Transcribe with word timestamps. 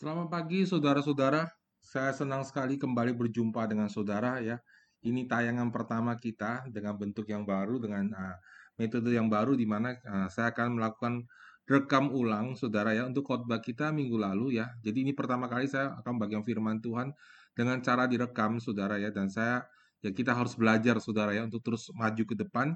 Selamat 0.00 0.32
pagi 0.32 0.64
saudara-saudara. 0.64 1.44
Saya 1.76 2.16
senang 2.16 2.40
sekali 2.40 2.80
kembali 2.80 3.12
berjumpa 3.12 3.68
dengan 3.68 3.84
saudara 3.92 4.40
ya. 4.40 4.56
Ini 5.04 5.28
tayangan 5.28 5.68
pertama 5.68 6.16
kita 6.16 6.64
dengan 6.72 6.96
bentuk 6.96 7.28
yang 7.28 7.44
baru 7.44 7.76
dengan 7.76 8.08
uh, 8.08 8.32
metode 8.80 9.12
yang 9.12 9.28
baru 9.28 9.52
di 9.52 9.68
mana 9.68 9.92
uh, 10.08 10.24
saya 10.32 10.56
akan 10.56 10.80
melakukan 10.80 11.28
rekam 11.68 12.16
ulang 12.16 12.56
saudara 12.56 12.96
ya 12.96 13.04
untuk 13.04 13.28
khotbah 13.28 13.60
kita 13.60 13.92
minggu 13.92 14.16
lalu 14.16 14.56
ya. 14.56 14.72
Jadi 14.80 15.04
ini 15.04 15.12
pertama 15.12 15.52
kali 15.52 15.68
saya 15.68 15.92
akan 16.00 16.16
bagian 16.16 16.48
firman 16.48 16.80
Tuhan 16.80 17.12
dengan 17.52 17.84
cara 17.84 18.08
direkam 18.08 18.56
saudara 18.56 18.96
ya 18.96 19.12
dan 19.12 19.28
saya 19.28 19.68
ya 20.00 20.16
kita 20.16 20.32
harus 20.32 20.56
belajar 20.56 20.96
saudara 21.04 21.36
ya 21.36 21.44
untuk 21.44 21.60
terus 21.60 21.92
maju 21.92 22.24
ke 22.24 22.40
depan 22.40 22.72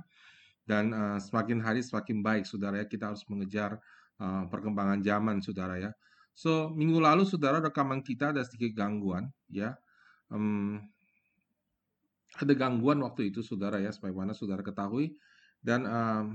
dan 0.68 0.92
uh, 0.92 1.16
semakin 1.16 1.64
hari 1.64 1.80
semakin 1.80 2.20
baik 2.20 2.44
saudara 2.44 2.84
ya 2.84 2.84
kita 2.84 3.16
harus 3.16 3.24
mengejar 3.32 3.80
uh, 4.20 4.44
perkembangan 4.52 5.00
zaman 5.00 5.40
saudara 5.40 5.80
ya. 5.80 5.96
So, 6.34 6.74
minggu 6.74 6.98
lalu 6.98 7.22
saudara 7.22 7.62
rekaman 7.62 8.02
kita 8.02 8.34
ada 8.34 8.42
sedikit 8.42 8.74
gangguan, 8.74 9.30
ya. 9.46 9.78
Um, 10.26 10.82
ada 12.34 12.50
gangguan 12.58 12.98
waktu 13.06 13.30
itu 13.30 13.46
saudara 13.46 13.78
ya, 13.78 13.94
sebagaimana 13.94 14.34
saudara 14.34 14.66
ketahui. 14.66 15.14
Dan 15.62 15.86
um, 15.86 16.34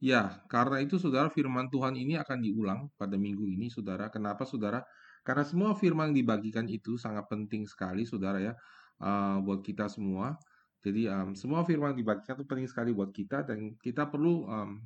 ya, 0.00 0.40
karena 0.48 0.80
itu 0.80 0.96
saudara 0.96 1.28
firman 1.28 1.68
Tuhan 1.68 2.00
ini 2.00 2.16
akan 2.16 2.38
diulang 2.40 2.80
pada 2.96 3.20
minggu 3.20 3.44
ini 3.44 3.68
saudara. 3.68 4.08
Kenapa 4.08 4.48
saudara? 4.48 4.80
Karena 5.20 5.44
semua 5.44 5.76
firman 5.76 6.16
yang 6.16 6.24
dibagikan 6.24 6.64
itu 6.64 6.96
sangat 6.96 7.28
penting 7.28 7.68
sekali 7.68 8.08
saudara 8.08 8.40
ya, 8.40 8.52
uh, 9.04 9.36
buat 9.44 9.60
kita 9.60 9.92
semua. 9.92 10.32
Jadi 10.80 11.12
um, 11.12 11.36
semua 11.36 11.60
firman 11.66 11.92
yang 11.92 12.00
dibagikan 12.08 12.40
itu 12.40 12.46
penting 12.48 12.68
sekali 12.72 12.96
buat 12.96 13.12
kita 13.12 13.44
dan 13.44 13.76
kita 13.84 14.08
perlu 14.08 14.48
um, 14.48 14.80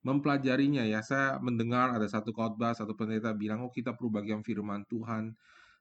mempelajarinya 0.00 0.84
ya. 0.88 1.04
Saya 1.04 1.36
mendengar 1.40 1.92
ada 1.96 2.08
satu 2.08 2.32
khotbah, 2.32 2.72
satu 2.72 2.96
pendeta 2.96 3.32
bilang, 3.36 3.64
oh 3.64 3.72
kita 3.72 3.92
perlu 3.96 4.08
bagian 4.12 4.40
firman 4.40 4.84
Tuhan, 4.88 5.36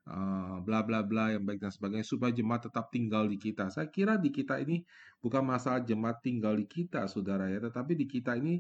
uh, 0.09 0.58
bla 0.64 0.84
bla 0.84 1.05
bla 1.05 1.36
yang 1.36 1.44
baik 1.48 1.64
dan 1.64 1.72
sebagainya 1.72 2.08
supaya 2.08 2.31
jemaat 2.36 2.67
tetap 2.67 2.92
tinggal 2.92 3.28
di 3.28 3.40
kita. 3.40 3.72
Saya 3.72 3.88
kira 3.88 4.20
di 4.20 4.30
kita 4.34 4.59
ini 4.59 4.84
bukan 5.23 5.44
masalah 5.44 5.84
jemaat 5.84 6.20
tinggal 6.20 6.56
di 6.56 6.67
kita, 6.67 7.08
saudara 7.08 7.47
ya, 7.47 7.64
tetapi 7.64 7.95
di 7.95 8.06
kita 8.09 8.36
ini 8.36 8.59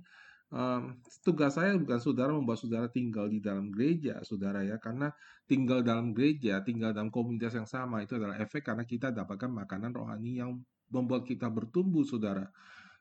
um, 0.53 0.95
tugas 1.23 1.55
saya 1.59 1.75
bukan 1.75 1.99
saudara 1.99 2.31
membuat 2.31 2.59
saudara 2.59 2.87
tinggal 2.87 3.27
di 3.27 3.43
dalam 3.43 3.67
gereja, 3.73 4.21
saudara 4.23 4.63
ya, 4.63 4.79
karena 4.79 5.11
tinggal 5.43 5.83
dalam 5.83 6.15
gereja, 6.15 6.61
tinggal 6.63 6.95
dalam 6.95 7.11
komunitas 7.11 7.55
yang 7.57 7.67
sama 7.67 8.05
itu 8.05 8.15
adalah 8.15 8.37
efek 8.39 8.63
karena 8.63 8.83
kita 8.87 9.11
dapatkan 9.11 9.49
makanan 9.49 9.91
rohani 9.91 10.39
yang 10.39 10.55
membuat 10.89 11.27
kita 11.27 11.51
bertumbuh, 11.51 12.01
saudara. 12.07 12.49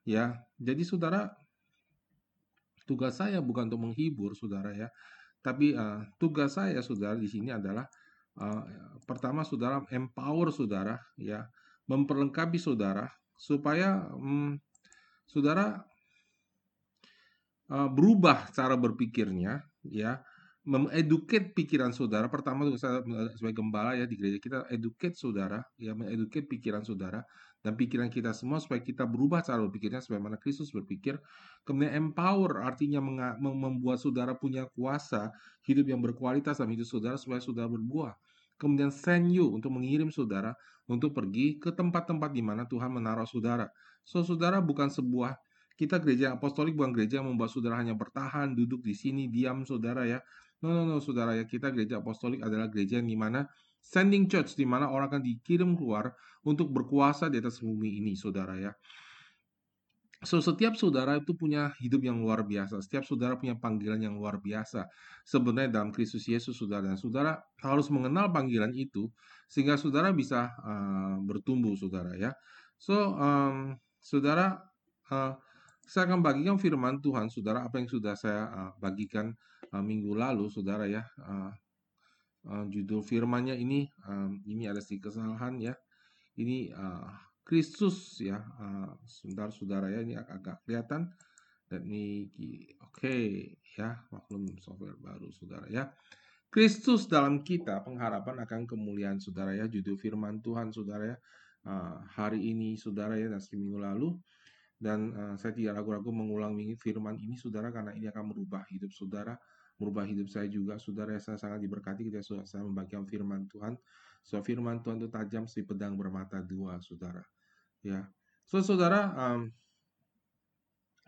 Ya, 0.08 0.40
jadi 0.56 0.82
saudara 0.88 1.36
Tugas 2.88 3.20
saya 3.20 3.44
bukan 3.44 3.68
untuk 3.68 3.84
menghibur 3.84 4.32
saudara 4.32 4.72
ya, 4.72 4.88
tapi 5.44 5.76
uh, 5.76 6.08
tugas 6.16 6.56
saya 6.56 6.80
saudara 6.80 7.20
di 7.20 7.28
sini 7.28 7.52
adalah 7.52 7.84
uh, 8.40 8.64
pertama 9.04 9.44
saudara 9.44 9.84
empower 9.92 10.48
saudara 10.48 10.96
ya, 11.20 11.44
memperlengkapi 11.84 12.56
saudara 12.56 13.04
supaya 13.36 14.08
um, 14.16 14.56
saudara 15.28 15.84
uh, 17.68 17.88
berubah 17.92 18.48
cara 18.56 18.72
berpikirnya 18.80 19.60
ya, 19.84 20.24
mengeduket 20.64 21.52
pikiran 21.52 21.92
saudara. 21.92 22.32
Pertama 22.32 22.72
saya 22.80 23.04
sebagai 23.36 23.60
gembala 23.60 24.00
ya 24.00 24.08
di 24.08 24.16
gereja 24.16 24.40
kita 24.40 24.58
educate 24.72 25.12
saudara, 25.12 25.60
ya 25.76 25.92
mengeduket 25.92 26.48
pikiran 26.48 26.88
saudara 26.88 27.20
dan 27.68 27.76
pikiran 27.76 28.08
kita 28.08 28.32
semua 28.32 28.56
supaya 28.64 28.80
kita 28.80 29.04
berubah 29.04 29.44
cara 29.44 29.60
berpikirnya 29.60 30.00
sebagaimana 30.00 30.40
Kristus 30.40 30.72
berpikir. 30.72 31.20
Kemudian 31.68 31.92
empower 32.08 32.64
artinya 32.64 33.04
membuat 33.36 34.00
saudara 34.00 34.32
punya 34.32 34.64
kuasa 34.72 35.28
hidup 35.68 35.92
yang 35.92 36.00
berkualitas 36.00 36.56
dalam 36.56 36.72
hidup 36.72 36.88
saudara 36.88 37.20
supaya 37.20 37.44
saudara 37.44 37.68
berbuah. 37.68 38.16
Kemudian 38.56 38.88
send 38.88 39.28
you 39.28 39.52
untuk 39.52 39.68
mengirim 39.76 40.08
saudara 40.08 40.56
untuk 40.88 41.12
pergi 41.12 41.60
ke 41.60 41.68
tempat-tempat 41.76 42.32
di 42.32 42.40
mana 42.40 42.64
Tuhan 42.64 42.88
menaruh 42.88 43.28
saudara. 43.28 43.68
So 44.00 44.24
saudara 44.24 44.64
bukan 44.64 44.88
sebuah 44.88 45.36
kita 45.76 46.00
gereja 46.00 46.34
apostolik 46.34 46.72
bukan 46.72 46.90
gereja 46.96 47.20
yang 47.20 47.28
membuat 47.30 47.52
saudara 47.52 47.78
hanya 47.78 47.94
bertahan, 47.94 48.56
duduk 48.56 48.82
di 48.82 48.96
sini, 48.96 49.28
diam 49.28 49.62
saudara 49.68 50.08
ya. 50.08 50.18
No, 50.58 50.74
no, 50.74 50.82
no, 50.88 50.96
saudara 50.98 51.38
ya. 51.38 51.46
Kita 51.46 51.70
gereja 51.70 52.02
apostolik 52.02 52.42
adalah 52.42 52.66
gereja 52.66 52.98
yang 52.98 53.06
di 53.06 53.14
mana 53.14 53.46
sending 53.80 54.28
church, 54.28 54.54
di 54.58 54.68
mana 54.68 54.90
orang 54.90 55.08
akan 55.12 55.22
dikirim 55.24 55.74
keluar 55.78 56.12
untuk 56.44 56.70
berkuasa 56.70 57.32
di 57.32 57.40
atas 57.40 57.60
bumi 57.62 57.98
ini, 58.02 58.14
saudara 58.14 58.54
ya. 58.58 58.72
So, 60.26 60.42
setiap 60.42 60.74
saudara 60.74 61.22
itu 61.22 61.30
punya 61.30 61.70
hidup 61.78 62.02
yang 62.02 62.18
luar 62.18 62.42
biasa. 62.42 62.82
Setiap 62.82 63.06
saudara 63.06 63.38
punya 63.38 63.54
panggilan 63.54 64.02
yang 64.02 64.18
luar 64.18 64.42
biasa. 64.42 64.90
Sebenarnya 65.22 65.78
dalam 65.78 65.94
Kristus 65.94 66.26
Yesus, 66.26 66.58
saudara. 66.58 66.90
Dan 66.90 66.98
saudara 66.98 67.38
harus 67.62 67.86
mengenal 67.86 68.26
panggilan 68.34 68.74
itu, 68.74 69.06
sehingga 69.46 69.78
saudara 69.78 70.10
bisa 70.10 70.50
uh, 70.58 71.22
bertumbuh, 71.22 71.78
saudara 71.78 72.18
ya. 72.18 72.34
So, 72.82 73.14
um, 73.14 73.78
saudara, 74.02 74.58
uh, 75.06 75.38
saya 75.86 76.10
akan 76.10 76.18
bagikan 76.18 76.58
firman 76.58 76.98
Tuhan, 76.98 77.30
saudara, 77.30 77.62
apa 77.62 77.78
yang 77.78 77.86
sudah 77.86 78.18
saya 78.18 78.50
uh, 78.50 78.70
bagikan 78.82 79.30
uh, 79.70 79.82
minggu 79.86 80.18
lalu, 80.18 80.50
saudara 80.50 80.90
ya. 80.90 81.06
Uh, 81.22 81.54
uh, 82.46 82.64
judul 82.70 83.02
firmannya 83.02 83.58
ini, 83.58 83.90
um, 84.06 84.38
ini 84.46 84.70
ada 84.70 84.78
sedikit 84.78 85.10
kesalahan 85.10 85.58
ya. 85.58 85.74
Ini 86.38 86.70
uh, 86.70 87.10
Kristus 87.42 88.22
ya. 88.22 88.38
Uh, 88.60 88.94
sebentar 89.02 89.50
saudara 89.50 89.90
ya 89.90 90.04
ini 90.04 90.14
agak, 90.14 90.38
agak 90.38 90.56
kelihatan. 90.62 91.02
Dan 91.68 91.84
ini 91.84 92.24
oke 92.80 93.04
okay, 93.04 93.24
ya 93.76 93.98
maklum 94.08 94.48
software 94.62 94.96
baru 94.96 95.28
saudara 95.34 95.66
ya. 95.68 95.90
Kristus 96.48 97.04
dalam 97.04 97.44
kita 97.44 97.84
pengharapan 97.84 98.40
akan 98.46 98.64
kemuliaan 98.64 99.18
saudara 99.20 99.52
ya. 99.52 99.66
Judul 99.66 99.98
firman 99.98 100.40
Tuhan 100.40 100.70
saudara 100.70 101.04
ya. 101.12 101.18
Uh, 101.68 102.00
hari 102.14 102.54
ini 102.54 102.78
saudara 102.78 103.18
ya 103.18 103.28
dan 103.28 103.42
seminggu 103.42 103.82
lalu. 103.82 104.16
Dan 104.78 105.10
uh, 105.10 105.34
saya 105.34 105.52
tidak 105.52 105.82
ragu-ragu 105.82 106.14
mengulang 106.14 106.54
firman 106.78 107.18
ini 107.18 107.34
saudara 107.34 107.74
karena 107.74 107.92
ini 107.98 108.06
akan 108.06 108.30
merubah 108.30 108.62
hidup 108.70 108.94
saudara 108.94 109.34
merubah 109.78 110.04
hidup 110.04 110.26
saya 110.26 110.50
juga 110.50 110.76
saudara 110.76 111.14
ya 111.14 111.22
saya 111.22 111.38
sangat 111.38 111.62
diberkati 111.62 112.06
ketika 112.10 112.22
saya 112.44 112.66
membagikan 112.66 113.06
firman 113.06 113.46
Tuhan 113.46 113.78
So 114.28 114.44
firman 114.44 114.84
Tuhan 114.84 115.00
itu 115.00 115.08
tajam 115.08 115.44
si 115.48 115.62
pedang 115.62 115.96
bermata 115.96 116.42
dua, 116.42 116.76
saudara. 116.84 117.24
Ya, 117.80 118.04
so 118.44 118.58
saudara, 118.60 119.08
um, 119.14 119.48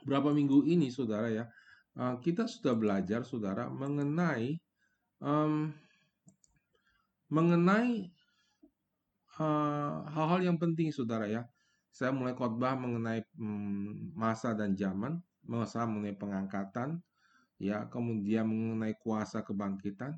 berapa 0.07 0.31
minggu 0.31 0.65
ini, 0.65 0.89
saudara 0.89 1.29
ya, 1.29 1.45
uh, 1.99 2.17
kita 2.23 2.47
sudah 2.47 2.73
belajar, 2.79 3.27
saudara, 3.27 3.69
mengenai 3.69 4.57
um, 5.21 5.75
mengenai 7.29 8.09
hal-hal 10.11 10.41
uh, 10.41 10.47
yang 10.49 10.57
penting, 10.57 10.89
saudara 10.89 11.29
ya. 11.29 11.45
Saya 11.91 12.15
mulai 12.15 12.33
khotbah 12.39 12.79
mengenai 12.79 13.21
um, 13.37 14.15
masa 14.17 14.55
dan 14.55 14.79
zaman, 14.79 15.19
masa 15.43 15.85
mengenai 15.85 16.15
pengangkatan, 16.15 17.03
ya, 17.61 17.85
kemudian 17.93 18.49
mengenai 18.49 18.97
kuasa 18.97 19.45
kebangkitan, 19.45 20.17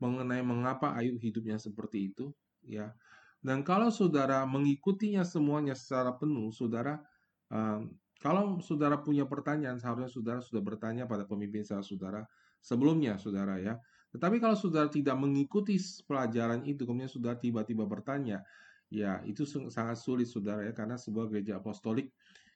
mengenai 0.00 0.40
mengapa 0.40 0.96
Ayub 0.96 1.20
hidupnya 1.20 1.60
seperti 1.60 2.10
itu, 2.10 2.32
ya. 2.64 2.96
Dan 3.44 3.60
kalau 3.60 3.92
saudara 3.92 4.48
mengikutinya 4.48 5.20
semuanya 5.20 5.76
secara 5.76 6.16
penuh, 6.16 6.48
saudara, 6.48 7.04
um, 7.52 7.92
kalau 8.24 8.56
saudara 8.64 8.96
punya 9.04 9.28
pertanyaan, 9.28 9.76
seharusnya 9.76 10.08
saudara 10.08 10.40
sudah 10.40 10.64
bertanya 10.64 11.04
pada 11.04 11.28
pemimpin 11.28 11.60
saudara 11.60 12.24
sebelumnya, 12.64 13.20
saudara 13.20 13.60
ya. 13.60 13.76
Tetapi 14.16 14.40
kalau 14.40 14.56
saudara 14.56 14.88
tidak 14.88 15.20
mengikuti 15.20 15.76
pelajaran 16.08 16.64
itu, 16.64 16.88
kemudian 16.88 17.12
saudara 17.12 17.36
tiba-tiba 17.36 17.84
bertanya, 17.84 18.40
ya 18.88 19.20
itu 19.28 19.44
sangat 19.44 20.00
sulit, 20.00 20.24
saudara 20.24 20.64
ya, 20.64 20.72
karena 20.72 20.96
sebuah 20.96 21.28
gereja 21.28 21.60
apostolik 21.60 22.08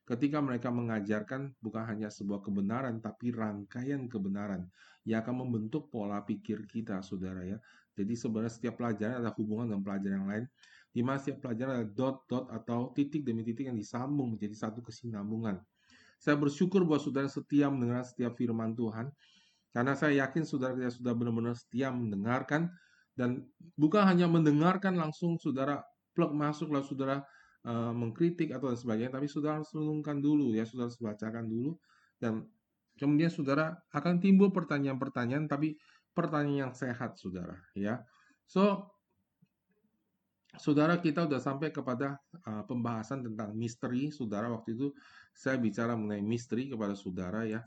ketika 0.09 0.41
mereka 0.41 0.73
mengajarkan 0.73 1.53
bukan 1.61 1.85
hanya 1.85 2.09
sebuah 2.09 2.41
kebenaran, 2.41 3.05
tapi 3.05 3.29
rangkaian 3.29 4.09
kebenaran 4.09 4.65
yang 5.05 5.21
akan 5.21 5.45
membentuk 5.45 5.93
pola 5.93 6.25
pikir 6.25 6.65
kita, 6.65 7.05
saudara 7.05 7.45
ya. 7.45 7.61
Jadi 7.93 8.17
sebenarnya 8.17 8.53
setiap 8.57 8.81
pelajaran 8.81 9.21
ada 9.21 9.29
hubungan 9.37 9.69
dengan 9.69 9.85
pelajaran 9.85 10.17
yang 10.25 10.29
lain, 10.33 10.45
di 10.97 11.01
mana 11.05 11.21
setiap 11.21 11.45
pelajaran 11.45 11.85
ada 11.85 11.89
dot-dot 11.93 12.49
atau 12.49 12.89
titik 12.97 13.21
demi 13.29 13.45
titik 13.45 13.69
yang 13.69 13.77
disambung 13.77 14.33
menjadi 14.33 14.57
satu 14.57 14.81
kesinambungan. 14.81 15.61
Saya 16.17 16.41
bersyukur 16.41 16.89
bahwa 16.89 17.05
saudara 17.05 17.29
setia 17.29 17.69
mendengar 17.69 18.09
setiap 18.09 18.33
firman 18.33 18.73
Tuhan, 18.73 19.13
karena 19.77 19.93
saya 19.93 20.25
yakin 20.25 20.43
saudara 20.49 20.73
tidak 20.73 20.97
sudah 20.97 21.13
benar-benar 21.13 21.53
setia 21.53 21.93
mendengarkan, 21.93 22.73
dan 23.13 23.45
bukan 23.77 24.09
hanya 24.09 24.25
mendengarkan 24.25 24.97
langsung 24.97 25.37
saudara 25.37 25.85
plug 26.17 26.33
masuk 26.33 26.73
lalu 26.73 26.87
saudara 26.87 27.17
uh, 27.69 27.93
mengkritik 27.93 28.57
atau 28.57 28.73
sebagainya, 28.73 29.13
tapi 29.13 29.29
saudara 29.29 29.61
harus 29.61 29.69
renungkan 29.77 30.25
dulu 30.25 30.57
ya, 30.57 30.65
saudara 30.65 30.89
harus 30.89 30.99
bacakan 30.99 31.45
dulu 31.45 31.77
dan 32.17 32.49
kemudian 32.97 33.29
saudara 33.29 33.77
akan 33.93 34.19
timbul 34.25 34.49
pertanyaan-pertanyaan, 34.49 35.45
tapi 35.47 35.77
pertanyaan 36.17 36.73
yang 36.73 36.75
sehat, 36.75 37.21
saudara 37.21 37.61
ya. 37.77 38.01
So 38.49 38.89
Saudara 40.59 40.99
kita 40.99 41.29
sudah 41.29 41.39
sampai 41.39 41.71
kepada 41.71 42.19
uh, 42.49 42.65
pembahasan 42.67 43.23
tentang 43.23 43.55
misteri, 43.55 44.11
saudara. 44.11 44.51
Waktu 44.51 44.75
itu 44.75 44.91
saya 45.31 45.55
bicara 45.61 45.95
mengenai 45.95 46.25
misteri 46.25 46.67
kepada 46.67 46.99
saudara 46.99 47.47
ya, 47.47 47.61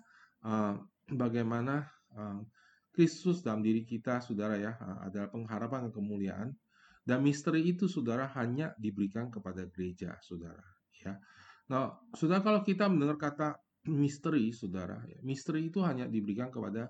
uh, 0.43 0.75
bagaimana 1.07 1.87
uh, 2.17 2.43
Kristus 2.91 3.45
dalam 3.45 3.63
diri 3.63 3.87
kita, 3.87 4.19
saudara 4.19 4.59
ya, 4.59 4.75
adalah 5.07 5.31
pengharapan 5.31 5.87
dan 5.87 5.91
kemuliaan. 5.95 6.49
Dan 7.01 7.25
misteri 7.25 7.65
itu, 7.65 7.89
saudara, 7.89 8.29
hanya 8.37 8.77
diberikan 8.77 9.33
kepada 9.33 9.65
gereja, 9.69 10.15
saudara. 10.21 10.61
Ya, 11.01 11.17
nah, 11.65 11.97
saudara 12.13 12.45
kalau 12.45 12.61
kita 12.61 12.85
mendengar 12.85 13.17
kata 13.17 13.57
misteri, 13.89 14.53
saudara, 14.53 15.01
ya, 15.09 15.17
misteri 15.25 15.65
itu 15.65 15.81
hanya 15.81 16.05
diberikan 16.05 16.53
kepada 16.53 16.85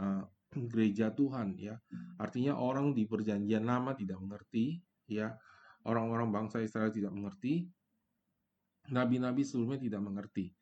uh, 0.00 0.24
gereja 0.50 1.12
Tuhan, 1.12 1.60
ya. 1.60 1.76
Artinya 2.16 2.56
orang 2.56 2.96
di 2.96 3.04
perjanjian 3.04 3.68
lama 3.68 3.92
tidak 3.92 4.16
mengerti, 4.16 4.80
ya. 5.04 5.36
Orang-orang 5.84 6.32
bangsa 6.32 6.60
Israel 6.64 6.92
tidak 6.92 7.12
mengerti, 7.12 7.68
nabi-nabi 8.88 9.44
sebelumnya 9.44 9.80
tidak 9.80 10.00
mengerti, 10.00 10.56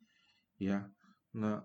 ya. 0.58 0.82
Nah, 1.38 1.62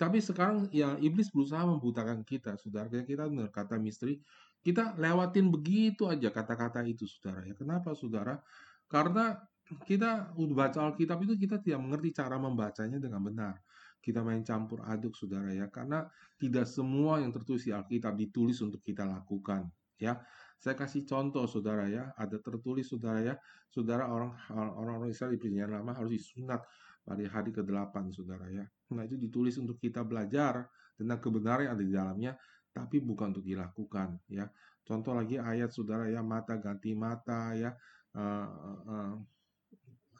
tapi 0.00 0.16
sekarang 0.16 0.72
ya 0.72 0.96
iblis 0.96 1.28
berusaha 1.28 1.60
membutakan 1.64 2.24
kita, 2.24 2.56
saudara. 2.56 2.88
Kita 2.88 3.28
dengar 3.28 3.52
kata 3.52 3.76
misteri, 3.76 4.16
kita 4.60 4.96
lewatin 5.00 5.48
begitu 5.48 6.04
aja 6.06 6.28
kata-kata 6.28 6.84
itu, 6.84 7.08
saudara. 7.08 7.44
Ya 7.48 7.54
kenapa, 7.56 7.96
saudara? 7.96 8.40
Karena 8.86 9.40
kita 9.86 10.34
baca 10.34 10.78
Alkitab 10.90 11.22
itu 11.24 11.34
kita 11.38 11.62
tidak 11.62 11.80
mengerti 11.80 12.10
cara 12.12 12.36
membacanya 12.36 12.98
dengan 13.00 13.22
benar. 13.24 13.54
Kita 14.00 14.24
main 14.24 14.44
campur 14.44 14.84
aduk, 14.84 15.16
saudara 15.16 15.52
ya. 15.52 15.68
Karena 15.72 16.04
tidak 16.36 16.68
semua 16.68 17.20
yang 17.20 17.32
tertulis 17.32 17.64
di 17.64 17.72
Alkitab 17.72 18.16
ditulis 18.16 18.60
untuk 18.64 18.80
kita 18.84 19.04
lakukan, 19.04 19.68
ya. 19.96 20.20
Saya 20.60 20.76
kasih 20.76 21.08
contoh, 21.08 21.48
saudara 21.48 21.88
ya. 21.88 22.12
Ada 22.20 22.36
tertulis, 22.40 22.84
saudara 22.84 23.24
ya. 23.24 23.34
Saudara 23.72 24.12
orang 24.12 24.36
orang 24.76 25.08
Israel 25.08 25.32
di 25.32 25.40
perjanjian 25.40 25.72
lama 25.72 25.96
harus 25.96 26.20
disunat 26.20 26.60
pada 27.00 27.24
hari 27.32 27.48
ke-8, 27.48 27.94
saudara 28.12 28.44
ya. 28.52 28.68
Nah, 28.92 29.02
itu 29.08 29.16
ditulis 29.16 29.56
untuk 29.56 29.80
kita 29.80 30.04
belajar 30.04 30.68
tentang 31.00 31.16
kebenaran 31.16 31.64
yang 31.64 31.72
ada 31.72 31.84
di 31.84 31.94
dalamnya, 31.96 32.32
tapi 32.70 33.02
bukan 33.02 33.34
untuk 33.34 33.46
dilakukan, 33.46 34.18
ya. 34.30 34.46
Contoh 34.86 35.14
lagi 35.14 35.38
ayat 35.38 35.70
saudara 35.70 36.06
ya, 36.10 36.22
mata 36.24 36.58
ganti 36.58 36.94
mata 36.94 37.54
ya, 37.54 37.70
uh, 38.16 38.48
uh, 38.86 39.14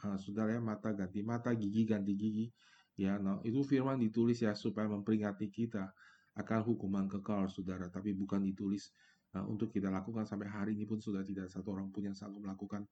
uh, 0.05 0.17
saudara 0.19 0.55
ya, 0.55 0.63
mata 0.63 0.95
ganti 0.95 1.23
mata, 1.23 1.51
gigi 1.55 1.83
ganti 1.87 2.13
gigi, 2.15 2.47
ya. 2.99 3.19
Nah, 3.19 3.43
itu 3.43 3.63
firman 3.67 3.99
ditulis 3.99 4.43
ya 4.43 4.55
supaya 4.55 4.87
memperingati 4.87 5.51
kita 5.51 5.91
akan 6.39 6.61
hukuman 6.63 7.11
kekal, 7.11 7.51
saudara, 7.51 7.91
tapi 7.91 8.15
bukan 8.15 8.43
ditulis 8.47 8.95
uh, 9.35 9.47
untuk 9.47 9.71
kita 9.75 9.91
lakukan 9.91 10.27
sampai 10.27 10.47
hari 10.47 10.71
ini 10.79 10.87
pun 10.87 11.03
sudah 11.03 11.27
tidak 11.27 11.51
satu 11.51 11.75
orang 11.75 11.91
pun 11.91 12.07
yang 12.07 12.15
sanggup 12.15 12.43
melakukan 12.43 12.87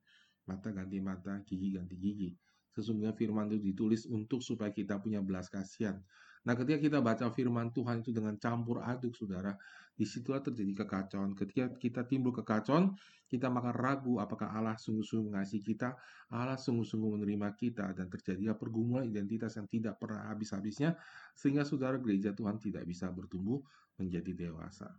mata 0.49 0.73
ganti 0.73 0.99
mata, 0.99 1.39
gigi 1.45 1.77
ganti 1.77 1.95
gigi. 1.95 2.31
Sesungguhnya 2.73 3.13
firman 3.17 3.51
itu 3.51 3.75
ditulis 3.75 4.07
untuk 4.07 4.39
supaya 4.41 4.71
kita 4.71 5.03
punya 5.03 5.19
belas 5.19 5.51
kasihan. 5.51 5.99
Nah, 6.47 6.55
ketika 6.55 6.79
kita 6.79 6.99
baca 7.03 7.27
firman 7.35 7.75
Tuhan 7.75 8.05
itu 8.05 8.15
dengan 8.15 8.39
campur 8.39 8.85
aduk, 8.85 9.17
saudara, 9.17 9.57
di 9.99 10.07
situlah 10.07 10.39
terjadi 10.39 10.85
kekacauan. 10.85 11.35
Ketika 11.35 11.75
kita 11.75 12.07
timbul 12.07 12.31
kekacauan, 12.31 12.95
kita 13.27 13.51
makan 13.51 13.75
ragu 13.75 14.23
apakah 14.23 14.55
Allah 14.55 14.79
sungguh-sungguh 14.79 15.35
mengasihi 15.35 15.63
kita, 15.63 15.99
Allah 16.31 16.55
sungguh-sungguh 16.55 17.19
menerima 17.19 17.49
kita, 17.59 17.91
dan 17.93 18.07
terjadilah 18.07 18.55
pergumulan 18.55 19.11
identitas 19.11 19.59
yang 19.59 19.67
tidak 19.67 19.99
pernah 19.99 20.31
habis-habisnya, 20.31 20.95
sehingga 21.35 21.67
saudara 21.67 21.99
gereja 21.99 22.31
Tuhan 22.31 22.63
tidak 22.63 22.87
bisa 22.87 23.11
bertumbuh 23.11 23.59
menjadi 23.99 24.49
dewasa. 24.49 24.95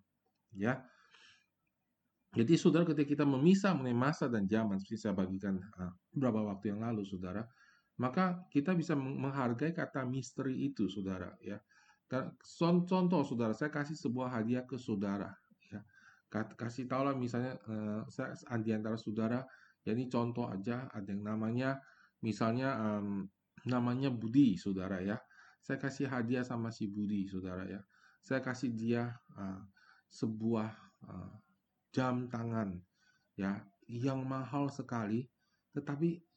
Ya, 0.51 0.83
jadi 2.29 2.53
saudara 2.61 2.85
ketika 2.85 3.17
kita 3.17 3.25
memisah 3.25 3.73
mengenai 3.73 3.97
masa 3.97 4.29
dan 4.29 4.45
zaman, 4.45 4.77
seperti 4.77 5.01
saya 5.01 5.17
bagikan 5.17 5.57
uh, 5.81 5.89
beberapa 6.13 6.53
waktu 6.53 6.77
yang 6.77 6.85
lalu, 6.85 7.01
saudara, 7.01 7.41
maka 7.99 8.47
kita 8.47 8.71
bisa 8.73 8.95
menghargai 8.95 9.75
kata 9.75 10.07
misteri 10.07 10.55
itu, 10.71 10.87
saudara. 10.87 11.35
Ya, 11.43 11.59
contoh, 12.87 13.21
saudara, 13.27 13.51
saya 13.51 13.69
kasih 13.69 13.99
sebuah 13.99 14.39
hadiah 14.39 14.63
ke 14.63 14.79
saudara. 14.79 15.35
Ya, 15.67 15.83
kasih 16.31 16.87
tahu 16.87 17.03
lah 17.05 17.13
misalnya 17.13 17.59
uh, 17.67 18.01
saya 18.07 18.33
di 18.63 18.71
antara 18.71 18.95
saudara, 18.95 19.43
ya 19.83 19.91
ini 19.91 20.07
contoh 20.07 20.47
aja 20.47 20.87
ada 20.95 21.11
yang 21.11 21.27
namanya 21.27 21.83
misalnya 22.23 22.79
um, 22.79 23.27
namanya 23.67 24.07
Budi, 24.09 24.55
saudara 24.55 25.03
ya. 25.03 25.19
Saya 25.59 25.75
kasih 25.75 26.07
hadiah 26.07 26.47
sama 26.47 26.71
si 26.71 26.87
Budi, 26.87 27.27
saudara 27.27 27.67
ya. 27.67 27.83
Saya 28.23 28.39
kasih 28.39 28.71
dia 28.71 29.11
uh, 29.35 29.59
sebuah 30.07 30.71
uh, 31.03 31.35
jam 31.91 32.31
tangan, 32.31 32.79
ya, 33.35 33.59
yang 33.89 34.23
mahal 34.23 34.69
sekali, 34.69 35.25
tetapi 35.73 36.28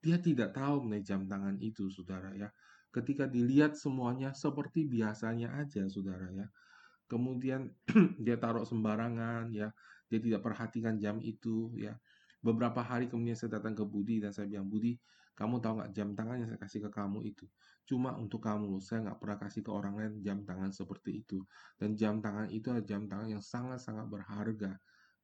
dia 0.00 0.16
tidak 0.16 0.56
tahu 0.56 0.88
mengenai 0.88 1.04
jam 1.04 1.24
tangan 1.28 1.56
itu, 1.60 1.92
saudara 1.92 2.32
ya. 2.32 2.48
Ketika 2.90 3.28
dilihat 3.28 3.78
semuanya 3.78 4.34
seperti 4.34 4.88
biasanya 4.88 5.54
aja, 5.60 5.86
saudara 5.86 6.26
ya. 6.32 6.48
Kemudian 7.06 7.70
dia 8.24 8.40
taruh 8.40 8.64
sembarangan, 8.64 9.52
ya. 9.52 9.70
Dia 10.10 10.18
tidak 10.18 10.40
perhatikan 10.42 10.96
jam 10.96 11.20
itu, 11.20 11.70
ya. 11.76 11.94
Beberapa 12.40 12.80
hari 12.80 13.12
kemudian 13.12 13.36
saya 13.36 13.60
datang 13.60 13.76
ke 13.76 13.84
Budi 13.84 14.24
dan 14.24 14.32
saya 14.32 14.48
bilang, 14.48 14.66
Budi, 14.66 14.96
kamu 15.36 15.60
tahu 15.60 15.80
nggak 15.80 15.92
jam 15.96 16.08
tangan 16.16 16.36
yang 16.40 16.48
saya 16.48 16.60
kasih 16.60 16.80
ke 16.88 16.90
kamu 16.92 17.18
itu? 17.24 17.48
Cuma 17.88 18.12
untuk 18.16 18.44
kamu 18.44 18.76
Saya 18.84 19.08
nggak 19.08 19.18
pernah 19.24 19.38
kasih 19.40 19.64
ke 19.64 19.70
orang 19.72 19.94
lain 19.96 20.12
jam 20.20 20.44
tangan 20.44 20.68
seperti 20.72 21.24
itu. 21.24 21.44
Dan 21.76 21.96
jam 21.96 22.20
tangan 22.20 22.48
itu 22.52 22.68
adalah 22.72 22.84
jam 22.84 23.08
tangan 23.08 23.28
yang 23.28 23.44
sangat-sangat 23.44 24.04
berharga 24.08 24.72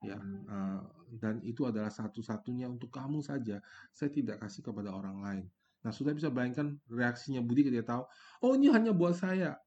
ya 0.07 0.19
uh, 0.23 0.83
dan 1.19 1.39
itu 1.43 1.67
adalah 1.67 1.91
satu-satunya 1.91 2.67
untuk 2.67 2.91
kamu 2.91 3.23
saja. 3.23 3.63
Saya 3.95 4.11
tidak 4.11 4.43
kasih 4.43 4.67
kepada 4.67 4.91
orang 4.91 5.19
lain. 5.23 5.45
Nah 5.87 5.95
sudah 5.95 6.11
bisa 6.11 6.29
bayangkan 6.35 6.75
reaksinya 6.91 7.39
Budi 7.43 7.63
ketika 7.67 7.97
tahu 7.97 8.03
oh 8.47 8.53
ini 8.59 8.71
hanya 8.71 8.91
buat 8.91 9.15
saya. 9.15 9.59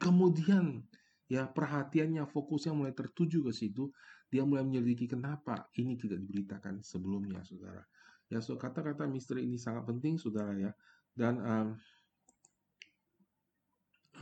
Kemudian 0.00 0.80
ya 1.28 1.46
perhatiannya 1.46 2.24
fokusnya 2.24 2.72
mulai 2.72 2.96
tertuju 2.96 3.44
ke 3.44 3.52
situ 3.52 3.92
dia 4.30 4.46
mulai 4.46 4.62
menyelidiki 4.62 5.10
kenapa 5.10 5.68
ini 5.76 5.98
tidak 5.98 6.22
diberitakan 6.24 6.80
sebelumnya 6.80 7.42
saudara. 7.44 7.82
Ya 8.30 8.38
so 8.38 8.54
kata-kata 8.54 9.10
misteri 9.10 9.44
ini 9.44 9.58
sangat 9.58 9.90
penting 9.90 10.16
saudara 10.16 10.54
ya. 10.54 10.72
Dan 11.10 11.34
um, 11.42 11.68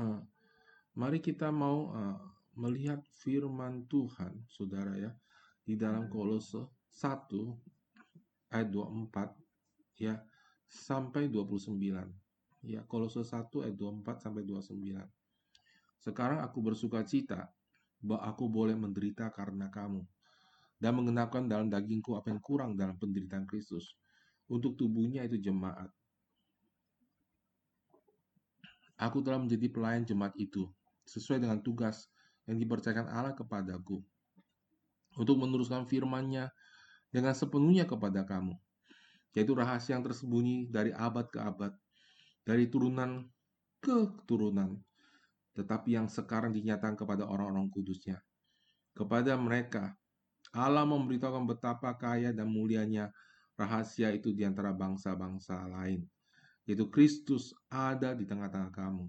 uh, 0.01 0.21
mari 0.97 1.21
kita 1.21 1.53
mau 1.53 1.93
uh, 1.93 2.19
melihat 2.59 3.05
firman 3.15 3.87
Tuhan 3.87 4.43
saudara 4.51 4.97
ya 4.99 5.13
di 5.69 5.77
dalam 5.77 6.09
Kolose 6.09 6.65
1 6.97 8.57
ayat 8.57 8.69
24 8.73 10.01
ya 10.01 10.17
sampai 10.65 11.29
29. 11.29 11.77
Ya, 12.65 12.81
Kolose 12.89 13.21
1 13.21 13.69
ayat 13.69 13.77
24 13.77 14.25
sampai 14.25 14.49
29. 14.49 15.05
Sekarang 16.01 16.41
aku 16.41 16.65
bersuka 16.65 17.05
cita 17.05 17.53
bahwa 18.01 18.25
aku 18.25 18.49
boleh 18.49 18.73
menderita 18.73 19.29
karena 19.29 19.69
kamu 19.69 20.01
dan 20.81 20.97
mengenakan 20.97 21.45
dalam 21.45 21.69
dagingku 21.69 22.17
apa 22.17 22.33
yang 22.33 22.41
kurang 22.41 22.73
dalam 22.73 22.97
penderitaan 22.97 23.45
Kristus 23.45 23.93
untuk 24.49 24.73
tubuhnya 24.73 25.29
itu 25.29 25.37
jemaat. 25.37 25.93
Aku 28.97 29.21
telah 29.21 29.37
menjadi 29.37 29.69
pelayan 29.69 30.09
jemaat 30.09 30.33
itu 30.41 30.65
sesuai 31.05 31.45
dengan 31.45 31.61
tugas 31.61 32.09
yang 32.49 32.57
dipercayakan 32.57 33.13
Allah 33.13 33.37
kepadaku 33.37 34.01
untuk 35.19 35.43
meneruskan 35.43 35.85
firman-Nya 35.91 36.55
dengan 37.11 37.35
sepenuhnya 37.35 37.85
kepada 37.85 38.23
kamu, 38.23 38.55
yaitu 39.35 39.53
rahasia 39.53 39.99
yang 39.99 40.07
tersembunyi 40.07 40.71
dari 40.71 40.95
abad 40.95 41.27
ke 41.27 41.43
abad, 41.43 41.75
dari 42.47 42.71
turunan 42.71 43.27
ke 43.83 44.15
turunan, 44.31 44.79
tetapi 45.59 45.99
yang 45.99 46.07
sekarang 46.07 46.55
dinyatakan 46.55 46.95
kepada 46.95 47.27
orang-orang 47.27 47.67
kudusnya. 47.75 48.23
Kepada 48.95 49.35
mereka, 49.35 49.95
Allah 50.55 50.87
memberitahukan 50.87 51.45
betapa 51.51 51.95
kaya 51.99 52.31
dan 52.31 52.47
mulianya 52.51 53.11
rahasia 53.59 54.15
itu 54.15 54.31
di 54.31 54.47
antara 54.47 54.71
bangsa-bangsa 54.71 55.67
lain, 55.67 56.07
yaitu 56.63 56.87
Kristus 56.91 57.51
ada 57.67 58.15
di 58.15 58.23
tengah-tengah 58.23 58.71
kamu. 58.71 59.07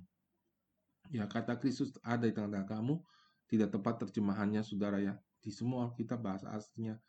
Ya, 1.09 1.25
kata 1.25 1.57
Kristus 1.57 1.93
ada 2.05 2.25
di 2.25 2.33
tengah-tengah 2.33 2.69
kamu 2.69 3.01
tidak 3.49 3.73
tepat 3.73 4.05
terjemahannya, 4.05 4.61
saudara 4.61 5.01
ya 5.01 5.17
di 5.39 5.51
semua 5.51 5.91
kita 5.95 6.19
bahasa 6.19 6.51
aslinya 6.51 6.99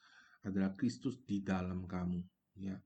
adalah 0.47 0.73
Kristus 0.75 1.21
di 1.27 1.43
dalam 1.45 1.85
kamu 1.85 2.21
ya. 2.61 2.77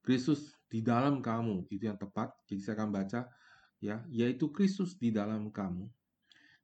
Kristus 0.00 0.56
di 0.70 0.80
dalam 0.80 1.20
kamu 1.20 1.68
itu 1.68 1.84
yang 1.84 2.00
tepat. 2.00 2.32
Jadi 2.48 2.60
saya 2.62 2.74
akan 2.80 2.90
baca 2.90 3.20
ya 3.82 4.00
yaitu 4.08 4.48
Kristus 4.52 4.96
di 4.96 5.12
dalam 5.12 5.52
kamu. 5.52 5.88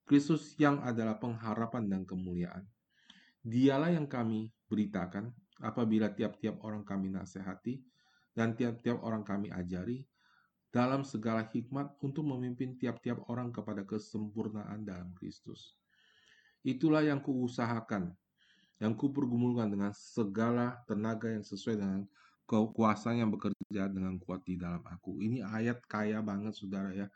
Kristus 0.07 0.55
yang 0.57 0.81
adalah 0.87 1.19
pengharapan 1.19 1.90
dan 1.90 2.02
kemuliaan. 2.07 2.62
Dialah 3.43 3.90
yang 3.90 4.07
kami 4.07 4.55
beritakan 4.71 5.35
apabila 5.62 6.14
tiap-tiap 6.14 6.62
orang 6.62 6.87
kami 6.87 7.11
nasihati 7.11 7.83
dan 8.31 8.55
tiap-tiap 8.55 9.02
orang 9.02 9.26
kami 9.26 9.50
ajari 9.50 10.07
dalam 10.71 11.02
segala 11.02 11.49
hikmat 11.49 11.97
untuk 12.05 12.23
memimpin 12.28 12.76
tiap-tiap 12.76 13.25
orang 13.33 13.49
kepada 13.49 13.83
kesempurnaan 13.83 14.85
dalam 14.85 15.11
Kristus. 15.16 15.75
Itulah 16.66 17.07
yang 17.07 17.23
kuusahakan 17.23 18.12
yang 18.76 18.92
kupergumulkan 18.92 19.73
dengan 19.73 19.92
segala 19.97 20.85
tenaga 20.85 21.33
yang 21.33 21.45
sesuai 21.45 21.76
dengan 21.80 22.00
kekuasaan 22.47 23.25
yang 23.25 23.30
bekerja 23.33 23.90
dengan 23.90 24.21
kuat 24.23 24.45
di 24.47 24.54
dalam 24.54 24.85
aku. 24.87 25.18
Ini 25.18 25.42
ayat 25.42 25.83
kaya 25.88 26.23
banget 26.23 26.54
saudara 26.54 26.95
ya. 26.95 27.09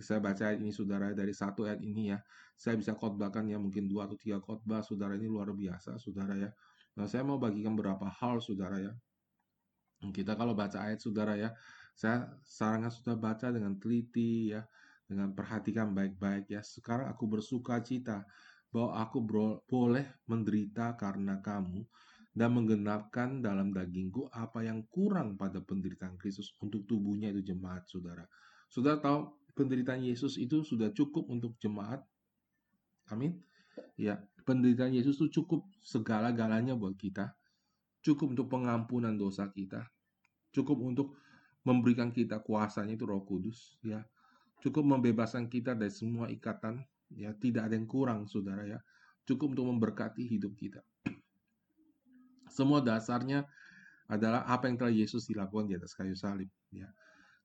saya 0.00 0.24
baca 0.24 0.48
ayat 0.48 0.64
ini 0.64 0.72
saudara 0.72 1.12
dari 1.12 1.36
satu 1.36 1.68
ayat 1.68 1.84
ini 1.84 2.16
ya. 2.16 2.18
Saya 2.56 2.80
bisa 2.80 2.96
khotbahkan 2.96 3.44
ya 3.44 3.60
mungkin 3.60 3.86
dua 3.86 4.08
atau 4.08 4.16
tiga 4.16 4.40
khotbah 4.40 4.80
saudara 4.80 5.14
ini 5.14 5.28
luar 5.28 5.52
biasa 5.52 6.00
saudara 6.00 6.32
ya. 6.34 6.50
Nah 6.96 7.04
saya 7.04 7.22
mau 7.22 7.36
bagikan 7.36 7.76
beberapa 7.76 8.08
hal 8.08 8.40
saudara 8.40 8.80
ya. 8.80 8.92
Kita 10.10 10.34
kalau 10.34 10.56
baca 10.56 10.82
ayat 10.82 10.98
saudara 10.98 11.38
ya, 11.38 11.54
saya 11.94 12.26
sarankan 12.42 12.90
sudah 12.90 13.14
baca 13.14 13.54
dengan 13.54 13.78
teliti 13.78 14.50
ya, 14.50 14.66
dengan 15.06 15.30
perhatikan 15.30 15.94
baik-baik 15.94 16.50
ya. 16.50 16.64
Sekarang 16.66 17.06
aku 17.06 17.30
bersuka 17.30 17.78
cita 17.78 18.26
bahwa 18.72 19.04
aku 19.04 19.20
boleh 19.68 20.06
menderita 20.24 20.96
karena 20.96 21.38
kamu 21.44 21.84
dan 22.32 22.56
menggenapkan 22.56 23.44
dalam 23.44 23.76
dagingku 23.76 24.32
apa 24.32 24.64
yang 24.64 24.88
kurang 24.88 25.36
pada 25.36 25.60
penderitaan 25.60 26.16
Kristus 26.16 26.56
untuk 26.64 26.88
tubuhnya 26.88 27.28
itu 27.28 27.52
jemaat 27.52 27.84
saudara. 27.84 28.24
Saudara 28.72 28.96
tahu 28.96 29.36
penderitaan 29.52 30.00
Yesus 30.00 30.40
itu 30.40 30.64
sudah 30.64 30.88
cukup 30.96 31.28
untuk 31.28 31.60
jemaat. 31.60 32.00
Amin. 33.12 33.36
Ya, 34.00 34.16
penderitaan 34.48 34.96
Yesus 34.96 35.20
itu 35.20 35.44
cukup 35.44 35.68
segala-galanya 35.84 36.72
buat 36.72 36.96
kita. 36.96 37.36
Cukup 38.00 38.32
untuk 38.32 38.48
pengampunan 38.48 39.12
dosa 39.12 39.52
kita. 39.52 39.84
Cukup 40.56 40.80
untuk 40.80 41.20
memberikan 41.68 42.10
kita 42.10 42.40
kuasanya 42.40 42.96
itu 42.96 43.04
Roh 43.04 43.22
Kudus, 43.28 43.76
ya. 43.84 44.02
Cukup 44.64 44.88
membebaskan 44.88 45.52
kita 45.52 45.76
dari 45.76 45.92
semua 45.92 46.32
ikatan, 46.32 46.80
ya. 47.16 47.32
Tidak 47.36 47.62
ada 47.64 47.74
yang 47.74 47.88
kurang, 47.88 48.28
Saudara 48.28 48.64
ya. 48.64 48.78
Cukup 49.22 49.54
untuk 49.54 49.68
memberkati 49.70 50.26
hidup 50.26 50.54
kita. 50.58 50.82
Semua 52.52 52.84
dasarnya 52.84 53.48
adalah 54.12 54.44
apa 54.44 54.68
yang 54.68 54.76
telah 54.76 54.92
Yesus 54.92 55.24
dilakukan 55.24 55.72
di 55.72 55.74
atas 55.78 55.96
kayu 55.96 56.12
salib, 56.12 56.50
ya. 56.68 56.90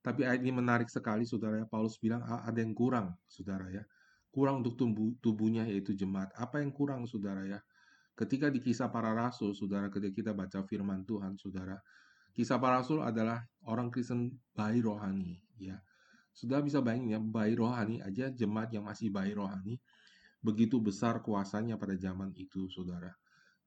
Tapi 0.04 0.24
ayat 0.24 0.44
ini 0.44 0.52
menarik 0.56 0.92
sekali, 0.92 1.24
saudara 1.24 1.64
ya. 1.64 1.68
Paulus 1.68 1.96
bilang 2.00 2.24
ada 2.24 2.60
yang 2.60 2.76
kurang, 2.76 3.16
saudara 3.28 3.72
ya. 3.72 3.84
Kurang 4.32 4.64
untuk 4.64 4.76
tubuh, 4.76 5.16
tubuhnya 5.24 5.64
yaitu 5.68 5.96
jemaat. 5.96 6.32
Apa 6.36 6.60
yang 6.60 6.76
kurang, 6.76 7.08
saudara 7.08 7.44
ya? 7.48 7.60
Ketika 8.18 8.52
di 8.52 8.60
kisah 8.60 8.92
para 8.92 9.16
rasul, 9.16 9.56
saudara, 9.56 9.88
ketika 9.88 10.12
kita 10.12 10.32
baca 10.36 10.60
firman 10.68 11.08
Tuhan, 11.08 11.40
saudara, 11.40 11.80
kisah 12.36 12.60
para 12.60 12.84
rasul 12.84 13.00
adalah 13.00 13.44
orang 13.64 13.88
Kristen 13.88 14.36
bayi 14.52 14.84
rohani, 14.84 15.40
ya. 15.60 15.80
Sudah 16.38 16.62
bisa 16.62 16.86
bayangin 16.86 17.18
ya, 17.18 17.20
bayi 17.20 17.58
rohani 17.58 17.98
aja, 18.06 18.30
jemaat 18.30 18.70
yang 18.70 18.86
masih 18.86 19.10
bayi 19.10 19.34
rohani, 19.34 19.82
begitu 20.46 20.78
besar 20.78 21.26
kuasanya 21.26 21.82
pada 21.82 21.98
zaman 21.98 22.30
itu, 22.38 22.70
saudara. 22.70 23.10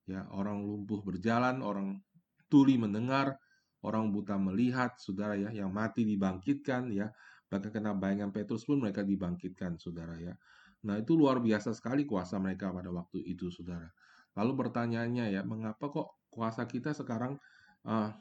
Ya, 0.06 0.22
orang 0.30 0.62
lumpuh 0.62 1.02
berjalan, 1.02 1.66
orang 1.66 1.98
tuli 2.46 2.78
mendengar, 2.78 3.34
orang 3.82 4.14
buta 4.14 4.38
melihat, 4.38 4.94
saudara 5.02 5.34
ya, 5.34 5.50
yang 5.50 5.74
mati 5.74 6.06
dibangkitkan 6.06 6.94
ya, 6.94 7.10
bahkan 7.50 7.74
kena 7.74 7.90
bayangan 7.90 8.30
Petrus 8.30 8.62
pun 8.62 8.78
mereka 8.78 9.02
dibangkitkan, 9.02 9.74
saudara 9.82 10.14
ya. 10.22 10.38
Nah 10.86 10.94
itu 11.02 11.18
luar 11.18 11.42
biasa 11.42 11.74
sekali 11.74 12.06
kuasa 12.06 12.38
mereka 12.38 12.70
pada 12.70 12.94
waktu 12.94 13.18
itu, 13.26 13.50
saudara. 13.50 13.90
Lalu 14.38 14.52
pertanyaannya 14.54 15.34
ya, 15.34 15.42
mengapa 15.42 15.90
kok 15.90 16.22
kuasa 16.30 16.70
kita 16.70 16.94
sekarang 16.94 17.34
uh, 17.82 18.14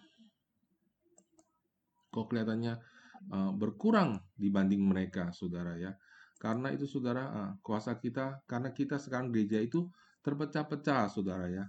kok 2.10 2.26
kelihatannya 2.26 2.82
uh, 3.28 3.52
berkurang 3.54 4.20
dibanding 4.40 4.80
mereka, 4.80 5.32
saudara 5.36 5.76
ya? 5.76 5.92
Karena 6.40 6.72
itu, 6.72 6.88
saudara, 6.88 7.24
uh, 7.28 7.52
kuasa 7.60 8.00
kita, 8.00 8.44
karena 8.48 8.72
kita 8.72 8.96
sekarang 8.96 9.30
gereja 9.30 9.60
itu 9.60 9.92
terpecah-pecah, 10.24 11.12
saudara 11.12 11.48
ya. 11.48 11.66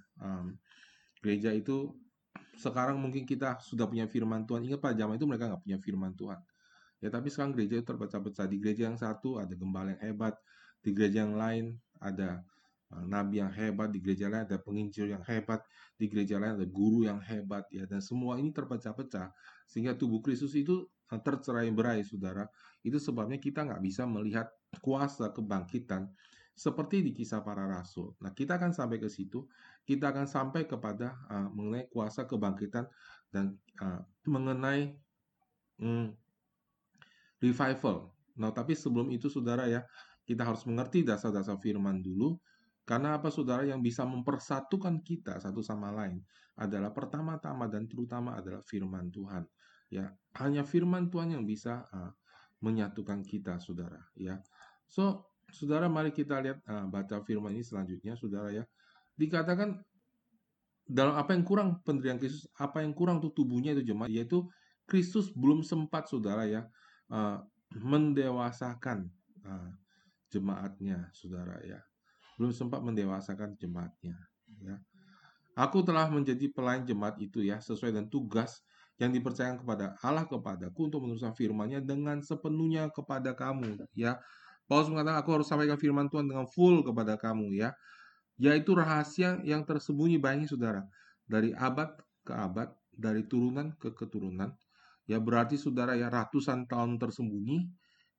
Gereja 1.22 1.54
itu 1.54 1.94
sekarang 2.58 2.98
mungkin 2.98 3.24
kita 3.24 3.62
sudah 3.62 3.86
punya 3.86 4.10
firman 4.10 4.44
Tuhan. 4.44 4.66
Ingat 4.66 4.80
pada 4.82 4.94
zaman 4.98 5.14
itu 5.16 5.26
mereka 5.26 5.48
nggak 5.54 5.62
punya 5.62 5.78
firman 5.78 6.12
Tuhan. 6.18 6.40
Ya, 7.00 7.08
tapi 7.08 7.32
sekarang 7.32 7.56
gereja 7.56 7.80
itu 7.80 7.86
terpecah-pecah. 7.86 8.46
Di 8.50 8.56
gereja 8.60 8.90
yang 8.90 8.98
satu 8.98 9.40
ada 9.40 9.54
gembala 9.56 9.96
yang 9.96 10.02
hebat, 10.12 10.34
di 10.82 10.90
gereja 10.92 11.24
yang 11.24 11.38
lain 11.38 11.64
ada 12.02 12.42
uh, 12.92 13.04
nabi 13.06 13.40
yang 13.40 13.52
hebat, 13.54 13.88
di 13.88 14.02
gereja 14.02 14.28
lain 14.28 14.44
ada 14.44 14.58
penginjil 14.60 15.08
yang 15.08 15.24
hebat, 15.24 15.64
di 16.00 16.08
gereja 16.08 16.40
lain 16.40 16.56
ada 16.56 16.64
guru 16.64 17.04
yang 17.04 17.20
hebat 17.20 17.68
ya 17.68 17.84
dan 17.84 18.00
semua 18.00 18.40
ini 18.40 18.48
terpecah-pecah 18.56 19.28
sehingga 19.68 19.92
tubuh 19.92 20.24
Kristus 20.24 20.56
itu 20.56 20.88
uh, 21.10 21.20
tercerai-berai 21.20 22.06
saudara. 22.06 22.46
Itu 22.80 22.96
sebabnya 23.02 23.36
kita 23.36 23.66
nggak 23.66 23.82
bisa 23.82 24.06
melihat 24.06 24.48
kuasa 24.80 25.34
kebangkitan 25.34 26.08
seperti 26.54 27.00
di 27.00 27.10
kisah 27.16 27.40
para 27.40 27.64
rasul. 27.64 28.12
Nah, 28.20 28.36
kita 28.36 28.60
akan 28.60 28.76
sampai 28.76 29.00
ke 29.00 29.08
situ, 29.08 29.48
kita 29.88 30.12
akan 30.12 30.28
sampai 30.28 30.68
kepada 30.68 31.16
uh, 31.32 31.48
mengenai 31.50 31.88
kuasa 31.88 32.28
kebangkitan 32.28 32.84
dan 33.32 33.56
uh, 33.80 34.04
mengenai 34.28 34.92
um, 35.80 36.12
revival. 37.40 38.12
Nah, 38.36 38.52
tapi 38.52 38.76
sebelum 38.76 39.08
itu 39.08 39.32
saudara 39.32 39.66
ya, 39.66 39.80
kita 40.28 40.44
harus 40.44 40.62
mengerti 40.68 41.02
dasar-dasar 41.02 41.56
firman 41.58 42.04
dulu. 42.04 42.36
Karena 42.84 43.16
apa 43.16 43.30
saudara 43.30 43.62
yang 43.62 43.78
bisa 43.78 44.02
mempersatukan 44.02 45.00
kita 45.06 45.38
satu 45.38 45.62
sama 45.62 45.94
lain 45.94 46.18
adalah 46.58 46.90
pertama-tama 46.90 47.70
dan 47.70 47.86
terutama 47.86 48.34
adalah 48.34 48.60
firman 48.66 49.08
Tuhan. 49.14 49.46
Ya, 49.90 50.14
hanya 50.38 50.62
firman 50.62 51.10
Tuhan 51.10 51.34
yang 51.34 51.44
bisa 51.44 51.84
uh, 51.90 52.14
menyatukan 52.62 53.26
kita, 53.26 53.58
saudara. 53.58 54.06
Ya, 54.14 54.38
so 54.86 55.30
Saudara, 55.50 55.90
mari 55.90 56.14
kita 56.14 56.38
lihat 56.38 56.62
uh, 56.66 56.86
baca 56.86 57.22
firman 57.26 57.54
ini 57.54 57.66
selanjutnya, 57.66 58.14
saudara 58.14 58.54
ya. 58.54 58.64
Dikatakan 59.18 59.82
dalam 60.86 61.14
apa 61.18 61.34
yang 61.34 61.44
kurang 61.46 61.82
penderitaan 61.82 62.18
Kristus, 62.18 62.46
apa 62.58 62.82
yang 62.82 62.94
kurang 62.94 63.22
untuk 63.22 63.34
tubuhnya 63.34 63.74
itu 63.74 63.82
jemaat, 63.82 64.10
yaitu 64.10 64.46
Kristus 64.86 65.30
belum 65.34 65.62
sempat, 65.62 66.06
saudara 66.10 66.46
ya, 66.46 66.66
uh, 67.10 67.42
mendewasakan 67.74 69.10
uh, 69.46 69.70
jemaatnya, 70.30 71.10
saudara 71.14 71.58
ya. 71.66 71.78
Belum 72.38 72.54
sempat 72.54 72.80
mendewasakan 72.82 73.58
jemaatnya, 73.58 74.16
ya. 74.62 74.78
Aku 75.58 75.82
telah 75.82 76.08
menjadi 76.08 76.46
pelayan 76.54 76.86
jemaat 76.86 77.18
itu 77.18 77.42
ya, 77.42 77.58
sesuai 77.58 77.92
dengan 77.92 78.08
tugas 78.08 78.62
yang 79.00 79.10
dipercayakan 79.16 79.64
kepada 79.64 79.96
Allah 80.04 80.28
kepadaku 80.28 80.92
untuk 80.92 81.08
meneruskan 81.08 81.32
firman-Nya 81.32 81.80
dengan 81.80 82.20
sepenuhnya 82.20 82.92
kepada 82.92 83.32
kamu, 83.32 83.88
ya. 83.96 84.20
Paulus 84.70 84.86
mengatakan, 84.86 85.18
aku 85.18 85.30
harus 85.34 85.50
sampaikan 85.50 85.74
firman 85.74 86.06
Tuhan 86.06 86.30
dengan 86.30 86.46
full 86.46 86.86
kepada 86.86 87.18
kamu 87.18 87.58
ya. 87.58 87.74
Yaitu 88.38 88.78
rahasia 88.78 89.42
yang 89.42 89.66
tersembunyi 89.66 90.22
banyak 90.22 90.46
saudara. 90.46 90.86
Dari 91.26 91.50
abad 91.50 91.90
ke 92.22 92.30
abad, 92.30 92.70
dari 92.94 93.26
turunan 93.26 93.74
ke 93.82 93.90
keturunan. 93.90 94.54
Ya 95.10 95.18
berarti 95.18 95.58
saudara 95.58 95.98
ya 95.98 96.06
ratusan 96.06 96.70
tahun 96.70 97.02
tersembunyi. 97.02 97.66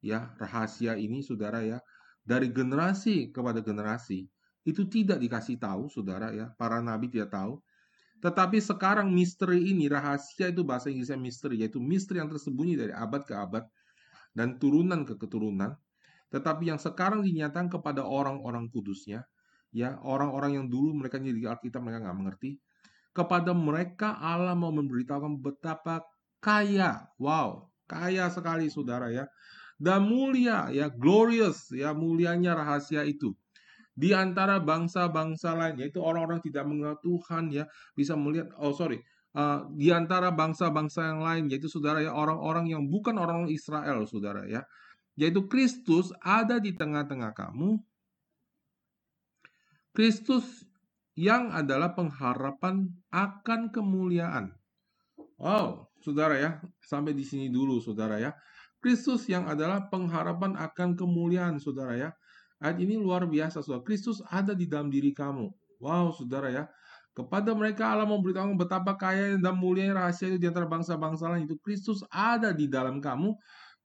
Ya 0.03 0.35
rahasia 0.43 0.99
ini 0.99 1.23
saudara 1.23 1.63
ya. 1.63 1.79
Dari 2.27 2.51
generasi 2.51 3.31
kepada 3.31 3.63
generasi. 3.63 4.27
Itu 4.67 4.91
tidak 4.91 5.23
dikasih 5.23 5.55
tahu 5.55 5.87
saudara 5.87 6.35
ya. 6.35 6.51
Para 6.59 6.83
nabi 6.83 7.07
tidak 7.07 7.31
tahu. 7.31 7.63
Tetapi 8.21 8.61
sekarang 8.61 9.09
misteri 9.09 9.73
ini, 9.73 9.89
rahasia 9.89 10.53
itu 10.53 10.61
bahasa 10.61 10.93
Inggrisnya 10.93 11.17
misteri, 11.17 11.65
yaitu 11.65 11.81
misteri 11.81 12.21
yang 12.21 12.29
tersembunyi 12.29 12.77
dari 12.77 12.93
abad 12.93 13.25
ke 13.25 13.33
abad 13.33 13.65
dan 14.37 14.61
turunan 14.61 15.01
ke 15.03 15.17
keturunan. 15.17 15.73
Tetapi 16.29 16.69
yang 16.69 16.77
sekarang 16.77 17.25
dinyatakan 17.25 17.67
kepada 17.67 18.05
orang-orang 18.05 18.69
kudusnya, 18.69 19.25
ya 19.73 19.97
orang-orang 20.05 20.61
yang 20.61 20.65
dulu 20.69 20.93
mereka 21.01 21.17
di 21.17 21.33
Alkitab 21.43 21.81
mereka 21.81 22.07
nggak 22.07 22.17
mengerti, 22.21 22.61
kepada 23.11 23.51
mereka 23.51 24.15
Allah 24.21 24.55
mau 24.55 24.71
memberitahukan 24.71 25.41
betapa 25.41 26.05
kaya, 26.39 27.09
wow, 27.19 27.67
kaya 27.89 28.29
sekali 28.31 28.69
saudara 28.71 29.11
ya, 29.11 29.25
dan 29.81 30.05
mulia 30.05 30.69
ya, 30.69 30.93
glorious 30.93 31.73
ya, 31.73 31.91
mulianya 31.91 32.53
rahasia 32.53 33.01
itu 33.01 33.33
di 33.91 34.15
antara 34.15 34.57
bangsa-bangsa 34.63 35.55
lain, 35.55 35.75
yaitu 35.83 35.99
orang-orang 35.99 36.39
tidak 36.39 36.63
mengenal 36.63 36.95
Tuhan 37.03 37.51
ya, 37.51 37.67
bisa 37.93 38.15
melihat, 38.15 38.49
oh 38.57 38.71
sorry, 38.71 39.03
uh, 39.35 39.67
di 39.75 39.91
antara 39.91 40.31
bangsa-bangsa 40.31 41.11
yang 41.11 41.21
lain, 41.21 41.43
yaitu 41.51 41.67
saudara 41.67 41.99
ya, 41.99 42.15
orang-orang 42.15 42.71
yang 42.71 42.87
bukan 42.87 43.19
orang 43.19 43.51
Israel, 43.51 44.07
saudara 44.07 44.47
ya, 44.47 44.63
yaitu 45.19 45.45
Kristus 45.51 46.15
ada 46.23 46.57
di 46.57 46.71
tengah-tengah 46.71 47.35
kamu. 47.35 47.79
Kristus 49.91 50.63
yang 51.19 51.51
adalah 51.51 51.91
pengharapan 51.91 52.87
akan 53.11 53.75
kemuliaan. 53.75 54.55
Wow, 55.35 55.91
saudara 55.99 56.39
ya, 56.39 56.51
sampai 56.79 57.11
di 57.11 57.27
sini 57.27 57.51
dulu, 57.51 57.83
saudara 57.83 58.15
ya. 58.21 58.31
Kristus 58.79 59.27
yang 59.27 59.45
adalah 59.51 59.91
pengharapan 59.91 60.55
akan 60.57 60.95
kemuliaan, 60.95 61.59
saudara 61.59 61.93
ya. 61.99 62.09
Ayat 62.61 62.77
ini 62.77 62.95
luar 62.95 63.25
biasa, 63.25 63.65
saudara. 63.65 63.81
Kristus 63.81 64.21
ada 64.29 64.53
di 64.53 64.69
dalam 64.69 64.93
diri 64.93 65.09
kamu. 65.11 65.49
Wow, 65.81 66.13
saudara 66.13 66.53
ya. 66.53 66.63
Kepada 67.11 67.51
mereka 67.51 67.91
Allah 67.91 68.07
memberitahu 68.07 68.55
betapa 68.55 68.95
kaya 68.95 69.35
dan 69.35 69.57
mulia 69.59 69.91
rahasia 69.91 70.31
itu 70.31 70.39
di 70.39 70.47
antara 70.47 70.69
bangsa-bangsa 70.69 71.27
lain. 71.27 71.49
Itu 71.49 71.59
Kristus 71.59 72.05
ada 72.07 72.55
di 72.55 72.71
dalam 72.71 73.03
kamu 73.03 73.35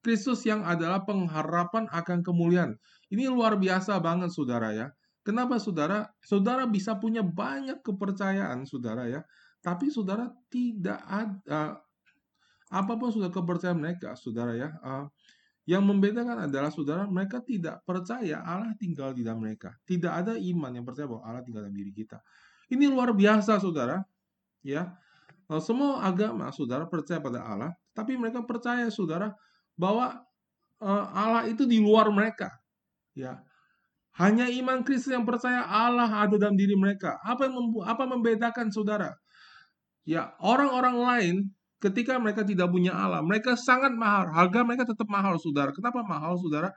Kristus 0.06 0.46
yang 0.46 0.62
adalah 0.62 1.02
pengharapan 1.02 1.90
akan 1.90 2.22
kemuliaan. 2.22 2.78
Ini 3.10 3.26
luar 3.26 3.58
biasa 3.58 3.98
banget 3.98 4.30
saudara 4.30 4.70
ya. 4.70 4.86
Kenapa 5.26 5.58
saudara? 5.58 6.06
Saudara 6.22 6.62
bisa 6.70 6.94
punya 6.94 7.26
banyak 7.26 7.82
kepercayaan 7.82 8.62
saudara 8.70 9.10
ya. 9.10 9.26
Tapi 9.58 9.90
saudara 9.90 10.30
tidak 10.46 11.02
ada 11.02 11.82
apa 12.70 12.92
pun 12.94 13.10
sudah 13.10 13.34
kepercayaan 13.34 13.82
mereka 13.82 14.14
saudara 14.14 14.54
ya. 14.54 14.70
Uh, 14.78 15.10
Yang 15.66 15.82
membedakan 15.82 16.46
adalah 16.46 16.70
saudara, 16.70 17.10
mereka 17.10 17.42
tidak 17.42 17.82
percaya 17.82 18.38
Allah 18.46 18.70
tinggal 18.78 19.10
di 19.10 19.26
dalam 19.26 19.42
mereka. 19.42 19.74
Tidak 19.82 20.08
ada 20.08 20.38
iman 20.38 20.70
yang 20.70 20.86
percaya 20.86 21.10
bahwa 21.10 21.26
Allah 21.26 21.42
tinggal 21.42 21.66
dalam 21.66 21.74
diri 21.74 21.90
kita. 21.90 22.22
Ini 22.70 22.86
luar 22.86 23.10
biasa, 23.10 23.58
saudara. 23.58 23.98
Ya, 24.62 24.94
Nah, 25.46 25.62
semua 25.62 26.02
agama, 26.02 26.50
saudara 26.50 26.90
percaya 26.90 27.22
pada 27.22 27.38
Allah, 27.38 27.70
tapi 27.94 28.18
mereka 28.18 28.42
percaya, 28.42 28.90
saudara, 28.90 29.30
bahwa 29.78 30.18
uh, 30.82 31.04
Allah 31.14 31.46
itu 31.46 31.62
di 31.62 31.78
luar 31.78 32.10
mereka. 32.10 32.50
Ya, 33.14 33.46
hanya 34.18 34.50
iman 34.50 34.82
Kristus 34.82 35.14
yang 35.14 35.22
percaya 35.22 35.62
Allah 35.62 36.10
ada 36.10 36.34
dalam 36.34 36.58
diri 36.58 36.74
mereka. 36.74 37.22
Apa 37.22 37.46
yang 37.46 37.54
apa 37.86 38.04
membedakan, 38.10 38.74
saudara? 38.74 39.14
Ya, 40.02 40.34
orang-orang 40.42 40.96
lain 40.98 41.36
ketika 41.80 42.16
mereka 42.16 42.42
tidak 42.42 42.68
punya 42.72 42.96
Allah, 42.96 43.20
mereka 43.20 43.54
sangat 43.54 43.92
mahal. 43.92 44.32
Harga 44.32 44.64
mereka 44.64 44.84
tetap 44.88 45.08
mahal, 45.08 45.36
saudara. 45.36 45.70
Kenapa 45.72 46.00
mahal, 46.02 46.36
saudara? 46.40 46.72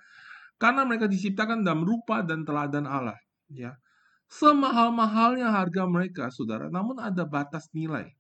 Karena 0.60 0.84
mereka 0.84 1.08
diciptakan 1.08 1.64
dalam 1.64 1.88
rupa 1.88 2.20
dan 2.20 2.44
teladan 2.44 2.84
Allah. 2.84 3.16
Ya, 3.50 3.80
semahal-mahalnya 4.28 5.50
harga 5.50 5.84
mereka, 5.88 6.24
saudara. 6.30 6.68
Namun 6.68 7.00
ada 7.00 7.24
batas 7.24 7.72
nilai. 7.72 8.12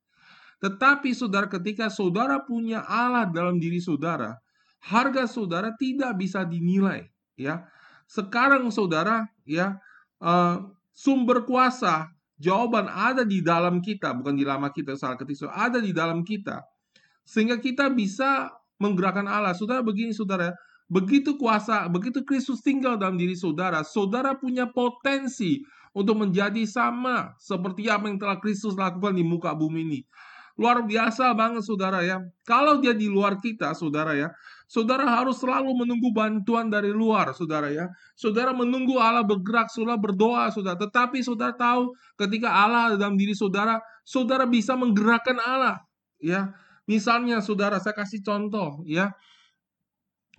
Tetapi, 0.59 1.11
saudara, 1.15 1.47
ketika 1.47 1.87
saudara 1.87 2.39
punya 2.43 2.83
Allah 2.83 3.27
dalam 3.27 3.59
diri 3.59 3.79
saudara, 3.79 4.39
harga 4.83 5.27
saudara 5.27 5.71
tidak 5.75 6.15
bisa 6.19 6.43
dinilai. 6.43 7.07
Ya, 7.39 7.67
sekarang, 8.07 8.67
saudara, 8.71 9.27
ya 9.47 9.79
uh, 10.19 10.67
sumber 10.91 11.47
kuasa 11.47 12.11
Jawaban 12.39 12.87
ada 12.87 13.27
di 13.27 13.43
dalam 13.43 13.83
kita, 13.83 14.15
bukan 14.15 14.31
di 14.33 14.47
lama 14.47 14.71
kita 14.71 14.95
salah 14.95 15.19
ketik, 15.19 15.43
ada 15.51 15.83
di 15.83 15.91
dalam 15.91 16.23
kita. 16.23 16.63
Sehingga 17.27 17.59
kita 17.59 17.91
bisa 17.91 18.55
menggerakkan 18.79 19.27
Allah. 19.27 19.51
Saudara 19.51 19.83
begini 19.83 20.15
saudara, 20.15 20.55
begitu 20.87 21.35
kuasa, 21.35 21.85
begitu 21.91 22.23
Kristus 22.23 22.63
tinggal 22.63 22.95
dalam 22.95 23.19
diri 23.19 23.35
saudara, 23.35 23.83
saudara 23.83 24.33
punya 24.39 24.65
potensi 24.71 25.61
untuk 25.91 26.15
menjadi 26.15 26.63
sama 26.63 27.35
seperti 27.37 27.91
apa 27.91 28.07
yang 28.07 28.17
telah 28.17 28.39
Kristus 28.39 28.73
lakukan 28.79 29.13
di 29.13 29.21
muka 29.21 29.51
bumi 29.51 29.83
ini. 29.83 30.01
Luar 30.59 30.83
biasa 30.83 31.31
banget 31.35 31.63
saudara 31.63 32.03
ya. 32.03 32.19
Kalau 32.43 32.83
dia 32.83 32.91
di 32.91 33.07
luar 33.07 33.39
kita 33.39 33.71
saudara 33.75 34.11
ya, 34.15 34.27
saudara 34.69 35.01
harus 35.01 35.41
selalu 35.41 35.73
menunggu 35.73 36.13
bantuan 36.13 36.69
dari 36.69 36.93
luar 36.93 37.33
saudara 37.33 37.73
ya. 37.73 37.89
Saudara 38.13 38.53
menunggu 38.53 39.01
Allah 39.01 39.25
bergerak, 39.25 39.73
saudara 39.73 39.97
berdoa 39.97 40.53
saudara. 40.53 40.77
Tetapi 40.77 41.25
saudara 41.25 41.57
tahu 41.57 41.97
ketika 42.21 42.53
Allah 42.53 42.93
dalam 42.93 43.17
diri 43.17 43.33
saudara, 43.33 43.81
saudara 44.05 44.45
bisa 44.45 44.77
menggerakkan 44.77 45.41
Allah 45.41 45.81
ya. 46.21 46.53
Misalnya 46.85 47.41
saudara 47.41 47.81
saya 47.81 47.97
kasih 47.97 48.21
contoh 48.21 48.85
ya. 48.85 49.09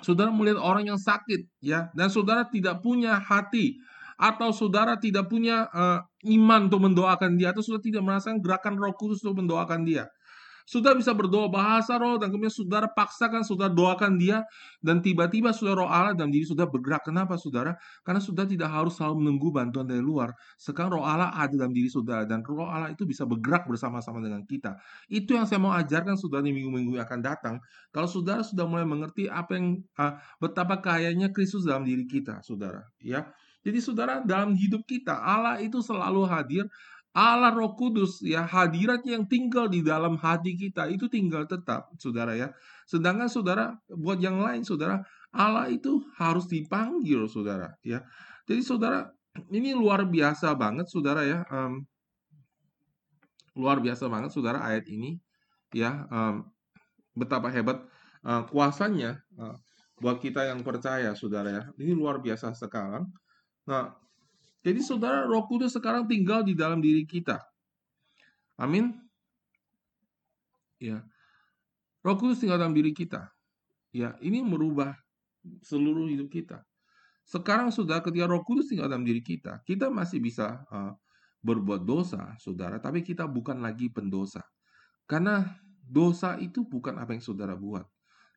Saudara 0.00 0.32
melihat 0.32 0.62
orang 0.62 0.88
yang 0.88 0.96
sakit 0.96 1.44
ya 1.60 1.92
dan 1.92 2.08
saudara 2.08 2.48
tidak 2.48 2.80
punya 2.80 3.20
hati 3.20 3.76
atau 4.20 4.52
saudara 4.52 5.00
tidak 5.00 5.32
punya 5.32 5.64
uh, 5.72 6.04
iman 6.28 6.68
untuk 6.68 6.84
mendoakan 6.84 7.40
dia 7.40 7.56
atau 7.56 7.64
sudah 7.64 7.80
tidak 7.80 8.04
merasakan 8.04 8.44
gerakan 8.44 8.76
Roh 8.76 8.92
Kudus 8.92 9.24
untuk 9.24 9.40
mendoakan 9.40 9.88
dia. 9.88 10.12
Sudah 10.68 10.96
bisa 10.96 11.12
berdoa 11.12 11.46
bahasa 11.46 11.96
roh 11.96 12.16
dan 12.16 12.32
kemudian 12.32 12.52
saudara 12.52 12.88
paksakan, 12.90 13.44
saudara 13.44 13.70
doakan 13.72 14.16
dia 14.20 14.44
dan 14.80 15.00
tiba-tiba 15.04 15.52
saudara 15.52 15.84
roh 15.84 15.90
Allah 15.90 16.14
dan 16.16 16.32
diri 16.32 16.44
sudah 16.48 16.66
bergerak. 16.68 17.04
Kenapa 17.06 17.36
saudara? 17.36 17.76
Karena 18.02 18.20
sudah 18.20 18.44
tidak 18.48 18.70
harus 18.72 18.96
selalu 18.96 19.24
menunggu 19.24 19.48
bantuan 19.52 19.86
dari 19.86 20.02
luar. 20.02 20.32
Sekarang 20.56 21.00
roh 21.00 21.06
Allah 21.06 21.32
ada 21.32 21.54
dalam 21.54 21.72
diri 21.72 21.88
saudara 21.88 22.24
dan 22.24 22.40
roh 22.44 22.68
Allah 22.68 22.92
itu 22.92 23.04
bisa 23.04 23.24
bergerak 23.28 23.68
bersama-sama 23.68 24.20
dengan 24.20 24.42
kita. 24.44 24.76
Itu 25.06 25.36
yang 25.36 25.44
saya 25.44 25.60
mau 25.62 25.72
ajarkan 25.76 26.16
saudara 26.16 26.44
di 26.44 26.52
minggu-minggu 26.54 26.96
yang 26.96 27.04
akan 27.06 27.20
datang. 27.20 27.54
Kalau 27.90 28.08
saudara 28.08 28.40
sudah 28.40 28.64
mulai 28.64 28.86
mengerti 28.86 29.26
apa 29.26 29.56
yang 29.58 29.80
uh, 29.98 30.16
betapa 30.38 30.78
kayanya 30.78 31.30
Kristus 31.34 31.66
dalam 31.66 31.84
diri 31.84 32.06
kita, 32.06 32.40
saudara, 32.40 32.86
ya. 33.02 33.28
Jadi 33.60 33.78
saudara, 33.84 34.24
dalam 34.24 34.56
hidup 34.56 34.88
kita 34.88 35.12
Allah 35.12 35.60
itu 35.60 35.84
selalu 35.84 36.24
hadir. 36.24 36.64
Allah 37.10 37.50
Roh 37.50 37.74
Kudus 37.74 38.22
ya 38.22 38.46
hadiratnya 38.46 39.18
yang 39.18 39.26
tinggal 39.26 39.66
di 39.66 39.82
dalam 39.82 40.14
hati 40.14 40.54
kita 40.54 40.86
itu 40.86 41.10
tinggal 41.10 41.42
tetap, 41.50 41.90
saudara 41.98 42.38
ya. 42.38 42.54
Sedangkan 42.86 43.26
saudara 43.26 43.74
buat 43.90 44.22
yang 44.22 44.38
lain, 44.38 44.62
saudara 44.62 45.02
Allah 45.34 45.66
itu 45.70 46.02
harus 46.14 46.46
dipanggil, 46.46 47.26
saudara 47.26 47.74
ya. 47.82 48.02
Jadi 48.46 48.62
saudara 48.62 49.10
ini 49.50 49.74
luar 49.74 50.06
biasa 50.06 50.54
banget, 50.54 50.86
saudara 50.86 51.26
ya. 51.26 51.42
Um, 51.50 51.82
luar 53.58 53.82
biasa 53.82 54.06
banget, 54.06 54.30
saudara 54.30 54.62
ayat 54.62 54.86
ini 54.86 55.18
ya. 55.74 56.06
Um, 56.14 56.46
betapa 57.18 57.50
hebat 57.50 57.82
uh, 58.22 58.46
kuasanya 58.46 59.18
uh, 59.34 59.58
buat 59.98 60.22
kita 60.22 60.46
yang 60.46 60.62
percaya, 60.62 61.10
saudara 61.18 61.50
ya. 61.50 61.62
Ini 61.74 61.90
luar 61.90 62.22
biasa 62.22 62.54
sekarang. 62.54 63.10
Nah, 63.66 63.98
jadi 64.60 64.80
saudara 64.84 65.24
roh 65.24 65.48
kudus 65.48 65.72
sekarang 65.72 66.04
tinggal 66.04 66.44
di 66.44 66.52
dalam 66.52 66.84
diri 66.84 67.08
kita. 67.08 67.40
Amin. 68.60 68.92
Ya. 70.76 71.00
Roh 72.04 72.16
kudus 72.16 72.44
tinggal 72.44 72.60
dalam 72.60 72.76
diri 72.76 72.92
kita. 72.92 73.32
Ya, 73.90 74.14
ini 74.20 74.44
merubah 74.44 74.96
seluruh 75.64 76.08
hidup 76.08 76.28
kita. 76.28 76.60
Sekarang 77.24 77.72
sudah 77.72 78.04
ketika 78.04 78.28
roh 78.28 78.44
kudus 78.44 78.68
tinggal 78.68 78.88
dalam 78.88 79.04
diri 79.04 79.24
kita, 79.24 79.64
kita 79.64 79.88
masih 79.88 80.20
bisa 80.20 80.60
uh, 80.68 80.92
berbuat 81.40 81.88
dosa, 81.88 82.36
saudara, 82.36 82.76
tapi 82.76 83.00
kita 83.00 83.24
bukan 83.24 83.64
lagi 83.64 83.88
pendosa. 83.88 84.44
Karena 85.08 85.48
dosa 85.80 86.36
itu 86.36 86.68
bukan 86.68 87.00
apa 87.00 87.16
yang 87.16 87.24
saudara 87.24 87.56
buat. 87.56 87.88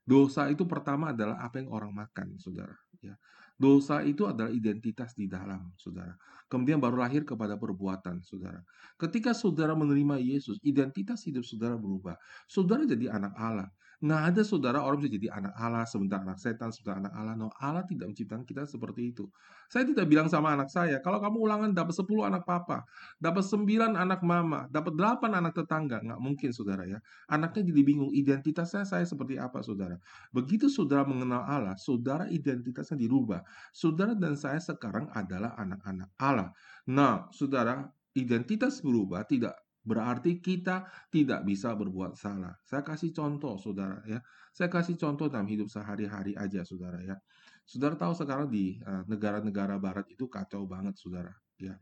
Dosa 0.03 0.51
itu 0.51 0.67
pertama 0.67 1.11
adalah 1.15 1.39
apa 1.39 1.59
yang 1.63 1.71
orang 1.71 1.91
makan, 1.91 2.35
saudara. 2.39 2.75
Ya. 3.03 3.15
Dosa 3.53 4.01
itu 4.01 4.25
adalah 4.25 4.49
identitas 4.49 5.13
di 5.13 5.29
dalam, 5.29 5.71
saudara. 5.77 6.17
Kemudian 6.49 6.81
baru 6.81 7.05
lahir 7.05 7.21
kepada 7.21 7.53
perbuatan, 7.55 8.25
saudara. 8.25 8.59
Ketika 8.97 9.31
saudara 9.37 9.77
menerima 9.77 10.17
Yesus, 10.19 10.57
identitas 10.65 11.21
hidup 11.25 11.45
saudara 11.45 11.77
berubah. 11.77 12.17
Saudara 12.49 12.83
jadi 12.83 13.13
anak 13.13 13.33
Allah. 13.37 13.69
Nggak 14.03 14.21
ada 14.35 14.41
saudara 14.43 14.83
orang 14.83 14.99
bisa 14.99 15.15
jadi 15.15 15.31
anak 15.31 15.55
Allah, 15.55 15.87
sebentar 15.87 16.19
anak 16.19 16.35
setan, 16.35 16.75
sebentar 16.75 16.99
anak 16.99 17.15
Allah. 17.15 17.39
No, 17.39 17.47
Allah 17.55 17.87
tidak 17.87 18.11
menciptakan 18.11 18.43
kita 18.43 18.67
seperti 18.67 19.15
itu. 19.15 19.31
Saya 19.71 19.87
tidak 19.87 20.11
bilang 20.11 20.27
sama 20.27 20.51
anak 20.51 20.67
saya, 20.67 20.99
kalau 20.99 21.23
kamu 21.23 21.39
ulangan 21.39 21.71
dapat 21.71 21.95
10 21.95 22.27
anak 22.27 22.43
papa, 22.43 22.83
dapat 23.15 23.47
9 23.47 23.95
anak 23.95 24.19
mama, 24.19 24.67
dapat 24.67 24.91
8 24.99 25.31
anak 25.31 25.55
tetangga. 25.55 26.03
Nggak 26.03 26.19
mungkin, 26.19 26.51
saudara 26.51 26.83
ya. 26.83 26.99
Anaknya 27.31 27.63
jadi 27.71 27.81
bingung, 27.87 28.11
identitasnya 28.11 28.83
saya 28.83 29.07
seperti 29.07 29.39
apa, 29.39 29.63
saudara. 29.63 29.95
Begitu 30.35 30.67
saudara 30.67 31.07
mengenal 31.07 31.47
Allah, 31.47 31.79
saudara 31.79 32.27
identitasnya 32.27 32.99
dirubah. 32.99 33.39
Saudara 33.71 34.19
dan 34.19 34.35
saya 34.35 34.59
sekarang 34.59 35.07
adalah 35.15 35.55
anak-anak 35.55 36.11
Allah. 36.19 36.51
Nah, 36.91 37.31
saudara, 37.31 37.87
identitas 38.19 38.83
berubah 38.83 39.23
tidak 39.23 39.55
Berarti 39.83 40.39
kita 40.39 40.87
tidak 41.11 41.43
bisa 41.43 41.75
berbuat 41.75 42.15
salah. 42.15 42.55
Saya 42.63 42.87
kasih 42.87 43.11
contoh, 43.11 43.59
saudara 43.59 43.99
ya. 44.07 44.23
Saya 44.55 44.71
kasih 44.71 44.95
contoh 44.95 45.27
dalam 45.27 45.43
hidup 45.43 45.67
sehari-hari 45.67 46.39
aja, 46.39 46.63
saudara 46.63 47.03
ya. 47.03 47.19
Saudara 47.67 47.99
tahu 47.99 48.15
sekarang 48.15 48.47
di 48.47 48.79
eh, 48.79 49.03
negara-negara 49.11 49.75
uh, 49.75 49.81
Barat 49.83 50.07
itu 50.07 50.31
kacau 50.31 50.63
banget, 50.63 50.95
saudara 50.95 51.35
ya. 51.59 51.75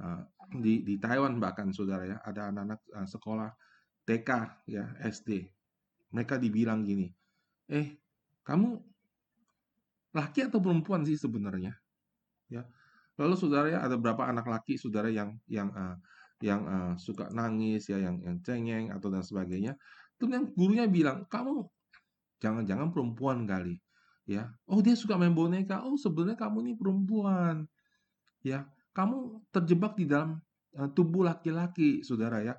Uh, 0.00 0.24
di 0.56 0.80
di 0.80 0.96
Taiwan 0.96 1.36
bahkan, 1.42 1.74
saudara 1.74 2.06
ya, 2.06 2.16
ada 2.22 2.54
anak-anak 2.54 2.80
uh, 2.94 3.08
sekolah 3.10 3.50
TK 4.06 4.30
ya 4.70 4.84
SD. 5.10 5.44
Mereka 6.14 6.38
dibilang 6.38 6.86
gini, 6.86 7.10
eh 7.68 7.98
kamu 8.46 8.78
laki 10.14 10.50
atau 10.50 10.58
perempuan 10.62 11.02
sih 11.02 11.18
sebenarnya, 11.18 11.74
ya. 12.48 12.62
Lalu 13.20 13.34
saudara 13.36 13.68
ya 13.68 13.84
ada 13.84 14.00
berapa 14.00 14.24
anak 14.24 14.48
laki 14.48 14.80
saudara 14.80 15.12
yang 15.12 15.36
yang 15.44 15.68
uh, 15.76 15.98
yang 16.40 16.62
uh, 16.64 16.92
suka 16.96 17.28
nangis 17.30 17.88
ya, 17.92 18.00
yang 18.00 18.20
yang 18.24 18.40
cengeng 18.40 18.92
atau 18.92 19.12
dan 19.12 19.24
sebagainya. 19.24 19.76
Terus 20.16 20.30
yang 20.32 20.46
gurunya 20.56 20.84
bilang, 20.88 21.28
"Kamu 21.28 21.64
jangan-jangan 22.40 22.88
perempuan 22.92 23.44
kali." 23.44 23.76
Ya. 24.24 24.48
"Oh, 24.68 24.80
dia 24.80 24.96
suka 24.96 25.20
main 25.20 25.36
boneka. 25.36 25.84
Oh, 25.84 25.96
sebenarnya 26.00 26.40
kamu 26.40 26.56
ini 26.66 26.72
perempuan." 26.76 27.68
Ya. 28.40 28.68
"Kamu 28.96 29.46
terjebak 29.52 29.96
di 30.00 30.08
dalam 30.08 30.40
uh, 30.76 30.88
tubuh 30.92 31.24
laki-laki," 31.28 32.00
Saudara 32.00 32.40
ya. 32.40 32.56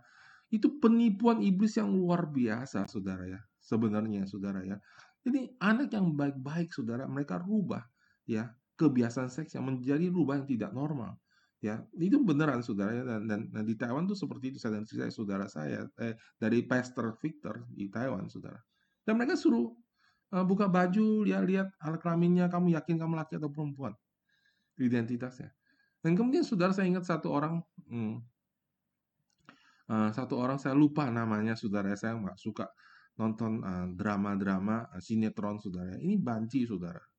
Itu 0.52 0.78
penipuan 0.84 1.42
iblis 1.42 1.80
yang 1.80 1.90
luar 1.90 2.30
biasa, 2.30 2.86
Saudara 2.86 3.26
ya. 3.26 3.42
Sebenarnya, 3.62 4.30
Saudara 4.30 4.62
ya. 4.62 4.78
Jadi 5.22 5.54
anak 5.62 5.94
yang 5.94 6.18
baik-baik, 6.18 6.74
Saudara, 6.74 7.06
mereka 7.06 7.38
rubah 7.38 7.86
ya 8.26 8.50
kebiasaan 8.82 9.30
seks 9.30 9.54
yang 9.54 9.70
menjadi 9.70 10.10
rubah 10.10 10.42
yang 10.42 10.48
tidak 10.50 10.72
normal. 10.74 11.22
Ya, 11.62 11.78
itu 11.94 12.18
beneran 12.26 12.66
saudara 12.66 12.90
ya, 12.90 13.06
dan, 13.06 13.30
dan, 13.30 13.40
dan 13.54 13.64
di 13.70 13.78
Taiwan 13.78 14.10
tuh 14.10 14.18
seperti 14.18 14.50
itu 14.50 14.58
saya 14.58 14.82
dan 14.82 14.86
saya 14.90 15.14
saudara 15.14 15.46
saya 15.46 15.86
eh, 16.02 16.18
dari 16.42 16.66
Pastor 16.66 17.14
Victor 17.22 17.70
di 17.70 17.86
Taiwan 17.86 18.26
saudara. 18.34 18.58
Dan 19.06 19.22
mereka 19.22 19.38
suruh 19.38 19.70
uh, 20.34 20.42
buka 20.42 20.66
baju, 20.66 21.22
ya 21.30 21.38
lihat 21.38 21.70
alat 21.78 22.02
kelaminnya, 22.02 22.50
kamu 22.50 22.74
yakin 22.74 22.98
kamu 22.98 23.14
laki 23.14 23.38
atau 23.38 23.54
perempuan, 23.54 23.94
identitasnya. 24.82 25.54
Dan 26.02 26.18
kemudian 26.18 26.42
saudara 26.42 26.74
saya 26.74 26.90
ingat 26.90 27.06
satu 27.06 27.30
orang, 27.30 27.62
hmm, 27.86 28.26
uh, 29.86 30.10
satu 30.18 30.42
orang 30.42 30.58
saya 30.58 30.74
lupa 30.74 31.14
namanya 31.14 31.54
saudara 31.54 31.94
saya 31.94 32.18
nggak 32.18 32.42
suka 32.42 32.74
nonton 33.22 33.62
uh, 33.62 33.86
drama-drama 33.94 34.90
uh, 34.90 34.98
sinetron 34.98 35.62
saudara. 35.62 35.94
Ini 36.02 36.18
banci 36.18 36.66
saudara. 36.66 37.11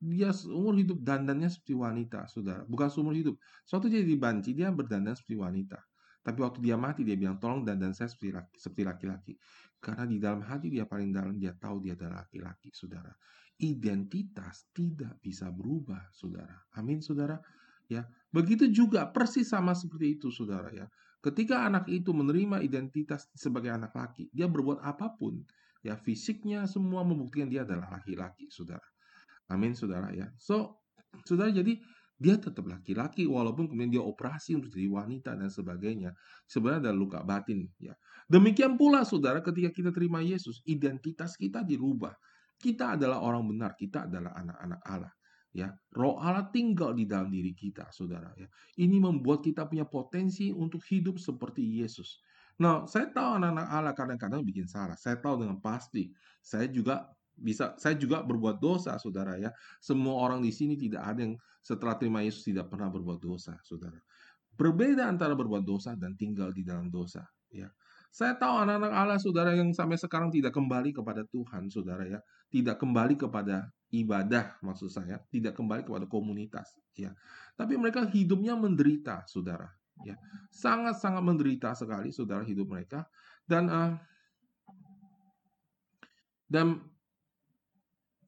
Dia 0.00 0.32
seumur 0.32 0.80
hidup 0.80 1.04
dandannya 1.04 1.52
seperti 1.52 1.76
wanita 1.76 2.24
saudara. 2.24 2.64
Bukan 2.64 2.88
seumur 2.88 3.12
hidup. 3.12 3.36
Suatu 3.68 3.86
jadi 3.86 4.08
banci 4.16 4.56
dia 4.56 4.72
berdandan 4.72 5.12
seperti 5.12 5.36
wanita. 5.36 5.76
Tapi 6.20 6.38
waktu 6.40 6.60
dia 6.60 6.76
mati 6.76 7.04
dia 7.04 7.16
bilang 7.16 7.40
tolong 7.40 7.64
dandan 7.64 7.92
saya 7.96 8.08
seperti 8.08 8.32
laki, 8.32 8.56
seperti 8.60 8.82
laki-laki. 8.84 9.34
Karena 9.80 10.04
di 10.04 10.16
dalam 10.20 10.40
hati 10.44 10.68
dia 10.68 10.84
paling 10.84 11.12
dalam 11.12 11.36
dia 11.36 11.56
tahu 11.56 11.84
dia 11.84 11.96
adalah 11.96 12.24
laki-laki 12.24 12.72
saudara. 12.72 13.12
Identitas 13.60 14.68
tidak 14.72 15.20
bisa 15.20 15.48
berubah 15.52 16.08
saudara. 16.12 16.64
Amin 16.76 17.00
saudara. 17.00 17.40
Ya, 17.90 18.06
begitu 18.30 18.70
juga 18.70 19.08
persis 19.10 19.50
sama 19.50 19.74
seperti 19.76 20.20
itu 20.20 20.28
saudara 20.30 20.70
ya. 20.70 20.86
Ketika 21.20 21.68
anak 21.68 21.84
itu 21.92 22.16
menerima 22.16 22.64
identitas 22.64 23.28
sebagai 23.36 23.68
anak 23.68 23.92
laki, 23.92 24.32
dia 24.32 24.48
berbuat 24.48 24.80
apa 24.80 25.12
pun, 25.12 25.44
ya 25.84 25.92
fisiknya 25.92 26.64
semua 26.64 27.04
membuktikan 27.04 27.50
dia 27.50 27.66
adalah 27.66 28.00
laki-laki, 28.00 28.48
saudara. 28.48 28.84
Amin, 29.50 29.74
saudara 29.74 30.14
ya. 30.14 30.30
So, 30.38 30.80
saudara 31.26 31.50
jadi 31.50 31.76
dia 32.20 32.36
tetap 32.36 32.68
laki-laki 32.68 33.24
walaupun 33.24 33.66
kemudian 33.66 34.00
dia 34.00 34.04
operasi 34.04 34.54
untuk 34.54 34.70
jadi 34.70 34.86
wanita 34.86 35.34
dan 35.34 35.50
sebagainya. 35.50 36.14
Sebenarnya 36.46 36.90
ada 36.90 36.92
luka 36.94 37.20
batin, 37.26 37.66
ya. 37.80 37.96
Demikian 38.30 38.78
pula, 38.78 39.02
saudara, 39.02 39.42
ketika 39.42 39.74
kita 39.74 39.90
terima 39.90 40.22
Yesus, 40.22 40.62
identitas 40.68 41.34
kita 41.34 41.66
dirubah. 41.66 42.14
Kita 42.60 42.94
adalah 42.94 43.24
orang 43.24 43.48
benar, 43.56 43.72
kita 43.74 44.04
adalah 44.04 44.36
anak-anak 44.36 44.80
Allah 44.84 45.12
ya 45.50 45.66
roh 45.98 46.18
Allah 46.22 46.46
tinggal 46.54 46.94
di 46.94 47.10
dalam 47.10 47.26
diri 47.26 47.50
kita 47.50 47.90
saudara 47.90 48.30
ya 48.38 48.46
ini 48.78 49.02
membuat 49.02 49.42
kita 49.42 49.66
punya 49.66 49.82
potensi 49.82 50.54
untuk 50.54 50.78
hidup 50.86 51.18
seperti 51.18 51.82
Yesus 51.82 52.22
nah 52.62 52.86
saya 52.86 53.10
tahu 53.10 53.42
anak-anak 53.42 53.66
Allah 53.66 53.94
kadang-kadang 53.96 54.46
bikin 54.46 54.70
salah 54.70 54.94
saya 54.94 55.18
tahu 55.18 55.42
dengan 55.42 55.58
pasti 55.58 56.14
saya 56.38 56.70
juga 56.70 57.10
bisa 57.40 57.74
saya 57.80 57.96
juga 57.96 58.20
berbuat 58.20 58.60
dosa 58.60 59.00
saudara 59.00 59.40
ya. 59.40 59.50
Semua 59.80 60.20
orang 60.20 60.44
di 60.44 60.52
sini 60.52 60.76
tidak 60.76 61.02
ada 61.02 61.20
yang 61.24 61.34
setelah 61.64 61.96
terima 61.96 62.20
Yesus 62.20 62.44
tidak 62.44 62.68
pernah 62.68 62.92
berbuat 62.92 63.18
dosa 63.20 63.56
saudara. 63.64 63.96
Berbeda 64.54 65.08
antara 65.08 65.32
berbuat 65.32 65.64
dosa 65.64 65.96
dan 65.96 66.14
tinggal 66.20 66.52
di 66.52 66.60
dalam 66.60 66.92
dosa 66.92 67.24
ya. 67.48 67.72
Saya 68.10 68.34
tahu 68.34 68.66
anak-anak 68.66 68.90
Allah 68.90 69.18
saudara 69.22 69.54
yang 69.54 69.70
sampai 69.70 69.94
sekarang 69.94 70.34
tidak 70.34 70.50
kembali 70.50 70.90
kepada 70.90 71.22
Tuhan 71.30 71.70
saudara 71.70 72.02
ya. 72.04 72.18
Tidak 72.50 72.74
kembali 72.74 73.14
kepada 73.14 73.70
ibadah 73.94 74.58
maksud 74.66 74.90
saya. 74.90 75.22
Tidak 75.30 75.54
kembali 75.54 75.86
kepada 75.86 76.10
komunitas 76.10 76.74
ya. 76.98 77.14
Tapi 77.54 77.78
mereka 77.78 78.02
hidupnya 78.10 78.58
menderita 78.58 79.22
saudara 79.30 79.70
ya. 80.02 80.18
Sangat-sangat 80.50 81.22
menderita 81.22 81.70
sekali 81.78 82.10
saudara 82.10 82.42
hidup 82.42 82.66
mereka. 82.66 83.06
Dan 83.46 83.70
uh, 83.70 83.94
dan 86.50 86.82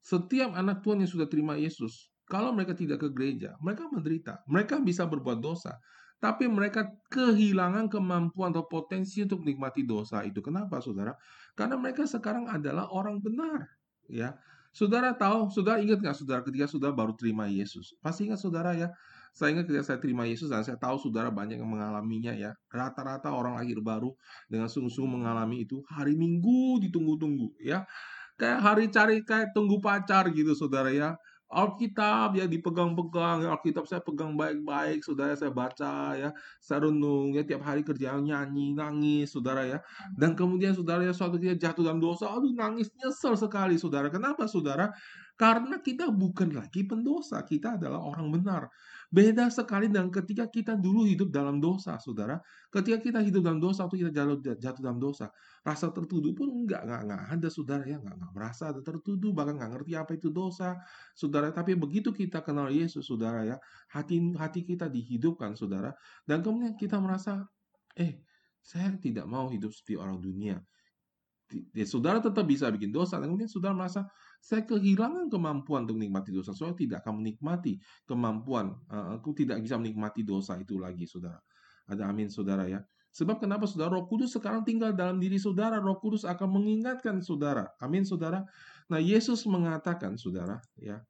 setiap 0.03 0.53
anak 0.53 0.83
Tuhan 0.83 1.07
yang 1.07 1.11
sudah 1.11 1.31
terima 1.31 1.55
Yesus 1.55 2.11
kalau 2.27 2.51
mereka 2.51 2.75
tidak 2.75 3.01
ke 3.01 3.09
gereja 3.15 3.55
mereka 3.63 3.87
menderita 3.89 4.43
mereka 4.51 4.83
bisa 4.83 5.07
berbuat 5.07 5.39
dosa 5.39 5.79
tapi 6.23 6.47
mereka 6.47 6.87
kehilangan 7.11 7.91
kemampuan 7.91 8.55
atau 8.55 8.67
potensi 8.67 9.23
untuk 9.23 9.43
menikmati 9.43 9.83
dosa 9.87 10.23
itu 10.27 10.43
kenapa 10.43 10.83
saudara 10.83 11.15
karena 11.55 11.79
mereka 11.79 12.07
sekarang 12.07 12.51
adalah 12.51 12.91
orang 12.91 13.19
benar 13.23 13.67
ya 14.11 14.35
Saudara 14.73 15.13
tahu, 15.13 15.53
saudara 15.53 15.85
ingat 15.85 16.01
nggak 16.01 16.17
saudara 16.17 16.41
ketika 16.41 16.65
saudara 16.65 16.97
baru 16.97 17.13
terima 17.13 17.45
Yesus? 17.45 17.93
Pasti 18.01 18.25
ingat 18.25 18.41
saudara 18.41 18.73
ya. 18.73 18.89
Saya 19.37 19.53
ingat 19.53 19.69
ketika 19.69 19.85
saya 19.85 19.99
terima 20.01 20.25
Yesus 20.25 20.49
dan 20.49 20.65
saya 20.65 20.81
tahu 20.81 20.97
saudara 20.97 21.29
banyak 21.29 21.61
yang 21.61 21.69
mengalaminya 21.69 22.33
ya. 22.33 22.57
Rata-rata 22.73 23.37
orang 23.37 23.61
lahir 23.61 23.85
baru 23.85 24.17
dengan 24.49 24.73
sungguh-sungguh 24.73 25.13
mengalami 25.21 25.69
itu 25.69 25.85
hari 25.93 26.17
Minggu 26.17 26.81
ditunggu-tunggu 26.89 27.53
ya. 27.61 27.85
Kayak 28.43 28.59
hari 28.59 28.85
cari 28.91 29.17
kayak 29.23 29.55
tunggu 29.55 29.79
pacar 29.79 30.27
gitu 30.35 30.59
saudara 30.59 30.91
ya. 30.91 31.15
Alkitab 31.53 32.33
ya 32.33 32.49
dipegang-pegang, 32.49 33.45
Alkitab 33.45 33.85
saya 33.85 34.01
pegang 34.01 34.41
baik-baik, 34.41 35.05
saudara 35.05 35.37
saya 35.37 35.53
baca 35.53 36.17
ya, 36.17 36.33
saya 36.65 36.89
renung 36.89 37.37
ya 37.37 37.45
tiap 37.45 37.61
hari 37.61 37.85
kerjaan 37.85 38.25
nyanyi, 38.25 38.73
nangis, 38.73 39.37
saudara 39.37 39.69
ya. 39.69 39.79
Dan 40.17 40.33
kemudian 40.33 40.73
saudara 40.73 41.05
ya 41.05 41.13
suatu 41.13 41.37
ketika 41.37 41.69
jatuh 41.71 41.85
dalam 41.85 42.01
dosa, 42.01 42.33
aduh 42.33 42.57
nangis 42.57 42.89
nyesel 42.97 43.37
sekali 43.37 43.77
saudara. 43.77 44.09
Kenapa 44.09 44.49
saudara? 44.49 44.97
Karena 45.43 45.83
kita 45.83 46.07
bukan 46.15 46.55
lagi 46.55 46.87
pendosa, 46.87 47.43
kita 47.43 47.75
adalah 47.75 47.99
orang 47.99 48.31
benar. 48.31 48.71
Beda 49.11 49.51
sekali 49.51 49.91
dengan 49.91 50.07
ketika 50.15 50.47
kita 50.47 50.79
dulu 50.79 51.03
hidup 51.03 51.35
dalam 51.35 51.59
dosa, 51.59 51.99
saudara. 51.99 52.39
Ketika 52.71 53.03
kita 53.03 53.19
hidup 53.27 53.43
dalam 53.43 53.59
dosa, 53.59 53.83
waktu 53.83 54.07
kita 54.07 54.13
jatuh, 54.15 54.39
jatuh 54.55 54.83
dalam 54.87 55.03
dosa, 55.03 55.35
rasa 55.67 55.91
tertuduh 55.91 56.31
pun 56.31 56.47
enggak, 56.47 56.87
enggak, 56.87 57.01
enggak 57.11 57.23
ada, 57.27 57.49
saudara 57.51 57.83
ya, 57.83 57.99
enggak, 57.99 58.23
enggak 58.23 58.33
merasa 58.39 58.63
ada 58.71 58.81
tertuduh, 58.87 59.35
bahkan 59.35 59.59
enggak 59.59 59.71
ngerti 59.75 59.93
apa 59.99 60.13
itu 60.15 60.29
dosa, 60.31 60.79
saudara. 61.19 61.51
Tapi 61.51 61.75
begitu 61.75 62.15
kita 62.15 62.39
kenal 62.47 62.71
Yesus, 62.71 63.03
saudara 63.03 63.43
ya, 63.43 63.59
hati 63.91 64.23
hati 64.39 64.63
kita 64.63 64.87
dihidupkan, 64.87 65.59
saudara, 65.59 65.91
dan 66.23 66.39
kemudian 66.47 66.79
kita 66.79 67.03
merasa, 67.03 67.51
eh, 67.99 68.23
saya 68.63 68.95
tidak 68.95 69.27
mau 69.27 69.51
hidup 69.51 69.75
seperti 69.75 69.99
orang 69.99 70.23
dunia. 70.23 70.63
Ya, 71.73 71.85
saudara 71.85 72.19
tetap 72.19 72.49
bisa 72.49 72.71
bikin 72.73 72.89
dosa, 72.89 73.21
dan 73.21 73.29
kemudian 73.29 73.51
saudara 73.51 73.77
merasa, 73.77 74.09
saya 74.41 74.65
kehilangan 74.65 75.29
kemampuan 75.29 75.85
untuk 75.85 76.01
menikmati 76.01 76.33
dosa. 76.33 76.57
Saya 76.57 76.73
tidak 76.73 77.05
akan 77.05 77.21
menikmati 77.21 77.77
kemampuan. 78.09 78.73
Uh, 78.89 79.21
aku 79.21 79.37
tidak 79.37 79.61
bisa 79.61 79.77
menikmati 79.77 80.25
dosa 80.25 80.57
itu 80.57 80.81
lagi, 80.81 81.05
saudara. 81.05 81.39
Ada 81.87 82.09
amin, 82.09 82.33
saudara 82.33 82.65
ya. 82.65 82.81
Sebab 83.13 83.45
kenapa 83.45 83.69
saudara 83.69 83.93
Roh 83.93 84.09
Kudus 84.09 84.33
sekarang 84.33 84.65
tinggal 84.65 84.97
dalam 84.97 85.21
diri 85.21 85.37
saudara, 85.37 85.77
Roh 85.77 86.01
Kudus 86.01 86.25
akan 86.25 86.49
mengingatkan 86.49 87.21
saudara. 87.21 87.69
Amin, 87.85 88.09
saudara. 88.09 88.41
Nah, 88.89 89.01
Yesus 89.03 89.45
mengatakan, 89.45 90.17
saudara, 90.17 90.57
ya. 90.81 91.01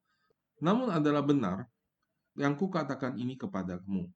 Namun 0.59 0.91
adalah 0.91 1.23
benar 1.23 1.67
yang 2.39 2.59
kukatakan 2.59 3.19
ini 3.19 3.35
kepadamu 3.37 4.09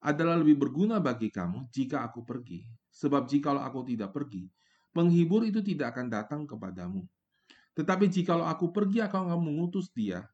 adalah 0.00 0.40
lebih 0.40 0.56
berguna 0.56 0.96
bagi 0.96 1.28
kamu 1.28 1.68
jika 1.68 2.08
aku 2.08 2.24
pergi. 2.24 2.64
Sebab 2.90 3.28
jikalau 3.28 3.60
aku 3.60 3.84
tidak 3.84 4.10
pergi, 4.16 4.48
penghibur 4.90 5.46
itu 5.46 5.62
tidak 5.62 5.96
akan 5.96 6.06
datang 6.10 6.40
kepadamu. 6.46 7.06
Tetapi 7.78 8.10
jikalau 8.10 8.44
aku 8.46 8.74
pergi, 8.74 9.00
aku 9.00 9.14
akan 9.16 9.40
mengutus 9.40 9.88
dia 9.94 10.26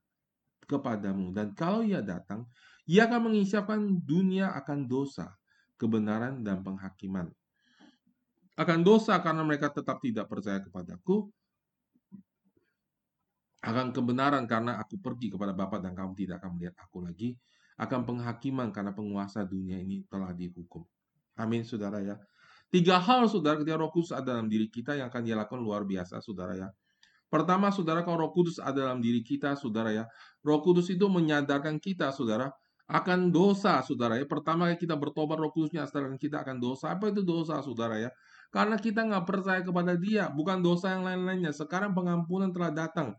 kepadamu. 0.67 1.31
Dan 1.31 1.53
kalau 1.53 1.85
ia 1.85 2.03
datang, 2.03 2.49
ia 2.89 3.07
akan 3.07 3.31
mengisapkan 3.31 3.81
dunia 4.03 4.51
akan 4.57 4.89
dosa, 4.89 5.37
kebenaran, 5.79 6.43
dan 6.43 6.65
penghakiman. 6.65 7.31
Akan 8.57 8.81
dosa 8.81 9.21
karena 9.21 9.45
mereka 9.45 9.69
tetap 9.69 10.01
tidak 10.01 10.33
percaya 10.33 10.65
kepadaku, 10.65 11.29
akan 13.67 13.91
kebenaran 13.91 14.47
karena 14.47 14.79
aku 14.81 14.97
pergi 14.97 15.35
kepada 15.35 15.51
Bapa 15.51 15.83
dan 15.83 15.93
kamu 15.93 16.15
tidak 16.15 16.41
akan 16.41 16.57
melihat 16.57 16.77
aku 16.81 17.05
lagi, 17.05 17.35
akan 17.77 18.07
penghakiman 18.07 18.73
karena 18.73 18.95
penguasa 18.95 19.45
dunia 19.45 19.77
ini 19.77 20.07
telah 20.09 20.33
dihukum. 20.33 20.87
Amin, 21.37 21.67
saudara 21.67 22.01
ya. 22.01 22.17
Tiga 22.67 22.99
hal, 22.99 23.31
saudara, 23.31 23.63
ketika 23.63 23.79
roh 23.79 23.95
kudus 23.95 24.11
ada 24.11 24.35
dalam 24.37 24.51
diri 24.51 24.67
kita 24.67 24.99
yang 24.99 25.07
akan 25.07 25.23
dia 25.23 25.39
lakukan 25.39 25.63
luar 25.63 25.87
biasa, 25.87 26.19
saudara 26.19 26.59
ya. 26.59 26.69
Pertama, 27.31 27.71
saudara, 27.71 28.03
kalau 28.03 28.27
roh 28.27 28.33
kudus 28.35 28.59
ada 28.59 28.91
dalam 28.91 28.99
diri 28.99 29.23
kita, 29.23 29.55
saudara 29.55 29.95
ya. 29.95 30.05
Roh 30.43 30.61
kudus 30.63 30.91
itu 30.91 31.07
menyadarkan 31.07 31.79
kita, 31.79 32.11
saudara, 32.11 32.51
akan 32.87 33.31
dosa, 33.31 33.83
saudara 33.87 34.19
ya. 34.19 34.27
Pertama 34.27 34.71
kita 34.75 34.99
bertobat, 34.99 35.39
roh 35.39 35.51
kudus 35.55 35.71
menyadarkan 35.75 36.19
kita 36.19 36.43
akan 36.43 36.57
dosa. 36.59 36.95
Apa 36.95 37.15
itu 37.15 37.23
dosa, 37.23 37.59
saudara 37.63 38.03
ya? 38.03 38.11
Karena 38.51 38.79
kita 38.79 39.03
nggak 39.03 39.25
percaya 39.27 39.61
kepada 39.63 39.95
dia, 39.99 40.31
bukan 40.31 40.59
dosa 40.63 40.95
yang 40.95 41.07
lain-lainnya. 41.07 41.51
Sekarang 41.55 41.95
pengampunan 41.95 42.51
telah 42.51 42.71
datang. 42.75 43.15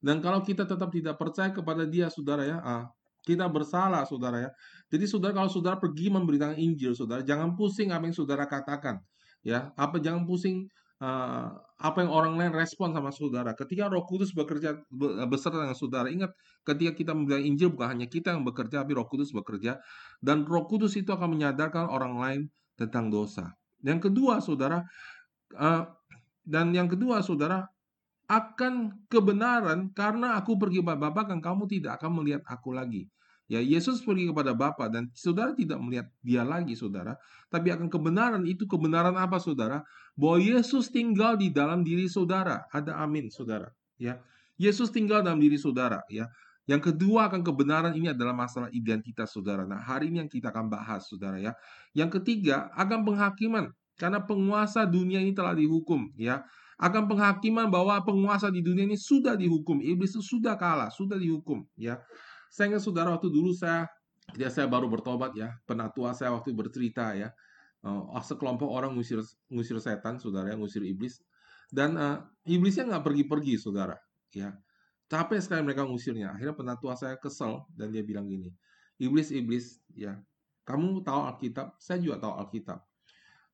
Dan 0.00 0.24
kalau 0.24 0.40
kita 0.40 0.64
tetap 0.64 0.88
tidak 0.88 1.20
percaya 1.20 1.52
kepada 1.52 1.84
dia, 1.84 2.08
saudara 2.08 2.44
ya, 2.48 2.56
ah, 2.64 2.88
kita 3.24 3.46
bersalah, 3.48 4.08
saudara 4.08 4.48
ya. 4.48 4.50
Jadi 4.90 5.04
saudara 5.06 5.32
kalau 5.36 5.50
saudara 5.52 5.76
pergi 5.76 6.10
memberitakan 6.10 6.56
Injil, 6.58 6.96
saudara, 6.96 7.20
jangan 7.22 7.54
pusing 7.54 7.92
apa 7.92 8.08
yang 8.08 8.16
saudara 8.16 8.44
katakan. 8.48 8.98
Ya, 9.40 9.72
apa 9.76 9.96
jangan 9.96 10.28
pusing 10.28 10.68
uh, 11.00 11.48
apa 11.80 12.04
yang 12.04 12.12
orang 12.12 12.36
lain 12.36 12.52
respon 12.52 12.92
sama 12.92 13.08
saudara. 13.10 13.56
Ketika 13.56 13.88
Roh 13.88 14.04
Kudus 14.04 14.36
bekerja 14.36 14.76
beserta 15.26 15.64
dengan 15.64 15.76
saudara, 15.76 16.12
ingat 16.12 16.36
ketika 16.68 16.92
kita 16.92 17.12
membaca 17.16 17.40
Injil 17.40 17.72
bukan 17.72 17.88
hanya 17.96 18.06
kita 18.06 18.36
yang 18.36 18.44
bekerja, 18.44 18.84
tapi 18.84 18.92
Roh 18.92 19.08
Kudus 19.08 19.32
bekerja 19.32 19.80
dan 20.20 20.44
Roh 20.44 20.68
Kudus 20.68 20.94
itu 21.00 21.08
akan 21.10 21.40
menyadarkan 21.40 21.88
orang 21.88 22.14
lain 22.20 22.40
tentang 22.76 23.08
dosa. 23.08 23.56
Yang 23.80 24.12
kedua, 24.12 24.44
saudara, 24.44 24.84
uh, 25.56 25.88
dan 26.44 26.76
yang 26.76 26.88
kedua, 26.88 27.24
saudara, 27.24 27.64
akan 28.30 28.94
kebenaran 29.10 29.90
karena 29.90 30.38
aku 30.38 30.54
pergi 30.54 30.78
kepada 30.78 31.10
Bapa 31.10 31.26
kan 31.26 31.42
kamu 31.42 31.66
tidak 31.66 31.98
akan 31.98 32.22
melihat 32.22 32.46
aku 32.46 32.70
lagi. 32.70 33.10
Ya, 33.50 33.58
Yesus 33.58 34.06
pergi 34.06 34.30
kepada 34.30 34.54
Bapa 34.54 34.86
dan 34.86 35.10
saudara 35.10 35.50
tidak 35.50 35.82
melihat 35.82 36.06
dia 36.22 36.46
lagi, 36.46 36.78
saudara. 36.78 37.18
Tapi 37.50 37.74
akan 37.74 37.90
kebenaran 37.90 38.46
itu 38.46 38.62
kebenaran 38.70 39.18
apa, 39.18 39.42
saudara? 39.42 39.82
Bahwa 40.14 40.38
Yesus 40.38 40.86
tinggal 40.94 41.34
di 41.34 41.50
dalam 41.50 41.82
diri 41.82 42.06
saudara. 42.06 42.62
Ada 42.70 43.02
amin, 43.02 43.26
saudara. 43.26 43.66
Ya, 43.98 44.22
Yesus 44.54 44.94
tinggal 44.94 45.26
dalam 45.26 45.42
diri 45.42 45.58
saudara. 45.58 45.98
Ya, 46.06 46.30
yang 46.70 46.78
kedua 46.78 47.26
akan 47.26 47.42
kebenaran 47.42 47.90
ini 47.98 48.14
adalah 48.14 48.30
masalah 48.30 48.70
identitas 48.70 49.34
saudara. 49.34 49.66
Nah, 49.66 49.82
hari 49.82 50.14
ini 50.14 50.22
yang 50.22 50.30
kita 50.30 50.54
akan 50.54 50.70
bahas, 50.70 51.10
saudara 51.10 51.42
ya. 51.42 51.50
Yang 51.90 52.22
ketiga 52.22 52.70
akan 52.78 53.02
penghakiman 53.02 53.74
karena 53.98 54.22
penguasa 54.22 54.86
dunia 54.86 55.18
ini 55.18 55.34
telah 55.34 55.58
dihukum, 55.58 56.14
ya 56.14 56.46
akan 56.80 57.12
penghakiman 57.12 57.68
bahwa 57.68 58.00
penguasa 58.00 58.48
di 58.48 58.64
dunia 58.64 58.88
ini 58.88 58.96
sudah 58.96 59.36
dihukum. 59.36 59.84
Iblis 59.84 60.16
itu 60.16 60.24
sudah 60.24 60.56
kalah, 60.56 60.88
sudah 60.88 61.20
dihukum. 61.20 61.68
Ya, 61.76 62.00
saya 62.48 62.72
ingat 62.72 62.82
saudara 62.88 63.12
waktu 63.12 63.28
dulu 63.28 63.52
saya, 63.52 63.84
ketika 64.32 64.48
saya 64.48 64.66
baru 64.66 64.88
bertobat 64.88 65.36
ya, 65.36 65.52
penatua 65.68 66.16
saya 66.16 66.32
waktu 66.32 66.56
bercerita 66.56 67.12
ya, 67.12 67.28
uh, 67.84 68.16
sekelompok 68.24 68.64
orang 68.64 68.96
ngusir 68.96 69.20
ngusir 69.52 69.76
setan, 69.76 70.16
saudara, 70.16 70.56
ngusir 70.56 70.80
iblis, 70.88 71.20
dan 71.68 72.00
uh, 72.00 72.24
iblisnya 72.48 72.88
nggak 72.88 73.04
pergi-pergi, 73.04 73.60
saudara. 73.60 74.00
Ya, 74.32 74.56
capek 75.12 75.44
sekali 75.44 75.60
mereka 75.60 75.84
ngusirnya. 75.84 76.32
Akhirnya 76.32 76.56
penatua 76.56 76.96
saya 76.96 77.20
kesel 77.20 77.60
dan 77.76 77.92
dia 77.92 78.00
bilang 78.00 78.24
gini, 78.24 78.48
iblis 78.96 79.28
iblis, 79.28 79.84
ya, 79.92 80.16
kamu 80.64 81.04
tahu 81.04 81.28
Alkitab, 81.28 81.76
saya 81.76 82.00
juga 82.00 82.24
tahu 82.24 82.40
Alkitab 82.40 82.89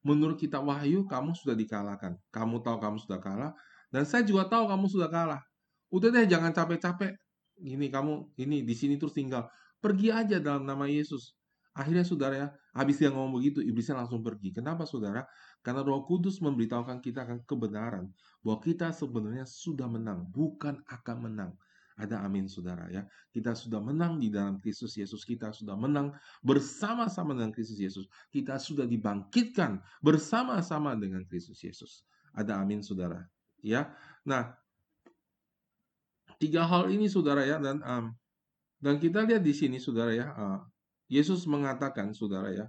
menurut 0.07 0.39
kitab 0.39 0.63
Wahyu 0.63 1.03
kamu 1.11 1.35
sudah 1.35 1.59
dikalahkan. 1.59 2.15
Kamu 2.31 2.63
tahu 2.63 2.79
kamu 2.79 3.03
sudah 3.03 3.19
kalah 3.19 3.53
dan 3.91 4.07
saya 4.07 4.23
juga 4.23 4.47
tahu 4.47 4.71
kamu 4.71 4.87
sudah 4.87 5.11
kalah. 5.11 5.43
Udah 5.91 6.15
deh 6.15 6.27
jangan 6.31 6.55
capek-capek. 6.55 7.15
Ini 7.63 7.91
kamu 7.91 8.37
ini 8.39 8.63
di 8.63 8.75
sini 8.77 8.95
terus 9.01 9.17
tinggal. 9.17 9.51
Pergi 9.83 10.15
aja 10.15 10.39
dalam 10.39 10.67
nama 10.67 10.87
Yesus. 10.87 11.35
Akhirnya 11.77 12.09
saudara 12.09 12.35
ya, 12.35 12.49
habis 12.73 12.97
dia 12.97 13.13
ngomong 13.13 13.37
begitu, 13.37 13.61
iblisnya 13.61 14.01
langsung 14.01 14.25
pergi. 14.25 14.49
Kenapa 14.49 14.89
saudara? 14.89 15.29
Karena 15.61 15.85
roh 15.85 16.09
kudus 16.09 16.41
memberitahukan 16.41 17.05
kita 17.05 17.29
akan 17.29 17.45
kebenaran. 17.45 18.09
Bahwa 18.41 18.65
kita 18.65 18.97
sebenarnya 18.97 19.45
sudah 19.45 19.85
menang, 19.85 20.25
bukan 20.33 20.81
akan 20.89 21.17
menang. 21.29 21.53
Ada 21.97 22.21
amin 22.29 22.45
saudara 22.45 22.93
ya. 22.93 23.09
Kita 23.33 23.57
sudah 23.57 23.81
menang 23.81 24.21
di 24.21 24.29
dalam 24.29 24.61
Kristus 24.61 25.01
Yesus. 25.01 25.25
Kita 25.25 25.49
sudah 25.49 25.81
menang 25.81 26.13
bersama-sama 26.45 27.33
dengan 27.33 27.57
Kristus 27.57 27.81
Yesus. 27.81 28.05
Kita 28.29 28.61
sudah 28.61 28.85
dibangkitkan 28.85 29.81
bersama-sama 30.05 30.93
dengan 30.93 31.25
Kristus 31.25 31.65
Yesus. 31.65 32.05
Ada 32.37 32.61
amin 32.61 32.85
saudara. 32.85 33.25
Ya. 33.65 33.97
Nah, 34.29 34.53
tiga 36.37 36.69
hal 36.69 36.93
ini 36.93 37.09
saudara 37.09 37.49
ya 37.49 37.57
dan 37.57 37.81
um, 37.81 38.13
dan 38.77 39.01
kita 39.01 39.25
lihat 39.25 39.41
di 39.41 39.57
sini 39.57 39.81
saudara 39.81 40.13
ya. 40.13 40.29
Uh, 40.37 40.61
Yesus 41.07 41.47
mengatakan 41.47 42.13
saudara 42.13 42.51
ya 42.53 42.67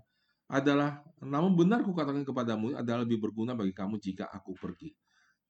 adalah 0.48 1.04
namun 1.20 1.58
benar 1.58 1.84
kukatakan 1.84 2.24
kepadamu 2.24 2.78
adalah 2.80 3.04
lebih 3.04 3.20
berguna 3.20 3.52
bagi 3.52 3.76
kamu 3.76 4.00
jika 4.00 4.32
aku 4.32 4.56
pergi. 4.56 4.96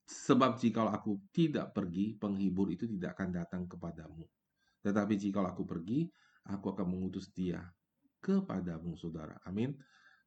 Sebab 0.08 0.56
jikalau 0.56 0.88
aku 0.88 1.20
tidak 1.36 1.76
pergi, 1.76 2.16
penghibur 2.16 2.72
itu 2.72 2.88
tidak 2.88 3.20
akan 3.20 3.30
datang 3.44 3.68
kepadamu. 3.68 4.24
Tetapi 4.80 5.14
jikalau 5.20 5.52
aku 5.52 5.68
pergi, 5.68 6.08
aku 6.48 6.72
akan 6.72 6.88
mengutus 6.88 7.28
dia 7.36 7.60
kepadamu, 8.24 8.96
saudara. 8.96 9.36
Amin. 9.44 9.76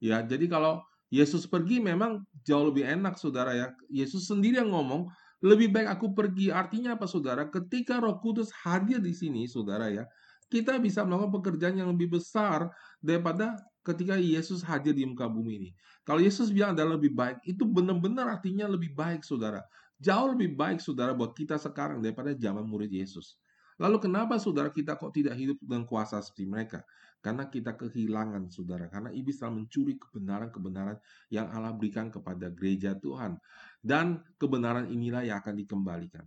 Ya, 0.00 0.20
jadi 0.20 0.48
kalau 0.52 0.84
Yesus 1.08 1.48
pergi 1.48 1.80
memang 1.80 2.22
jauh 2.44 2.68
lebih 2.68 2.84
enak, 2.84 3.16
saudara 3.16 3.56
ya. 3.56 3.66
Yesus 3.88 4.28
sendiri 4.28 4.60
yang 4.60 4.70
ngomong, 4.70 5.08
lebih 5.40 5.72
baik 5.72 5.88
aku 5.88 6.12
pergi. 6.12 6.52
Artinya 6.52 6.94
apa, 7.00 7.08
saudara? 7.08 7.48
Ketika 7.48 7.98
Roh 7.98 8.20
Kudus 8.20 8.52
hadir 8.62 9.00
di 9.00 9.16
sini, 9.16 9.48
saudara 9.48 9.88
ya, 9.88 10.04
kita 10.52 10.76
bisa 10.76 11.06
melakukan 11.08 11.40
pekerjaan 11.40 11.80
yang 11.80 11.88
lebih 11.88 12.20
besar 12.20 12.68
daripada 13.00 13.56
ketika 13.80 14.16
Yesus 14.20 14.60
hadir 14.60 14.92
di 14.92 15.08
muka 15.08 15.26
bumi 15.26 15.52
ini. 15.56 15.70
Kalau 16.04 16.20
Yesus 16.20 16.52
bilang 16.52 16.76
adalah 16.76 16.96
lebih 17.00 17.12
baik, 17.12 17.40
itu 17.48 17.64
benar-benar 17.64 18.28
artinya 18.28 18.68
lebih 18.68 18.92
baik, 18.92 19.24
saudara. 19.24 19.64
Jauh 20.00 20.32
lebih 20.32 20.56
baik, 20.56 20.80
saudara, 20.80 21.12
buat 21.12 21.36
kita 21.36 21.60
sekarang 21.60 22.00
daripada 22.00 22.32
zaman 22.32 22.64
murid 22.64 22.92
Yesus. 22.92 23.36
Lalu 23.80 23.96
kenapa 23.96 24.36
saudara 24.36 24.68
kita 24.68 25.00
kok 25.00 25.16
tidak 25.16 25.40
hidup 25.40 25.56
dengan 25.64 25.88
kuasa 25.88 26.20
seperti 26.20 26.44
mereka? 26.44 26.84
Karena 27.24 27.48
kita 27.48 27.80
kehilangan 27.80 28.52
saudara. 28.52 28.92
Karena 28.92 29.08
iblis 29.08 29.40
telah 29.40 29.56
mencuri 29.56 29.96
kebenaran-kebenaran 29.96 31.00
yang 31.32 31.48
Allah 31.48 31.72
berikan 31.72 32.12
kepada 32.12 32.52
gereja 32.52 32.92
Tuhan. 33.00 33.40
Dan 33.80 34.20
kebenaran 34.36 34.92
inilah 34.92 35.24
yang 35.24 35.40
akan 35.40 35.56
dikembalikan. 35.56 36.24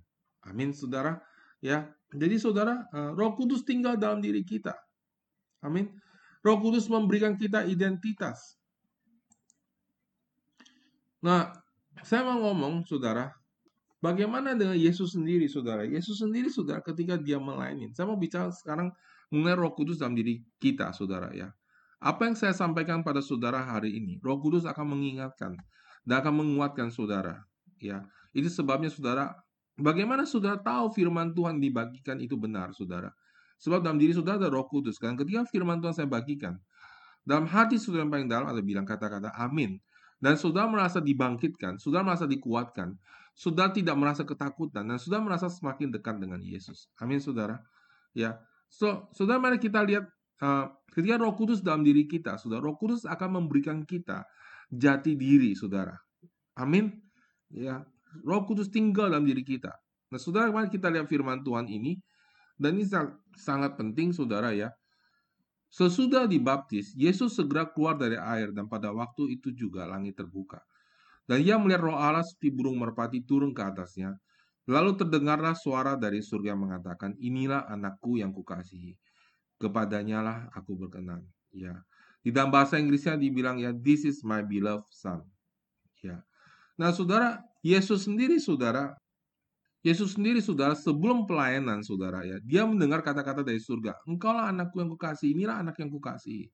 Amin 0.50 0.74
saudara. 0.74 1.22
Ya, 1.62 1.94
jadi 2.10 2.42
saudara, 2.42 2.90
eh, 2.90 3.12
Roh 3.14 3.38
Kudus 3.38 3.62
tinggal 3.64 4.02
dalam 4.02 4.20
diri 4.20 4.42
kita. 4.42 4.74
Amin. 5.64 5.94
Roh 6.44 6.60
Kudus 6.60 6.92
memberikan 6.92 7.40
kita 7.40 7.64
identitas. 7.64 8.60
Nah, 11.24 11.56
saya 12.04 12.28
mau 12.28 12.52
ngomong, 12.52 12.84
saudara, 12.84 13.32
bagaimana 14.04 14.52
dengan 14.52 14.76
Yesus 14.76 15.16
sendiri, 15.16 15.48
saudara? 15.48 15.88
Yesus 15.88 16.20
sendiri, 16.20 16.52
saudara, 16.52 16.84
ketika 16.84 17.16
dia 17.16 17.40
melayani. 17.40 17.96
Saya 17.96 18.12
mau 18.12 18.20
bicara 18.20 18.52
sekarang 18.52 18.92
mengenai 19.32 19.56
roh 19.56 19.72
kudus 19.72 20.04
dalam 20.04 20.20
diri 20.20 20.44
kita, 20.60 20.92
saudara, 20.92 21.32
ya. 21.32 21.48
Apa 22.04 22.28
yang 22.28 22.36
saya 22.36 22.52
sampaikan 22.52 23.00
pada 23.00 23.24
saudara 23.24 23.64
hari 23.64 23.96
ini, 23.96 24.20
roh 24.20 24.36
kudus 24.44 24.68
akan 24.68 25.00
mengingatkan 25.00 25.56
dan 26.04 26.16
akan 26.20 26.44
menguatkan 26.44 26.92
saudara. 26.92 27.48
Ya, 27.80 28.04
Itu 28.36 28.52
sebabnya, 28.52 28.92
saudara, 28.92 29.32
bagaimana 29.80 30.28
saudara 30.28 30.60
tahu 30.60 30.92
firman 30.92 31.32
Tuhan 31.32 31.64
dibagikan 31.64 32.20
itu 32.20 32.36
benar, 32.36 32.76
saudara? 32.76 33.16
Sebab 33.62 33.84
dalam 33.84 34.02
diri 34.02 34.14
saudara 34.16 34.42
ada 34.42 34.50
roh 34.50 34.66
kudus. 34.68 34.98
Dan 34.98 35.18
ketika 35.20 35.46
firman 35.50 35.80
Tuhan 35.80 35.94
saya 35.94 36.10
bagikan, 36.10 36.58
dalam 37.24 37.48
hati 37.48 37.80
saudara 37.80 38.04
yang 38.04 38.12
paling 38.12 38.30
dalam 38.30 38.48
ada 38.52 38.60
bilang 38.60 38.84
kata-kata 38.84 39.32
amin. 39.40 39.80
Dan 40.24 40.40
saudara 40.40 40.68
merasa 40.72 41.04
dibangkitkan, 41.04 41.80
saudara 41.84 42.04
merasa 42.08 42.24
dikuatkan, 42.24 42.96
saudara 43.36 43.76
tidak 43.76 43.96
merasa 44.00 44.24
ketakutan, 44.24 44.88
dan 44.88 44.96
saudara 44.96 45.20
merasa 45.20 45.52
semakin 45.52 45.92
dekat 45.92 46.16
dengan 46.16 46.40
Yesus. 46.40 46.88
Amin, 47.00 47.20
saudara. 47.20 47.60
Ya, 48.16 48.40
so 48.72 49.10
saudara 49.12 49.42
mari 49.42 49.60
kita 49.60 49.84
lihat 49.84 50.08
uh, 50.40 50.72
ketika 50.96 51.20
Roh 51.20 51.36
Kudus 51.36 51.60
dalam 51.60 51.84
diri 51.84 52.08
kita, 52.08 52.40
saudara, 52.40 52.64
Roh 52.64 52.80
Kudus 52.80 53.04
akan 53.04 53.44
memberikan 53.44 53.84
kita 53.84 54.24
jati 54.72 55.20
diri, 55.20 55.58
saudara. 55.60 55.98
Amin. 56.56 56.94
Ya, 57.52 57.84
Roh 58.24 58.48
Kudus 58.48 58.72
tinggal 58.72 59.12
dalam 59.12 59.28
diri 59.28 59.44
kita. 59.44 59.76
Nah, 60.08 60.22
saudara, 60.22 60.48
mari 60.54 60.72
kita 60.72 60.88
lihat 60.88 61.10
firman 61.10 61.42
Tuhan 61.44 61.68
ini 61.68 61.98
dan 62.58 62.78
ini 62.78 62.86
sangat 63.38 63.76
penting 63.76 64.14
saudara 64.14 64.54
ya. 64.54 64.72
Sesudah 65.74 66.30
dibaptis, 66.30 66.94
Yesus 66.94 67.34
segera 67.34 67.66
keluar 67.66 67.98
dari 67.98 68.14
air 68.14 68.54
dan 68.54 68.70
pada 68.70 68.94
waktu 68.94 69.42
itu 69.42 69.50
juga 69.50 69.90
langit 69.90 70.14
terbuka. 70.14 70.62
Dan 71.26 71.42
ia 71.42 71.58
melihat 71.58 71.90
roh 71.90 71.98
Allah 71.98 72.22
seperti 72.22 72.54
burung 72.54 72.78
merpati 72.78 73.26
turun 73.26 73.58
ke 73.58 73.64
atasnya. 73.66 74.14
Lalu 74.70 74.96
terdengarlah 74.96 75.58
suara 75.58 75.98
dari 75.98 76.22
surga 76.22 76.54
mengatakan, 76.54 77.18
inilah 77.18 77.66
anakku 77.68 78.22
yang 78.22 78.30
kukasihi. 78.30 78.96
Kepadanya 79.58 80.22
lah 80.22 80.38
aku 80.54 80.78
berkenan. 80.78 81.26
Ya. 81.50 81.82
Di 82.24 82.32
dalam 82.32 82.54
bahasa 82.54 82.80
Inggrisnya 82.80 83.18
dibilang 83.18 83.60
ya, 83.60 83.74
this 83.74 84.06
is 84.08 84.22
my 84.22 84.46
beloved 84.46 84.88
son. 84.94 85.26
Ya. 86.06 86.22
Nah 86.78 86.94
saudara, 86.94 87.42
Yesus 87.66 88.08
sendiri 88.08 88.38
saudara 88.38 88.96
Yesus 89.84 90.16
sendiri, 90.16 90.40
saudara, 90.40 90.80
sebelum 90.80 91.28
pelayanan, 91.28 91.84
saudara, 91.84 92.24
ya, 92.24 92.40
dia 92.40 92.64
mendengar 92.64 93.04
kata-kata 93.04 93.44
dari 93.44 93.60
surga. 93.60 94.00
Engkaulah 94.08 94.48
anakku 94.48 94.80
yang 94.80 94.88
kukasih, 94.96 95.36
inilah 95.36 95.60
anak 95.60 95.76
yang 95.84 95.92
kukasih. 95.92 96.48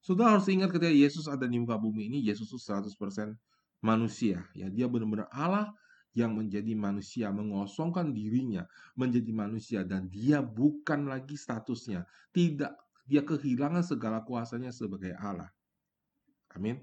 Saudara 0.00 0.40
harus 0.40 0.48
ingat 0.48 0.72
ketika 0.72 0.90
Yesus 0.90 1.28
ada 1.28 1.44
di 1.44 1.60
muka 1.60 1.76
bumi 1.76 2.08
ini, 2.08 2.24
Yesus 2.24 2.48
itu 2.48 2.58
100% 2.58 3.36
manusia. 3.84 4.48
Ya, 4.56 4.72
dia 4.72 4.88
benar-benar 4.88 5.28
Allah 5.28 5.68
yang 6.16 6.32
menjadi 6.36 6.72
manusia, 6.76 7.32
mengosongkan 7.32 8.12
dirinya 8.12 8.68
menjadi 8.96 9.32
manusia 9.32 9.80
dan 9.84 10.08
dia 10.12 10.40
bukan 10.40 11.08
lagi 11.08 11.36
statusnya. 11.36 12.04
Tidak, 12.32 12.72
dia 13.04 13.22
kehilangan 13.24 13.84
segala 13.84 14.24
kuasanya 14.24 14.72
sebagai 14.72 15.12
Allah. 15.16 15.48
Amin. 16.52 16.80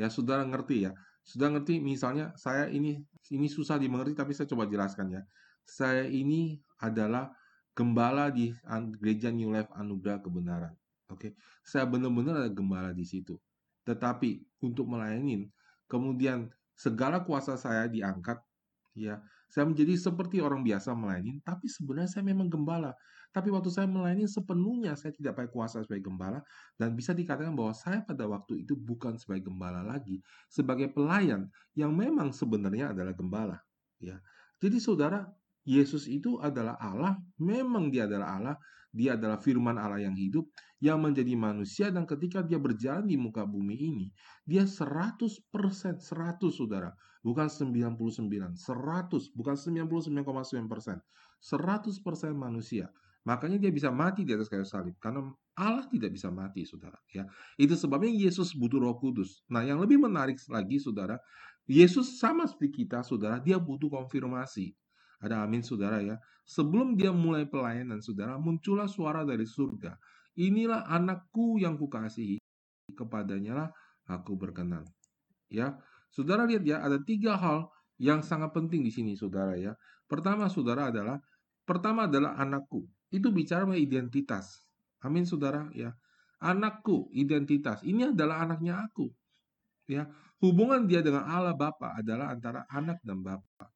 Ya, 0.00 0.08
saudara 0.08 0.44
ngerti 0.44 0.88
ya. 0.88 0.92
Sudah 1.30 1.46
ngerti 1.54 1.78
misalnya 1.78 2.34
saya 2.34 2.66
ini 2.66 2.98
ini 3.30 3.46
susah 3.46 3.78
dimengerti 3.78 4.18
tapi 4.18 4.34
saya 4.34 4.50
coba 4.50 4.66
jelaskan 4.66 5.14
ya. 5.14 5.22
Saya 5.62 6.10
ini 6.10 6.58
adalah 6.82 7.30
gembala 7.70 8.34
di 8.34 8.50
gereja 8.98 9.30
New 9.30 9.54
Life 9.54 9.70
Anugerah 9.78 10.18
Kebenaran. 10.18 10.74
Oke. 11.06 11.38
Saya 11.62 11.86
benar-benar 11.86 12.42
ada 12.42 12.50
gembala 12.50 12.90
di 12.90 13.06
situ. 13.06 13.38
Tetapi 13.86 14.42
untuk 14.66 14.90
melayani 14.90 15.46
kemudian 15.86 16.50
segala 16.74 17.22
kuasa 17.22 17.54
saya 17.54 17.86
diangkat 17.86 18.42
ya. 18.98 19.22
Saya 19.50 19.66
menjadi 19.66 19.98
seperti 19.98 20.38
orang 20.38 20.62
biasa 20.62 20.94
melayani, 20.94 21.42
tapi 21.42 21.66
sebenarnya 21.66 22.10
saya 22.10 22.22
memang 22.22 22.46
gembala. 22.46 22.94
Tapi 23.30 23.48
waktu 23.54 23.70
saya 23.70 23.86
melayani 23.86 24.26
sepenuhnya 24.26 24.98
saya 24.98 25.14
tidak 25.14 25.38
pakai 25.38 25.50
kuasa 25.54 25.86
sebagai 25.86 26.10
gembala 26.10 26.42
dan 26.74 26.98
bisa 26.98 27.14
dikatakan 27.14 27.54
bahwa 27.54 27.70
saya 27.70 28.02
pada 28.02 28.26
waktu 28.26 28.66
itu 28.66 28.74
bukan 28.74 29.14
sebagai 29.14 29.46
gembala 29.46 29.86
lagi, 29.86 30.18
sebagai 30.50 30.90
pelayan 30.90 31.46
yang 31.78 31.94
memang 31.94 32.34
sebenarnya 32.34 32.90
adalah 32.90 33.14
gembala, 33.14 33.56
ya. 34.02 34.18
Jadi 34.58 34.76
saudara, 34.82 35.24
Yesus 35.62 36.10
itu 36.10 36.42
adalah 36.42 36.74
Allah, 36.82 37.16
memang 37.38 37.88
dia 37.94 38.10
adalah 38.10 38.28
Allah, 38.36 38.56
dia 38.90 39.14
adalah 39.14 39.38
firman 39.38 39.78
Allah 39.78 40.02
yang 40.02 40.18
hidup 40.18 40.50
yang 40.82 40.98
menjadi 40.98 41.38
manusia 41.38 41.86
dan 41.94 42.08
ketika 42.08 42.42
dia 42.42 42.58
berjalan 42.58 43.06
di 43.06 43.14
muka 43.14 43.46
bumi 43.46 43.78
ini, 43.78 44.06
dia 44.42 44.66
100% 44.66 45.22
100 46.02 46.02
Saudara, 46.50 46.90
bukan 47.22 47.46
99, 47.46 48.58
100, 48.58 49.30
bukan 49.36 49.54
99,9%, 49.54 50.98
100% 51.38 52.34
manusia. 52.34 52.90
Makanya 53.28 53.60
dia 53.60 53.68
bisa 53.68 53.92
mati 53.92 54.24
di 54.24 54.32
atas 54.32 54.48
kayu 54.48 54.64
salib. 54.64 54.96
Karena 54.96 55.28
Allah 55.60 55.84
tidak 55.92 56.16
bisa 56.16 56.32
mati, 56.32 56.64
saudara. 56.64 56.96
Ya, 57.12 57.28
itu 57.60 57.76
sebabnya 57.76 58.08
Yesus 58.08 58.56
butuh 58.56 58.80
Roh 58.80 58.96
Kudus. 58.96 59.44
Nah, 59.52 59.60
yang 59.60 59.76
lebih 59.76 60.00
menarik 60.00 60.40
lagi, 60.48 60.80
saudara, 60.80 61.20
Yesus 61.68 62.16
sama 62.16 62.48
seperti 62.48 62.84
kita, 62.84 63.04
saudara, 63.04 63.36
dia 63.38 63.60
butuh 63.60 63.92
konfirmasi. 63.92 64.72
Ada 65.20 65.44
amin, 65.44 65.60
saudara 65.60 66.00
ya. 66.00 66.16
Sebelum 66.48 66.96
dia 66.96 67.12
mulai 67.12 67.44
pelayanan, 67.44 68.00
saudara, 68.00 68.40
muncullah 68.40 68.88
suara 68.88 69.22
dari 69.22 69.44
surga. 69.44 69.94
Inilah 70.40 70.88
anakku 70.88 71.60
yang 71.60 71.76
kukasihi, 71.76 72.40
kepadanya 72.96 73.52
lah 73.52 73.68
aku 74.08 74.34
berkenan. 74.34 74.82
Ya, 75.52 75.76
saudara 76.08 76.48
lihat 76.48 76.64
ya, 76.64 76.80
ada 76.80 76.96
tiga 77.04 77.36
hal 77.36 77.68
yang 78.00 78.24
sangat 78.24 78.56
penting 78.56 78.80
di 78.80 78.90
sini, 78.90 79.12
saudara 79.12 79.54
ya. 79.60 79.76
Pertama, 80.08 80.48
saudara 80.48 80.88
adalah 80.88 81.20
pertama 81.68 82.08
adalah 82.08 82.34
anakku. 82.40 82.88
Itu 83.10 83.34
bicara 83.34 83.66
mengenai 83.66 83.84
identitas. 83.84 84.62
Amin, 85.02 85.26
saudara 85.26 85.66
ya. 85.74 85.92
Anakku, 86.40 87.12
identitas. 87.12 87.84
Ini 87.84 88.16
adalah 88.16 88.46
anaknya 88.48 88.80
aku. 88.80 89.12
Ya, 89.90 90.06
hubungan 90.38 90.86
dia 90.86 91.02
dengan 91.02 91.26
Allah 91.26 91.52
Bapa 91.52 91.98
adalah 91.98 92.30
antara 92.32 92.64
anak 92.70 93.02
dan 93.02 93.20
Bapa. 93.20 93.68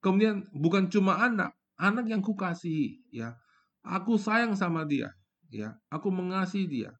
Kemudian 0.00 0.48
bukan 0.50 0.88
cuma 0.88 1.20
anak, 1.20 1.52
anak 1.76 2.08
yang 2.08 2.24
kukasihi, 2.24 3.04
ya. 3.12 3.36
Aku 3.84 4.16
sayang 4.16 4.56
sama 4.56 4.88
dia, 4.88 5.12
ya. 5.52 5.76
Aku 5.92 6.08
mengasihi 6.08 6.66
dia. 6.66 6.90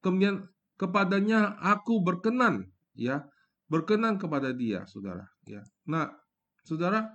Kemudian 0.00 0.48
kepadanya 0.80 1.60
aku 1.60 2.00
berkenan, 2.00 2.72
ya. 2.96 3.28
Berkenan 3.68 4.16
kepada 4.16 4.50
dia, 4.56 4.88
Saudara, 4.88 5.28
ya. 5.44 5.60
Nah, 5.84 6.10
Saudara, 6.64 7.12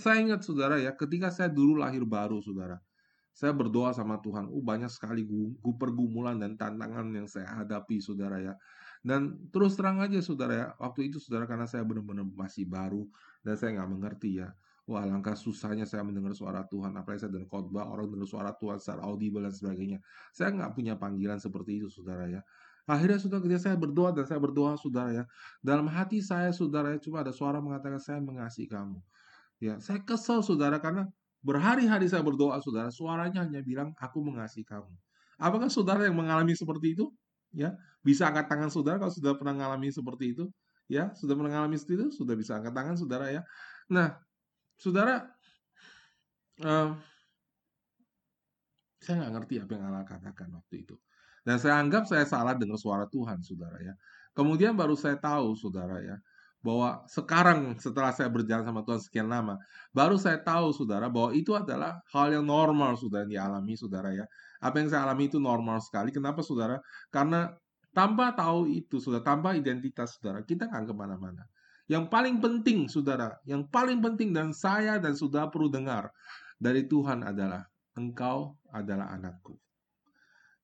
saya 0.00 0.16
ingat 0.24 0.40
Saudara 0.42 0.80
ya, 0.80 0.96
ketika 0.96 1.28
saya 1.28 1.52
dulu 1.52 1.78
lahir 1.78 2.02
baru, 2.08 2.40
Saudara. 2.40 2.80
Saya 3.36 3.54
berdoa 3.54 3.94
sama 3.94 4.18
Tuhan, 4.18 4.50
uh 4.50 4.64
banyak 4.64 4.90
sekali 4.90 5.22
pergumulan 5.78 6.42
dan 6.42 6.58
tantangan 6.58 7.06
yang 7.14 7.30
saya 7.30 7.62
hadapi, 7.62 8.02
Saudara 8.02 8.42
ya 8.42 8.58
dan 9.06 9.38
terus 9.54 9.78
terang 9.78 10.02
aja 10.02 10.18
saudara 10.18 10.54
ya, 10.54 10.66
waktu 10.78 11.10
itu 11.10 11.22
saudara 11.22 11.46
karena 11.46 11.66
saya 11.70 11.86
benar-benar 11.86 12.26
masih 12.34 12.66
baru 12.66 13.06
dan 13.46 13.54
saya 13.54 13.78
nggak 13.78 13.90
mengerti 13.90 14.42
ya. 14.42 14.50
Wah, 14.88 15.04
langkah 15.04 15.36
susahnya 15.36 15.84
saya 15.84 16.00
mendengar 16.00 16.32
suara 16.32 16.64
Tuhan, 16.64 16.96
apalagi 16.96 17.20
saya 17.20 17.36
dengar 17.36 17.52
khotbah, 17.52 17.92
orang 17.92 18.08
dengar 18.08 18.24
suara 18.24 18.56
Tuhan 18.56 18.80
secara 18.80 19.04
audible 19.04 19.44
dan 19.44 19.52
sebagainya. 19.52 20.00
Saya 20.32 20.48
nggak 20.56 20.72
punya 20.72 20.96
panggilan 20.96 21.36
seperti 21.36 21.84
itu, 21.84 21.92
saudara 21.92 22.24
ya. 22.24 22.40
Akhirnya 22.88 23.20
sudah 23.20 23.36
ketika 23.44 23.68
saya 23.68 23.76
berdoa 23.76 24.16
dan 24.16 24.24
saya 24.24 24.40
berdoa, 24.40 24.80
saudara 24.80 25.12
ya, 25.12 25.24
dalam 25.60 25.92
hati 25.92 26.24
saya, 26.24 26.56
saudara 26.56 26.96
ya, 26.96 26.98
cuma 27.04 27.20
ada 27.20 27.36
suara 27.36 27.60
mengatakan 27.60 28.00
saya 28.00 28.16
mengasihi 28.16 28.64
kamu. 28.64 28.96
Ya, 29.58 29.78
saya 29.82 29.98
kesel, 30.02 30.42
saudara, 30.46 30.78
karena 30.78 31.10
berhari-hari 31.42 32.06
saya 32.06 32.22
berdoa, 32.22 32.58
saudara, 32.62 32.90
suaranya 32.94 33.42
hanya 33.46 33.62
bilang 33.62 33.90
aku 33.98 34.22
mengasihi 34.22 34.66
kamu. 34.66 34.90
Apakah 35.38 35.70
saudara 35.70 36.06
yang 36.06 36.18
mengalami 36.18 36.54
seperti 36.54 36.98
itu? 36.98 37.10
Ya, 37.54 37.74
bisa 38.02 38.28
angkat 38.28 38.46
tangan 38.50 38.70
saudara 38.70 39.00
kalau 39.00 39.10
sudah 39.14 39.34
pernah 39.34 39.54
mengalami 39.56 39.88
seperti 39.90 40.36
itu, 40.36 40.44
ya, 40.90 41.10
sudah 41.14 41.34
pernah 41.34 41.50
mengalami 41.58 41.74
seperti 41.80 41.94
itu, 42.06 42.08
sudah 42.22 42.34
bisa 42.38 42.58
angkat 42.58 42.74
tangan 42.74 42.94
saudara 42.98 43.26
ya. 43.32 43.42
Nah, 43.90 44.18
saudara, 44.78 45.26
uh, 46.62 46.92
saya 48.98 49.14
nggak 49.24 49.32
ngerti 49.40 49.54
apa 49.62 49.70
yang 49.74 49.84
Allah 49.88 50.04
katakan 50.04 50.48
waktu 50.54 50.74
itu. 50.84 50.94
Dan 51.46 51.56
saya 51.56 51.80
anggap 51.80 52.04
saya 52.04 52.28
salah 52.28 52.52
dengar 52.52 52.76
suara 52.76 53.08
Tuhan, 53.08 53.40
saudara 53.40 53.78
ya. 53.80 53.94
Kemudian 54.36 54.76
baru 54.76 54.94
saya 54.94 55.16
tahu, 55.16 55.56
saudara 55.56 55.98
ya, 56.04 56.20
bahwa 56.58 57.06
sekarang 57.06 57.78
setelah 57.78 58.10
saya 58.10 58.26
berjalan 58.26 58.66
sama 58.66 58.82
Tuhan 58.82 59.00
sekian 59.00 59.28
lama, 59.30 59.56
baru 59.94 60.18
saya 60.18 60.42
tahu, 60.42 60.74
saudara, 60.74 61.06
bahwa 61.06 61.30
itu 61.34 61.54
adalah 61.54 62.02
hal 62.10 62.34
yang 62.34 62.46
normal, 62.46 62.98
sudah 62.98 63.22
dialami, 63.24 63.78
saudara 63.78 64.10
ya. 64.10 64.26
Apa 64.58 64.82
yang 64.82 64.90
saya 64.90 65.06
alami 65.06 65.30
itu 65.30 65.38
normal 65.38 65.78
sekali. 65.78 66.10
Kenapa, 66.10 66.42
saudara? 66.42 66.82
Karena 67.14 67.46
tanpa 67.94 68.34
tahu 68.34 68.66
itu, 68.66 68.98
sudah 68.98 69.22
tanpa 69.22 69.54
identitas, 69.54 70.18
saudara, 70.18 70.42
kita 70.42 70.66
akan 70.66 70.82
ke 70.82 70.94
mana-mana. 70.94 71.46
Yang 71.88 72.10
paling 72.12 72.36
penting, 72.42 72.84
saudara, 72.90 73.38
yang 73.48 73.64
paling 73.70 74.04
penting 74.04 74.36
dan 74.36 74.52
saya 74.52 75.00
dan 75.00 75.16
saudara 75.16 75.48
perlu 75.48 75.72
dengar 75.72 76.12
dari 76.60 76.84
Tuhan 76.84 77.24
adalah 77.24 77.64
engkau 77.96 78.60
adalah 78.68 79.08
anakku 79.14 79.56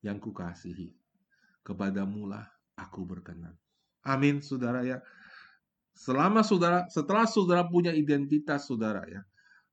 yang 0.05 0.21
kukasihi. 0.21 0.93
Kepadamu 1.65 2.29
lah 2.29 2.45
aku 2.77 3.09
berkenan. 3.09 3.57
Amin, 4.05 4.37
saudara 4.45 4.85
ya. 4.85 5.01
Selama 5.95 6.43
saudara, 6.43 6.83
setelah 6.91 7.23
saudara 7.23 7.63
punya 7.63 7.95
identitas 7.95 8.67
saudara 8.67 9.07
ya, 9.07 9.23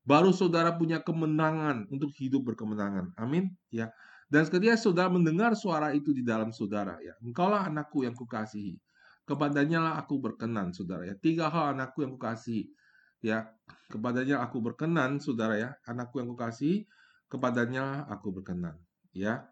baru 0.07 0.31
saudara 0.31 0.71
punya 0.71 1.03
kemenangan 1.03 1.91
untuk 1.91 2.15
hidup 2.15 2.47
berkemenangan. 2.47 3.11
Amin, 3.19 3.51
ya. 3.67 3.91
Dan 4.31 4.47
ketika 4.47 4.79
saudara 4.79 5.11
mendengar 5.11 5.53
suara 5.53 5.91
itu 5.91 6.15
di 6.15 6.23
dalam 6.23 6.55
saudara, 6.55 6.95
ya, 7.03 7.13
engkaulah 7.19 7.67
anakku 7.67 8.07
yang 8.07 8.15
kukasihi. 8.15 8.79
Kepadanya 9.23 9.79
lah 9.83 9.93
aku 9.99 10.19
berkenan, 10.19 10.71
saudara 10.71 11.07
ya. 11.07 11.15
Tiga 11.19 11.51
hal 11.51 11.75
anakku 11.75 12.07
yang 12.07 12.15
kukasihi. 12.15 12.71
Ya, 13.23 13.51
kepadanya 13.87 14.43
aku 14.43 14.63
berkenan, 14.63 15.19
saudara 15.19 15.55
ya. 15.59 15.69
Anakku 15.87 16.23
yang 16.23 16.31
kukasihi, 16.31 16.87
kepadanya 17.27 18.07
aku 18.07 18.31
berkenan. 18.31 18.79
Ya. 19.11 19.47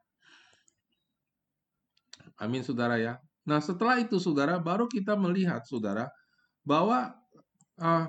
Amin, 2.39 2.63
saudara 2.63 2.95
ya. 2.97 3.21
Nah, 3.45 3.61
setelah 3.61 4.01
itu, 4.01 4.17
saudara, 4.17 4.57
baru 4.57 4.89
kita 4.89 5.13
melihat, 5.13 5.61
saudara, 5.63 6.09
bahwa 6.61 7.13
uh, 7.81 8.05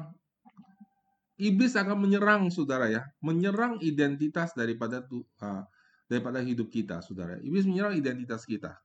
iblis 1.40 1.74
akan 1.74 1.98
menyerang, 1.98 2.48
saudara 2.52 2.86
ya, 2.88 3.02
menyerang 3.24 3.80
identitas 3.82 4.52
daripada 4.54 5.02
uh, 5.42 5.64
daripada 6.06 6.44
hidup 6.44 6.68
kita, 6.68 7.00
saudara. 7.00 7.40
Iblis 7.40 7.64
menyerang 7.64 7.96
identitas 7.96 8.44
kita, 8.44 8.76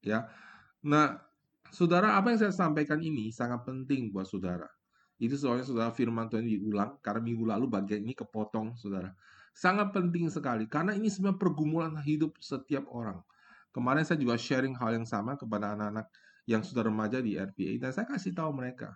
ya. 0.00 0.30
Nah, 0.86 1.18
saudara, 1.74 2.14
apa 2.14 2.30
yang 2.30 2.38
saya 2.46 2.54
sampaikan 2.54 3.02
ini 3.02 3.34
sangat 3.34 3.66
penting 3.66 4.14
buat 4.14 4.30
saudara. 4.30 4.70
Itu 5.18 5.34
soalnya 5.34 5.66
saudara 5.66 5.90
firman 5.90 6.30
Tuhan 6.30 6.46
diulang, 6.46 7.02
karena 7.02 7.20
minggu 7.24 7.44
lalu 7.48 7.66
bagian 7.66 8.06
ini 8.06 8.14
kepotong, 8.14 8.78
saudara. 8.78 9.10
Sangat 9.56 9.90
penting 9.90 10.28
sekali, 10.28 10.68
karena 10.68 10.92
ini 10.92 11.08
sebenarnya 11.08 11.40
pergumulan 11.40 11.96
hidup 12.04 12.36
setiap 12.38 12.84
orang. 12.92 13.18
Kemarin 13.72 14.04
saya 14.04 14.20
juga 14.20 14.36
sharing 14.36 14.76
hal 14.76 15.00
yang 15.00 15.08
sama 15.08 15.36
kepada 15.36 15.72
anak-anak 15.72 16.06
yang 16.46 16.62
sudah 16.62 16.86
remaja 16.86 17.18
di 17.18 17.34
RPA, 17.34 17.80
dan 17.82 17.90
saya 17.90 18.06
kasih 18.06 18.36
tahu 18.36 18.52
mereka, 18.54 18.94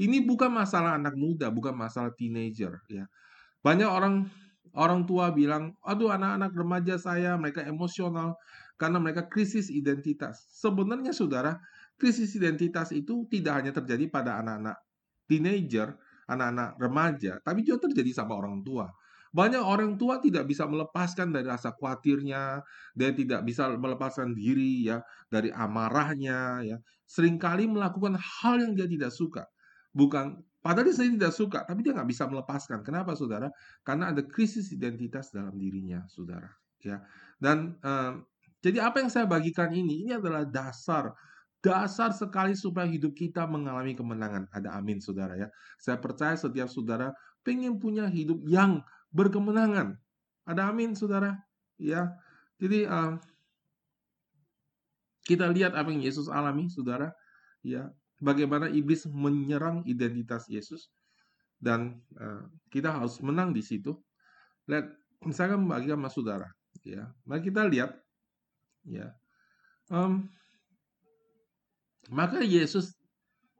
ini 0.00 0.24
bukan 0.24 0.48
masalah 0.48 0.96
anak 0.96 1.14
muda, 1.14 1.52
bukan 1.52 1.76
masalah 1.76 2.10
teenager, 2.16 2.80
ya. 2.88 3.04
Banyak 3.60 3.90
orang 3.90 4.32
Orang 4.70 5.02
tua 5.02 5.34
bilang, 5.34 5.74
aduh 5.82 6.14
anak-anak 6.14 6.54
remaja 6.54 6.94
saya, 6.94 7.34
mereka 7.34 7.66
emosional 7.66 8.38
karena 8.78 9.02
mereka 9.02 9.26
krisis 9.26 9.66
identitas. 9.66 10.46
Sebenarnya 10.54 11.10
saudara, 11.10 11.58
krisis 11.98 12.38
identitas 12.38 12.94
itu 12.94 13.26
tidak 13.26 13.58
hanya 13.58 13.72
terjadi 13.74 14.06
pada 14.06 14.38
anak-anak 14.38 14.78
teenager, 15.26 15.98
anak-anak 16.30 16.78
remaja, 16.78 17.32
tapi 17.42 17.66
juga 17.66 17.90
terjadi 17.90 18.22
sama 18.22 18.38
orang 18.38 18.62
tua. 18.62 18.86
Banyak 19.34 19.62
orang 19.62 19.98
tua 19.98 20.22
tidak 20.22 20.46
bisa 20.46 20.66
melepaskan 20.70 21.34
dari 21.34 21.46
rasa 21.50 21.74
khawatirnya, 21.74 22.62
dia 22.94 23.10
tidak 23.10 23.42
bisa 23.42 23.70
melepaskan 23.74 24.34
diri 24.38 24.86
ya 24.86 25.02
dari 25.30 25.50
amarahnya 25.50 26.62
ya. 26.62 26.78
Seringkali 27.10 27.66
melakukan 27.66 28.14
hal 28.18 28.62
yang 28.62 28.78
dia 28.78 28.86
tidak 28.86 29.10
suka. 29.10 29.42
Bukan 29.90 30.40
Padahal 30.60 30.92
dia 30.92 30.96
sendiri 30.96 31.16
tidak 31.24 31.34
suka, 31.34 31.58
tapi 31.64 31.80
dia 31.80 31.96
nggak 31.96 32.10
bisa 32.12 32.28
melepaskan. 32.28 32.84
Kenapa, 32.84 33.16
saudara? 33.16 33.48
Karena 33.80 34.12
ada 34.12 34.20
krisis 34.20 34.68
identitas 34.76 35.32
dalam 35.32 35.56
dirinya, 35.56 36.04
saudara. 36.04 36.52
Ya, 36.84 37.00
dan 37.40 37.80
um, 37.80 38.24
jadi 38.60 38.84
apa 38.84 39.00
yang 39.00 39.08
saya 39.08 39.24
bagikan 39.24 39.72
ini, 39.72 40.04
ini 40.04 40.12
adalah 40.16 40.44
dasar, 40.44 41.16
dasar 41.64 42.12
sekali 42.12 42.52
supaya 42.52 42.84
hidup 42.84 43.16
kita 43.16 43.48
mengalami 43.48 43.96
kemenangan. 43.96 44.52
Ada 44.52 44.76
amin, 44.76 45.00
saudara 45.00 45.32
ya. 45.36 45.48
Saya 45.80 45.96
percaya 45.96 46.36
setiap 46.36 46.68
saudara 46.68 47.12
pengen 47.40 47.80
punya 47.80 48.04
hidup 48.04 48.44
yang 48.44 48.84
berkemenangan. 49.16 49.96
Ada 50.44 50.68
amin, 50.68 50.92
saudara. 50.92 51.40
Ya, 51.80 52.12
jadi 52.60 52.84
um, 52.84 53.16
kita 55.24 55.48
lihat 55.48 55.72
apa 55.72 55.88
yang 55.88 56.04
Yesus 56.04 56.28
alami, 56.28 56.68
saudara. 56.68 57.16
Ya, 57.64 57.88
bagaimana 58.20 58.68
iblis 58.68 59.08
menyerang 59.08 59.82
identitas 59.88 60.46
Yesus 60.46 60.92
dan 61.60 62.00
uh, 62.20 62.44
kita 62.68 62.92
harus 62.92 63.20
menang 63.20 63.52
di 63.56 63.64
situ. 63.64 63.96
Lihat, 64.68 64.86
saya 65.32 65.56
membagikan 65.56 66.00
sama 66.00 66.10
saudara, 66.12 66.48
ya. 66.84 67.08
Mari 67.28 67.40
kita 67.48 67.66
lihat, 67.66 67.90
ya. 68.86 69.12
Um, 69.90 70.30
maka 72.12 72.40
Yesus 72.40 72.94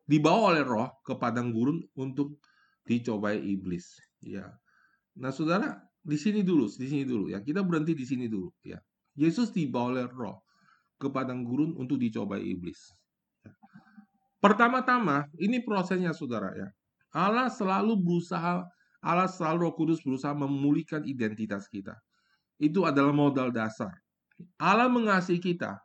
dibawa 0.06 0.54
oleh 0.54 0.64
Roh 0.64 0.88
ke 1.02 1.16
padang 1.18 1.50
gurun 1.50 1.82
untuk 1.98 2.40
dicobai 2.88 3.36
iblis, 3.36 4.00
ya. 4.22 4.48
Nah, 5.20 5.34
saudara, 5.34 5.76
di 6.00 6.16
sini 6.16 6.40
dulu, 6.40 6.70
di 6.72 6.86
sini 6.88 7.04
dulu, 7.04 7.28
ya. 7.32 7.44
Kita 7.44 7.60
berhenti 7.60 7.92
di 7.92 8.06
sini 8.08 8.30
dulu, 8.30 8.48
ya. 8.64 8.80
Yesus 9.18 9.52
dibawa 9.52 9.98
oleh 9.98 10.06
Roh 10.08 10.40
ke 11.00 11.08
padang 11.08 11.44
gurun 11.44 11.76
untuk 11.76 12.00
dicobai 12.00 12.40
iblis. 12.44 12.99
Pertama-tama, 14.40 15.28
ini 15.36 15.60
prosesnya 15.60 16.16
saudara 16.16 16.50
ya. 16.56 16.68
Allah 17.12 17.52
selalu 17.52 18.00
berusaha, 18.00 18.64
Allah 19.04 19.28
selalu 19.28 19.68
Roh 19.68 19.74
Kudus 19.76 20.00
berusaha 20.00 20.32
memulihkan 20.32 21.04
identitas 21.04 21.68
kita. 21.68 21.92
Itu 22.56 22.88
adalah 22.88 23.12
modal 23.12 23.52
dasar. 23.52 23.92
Allah 24.56 24.88
mengasihi 24.88 25.40
kita 25.40 25.76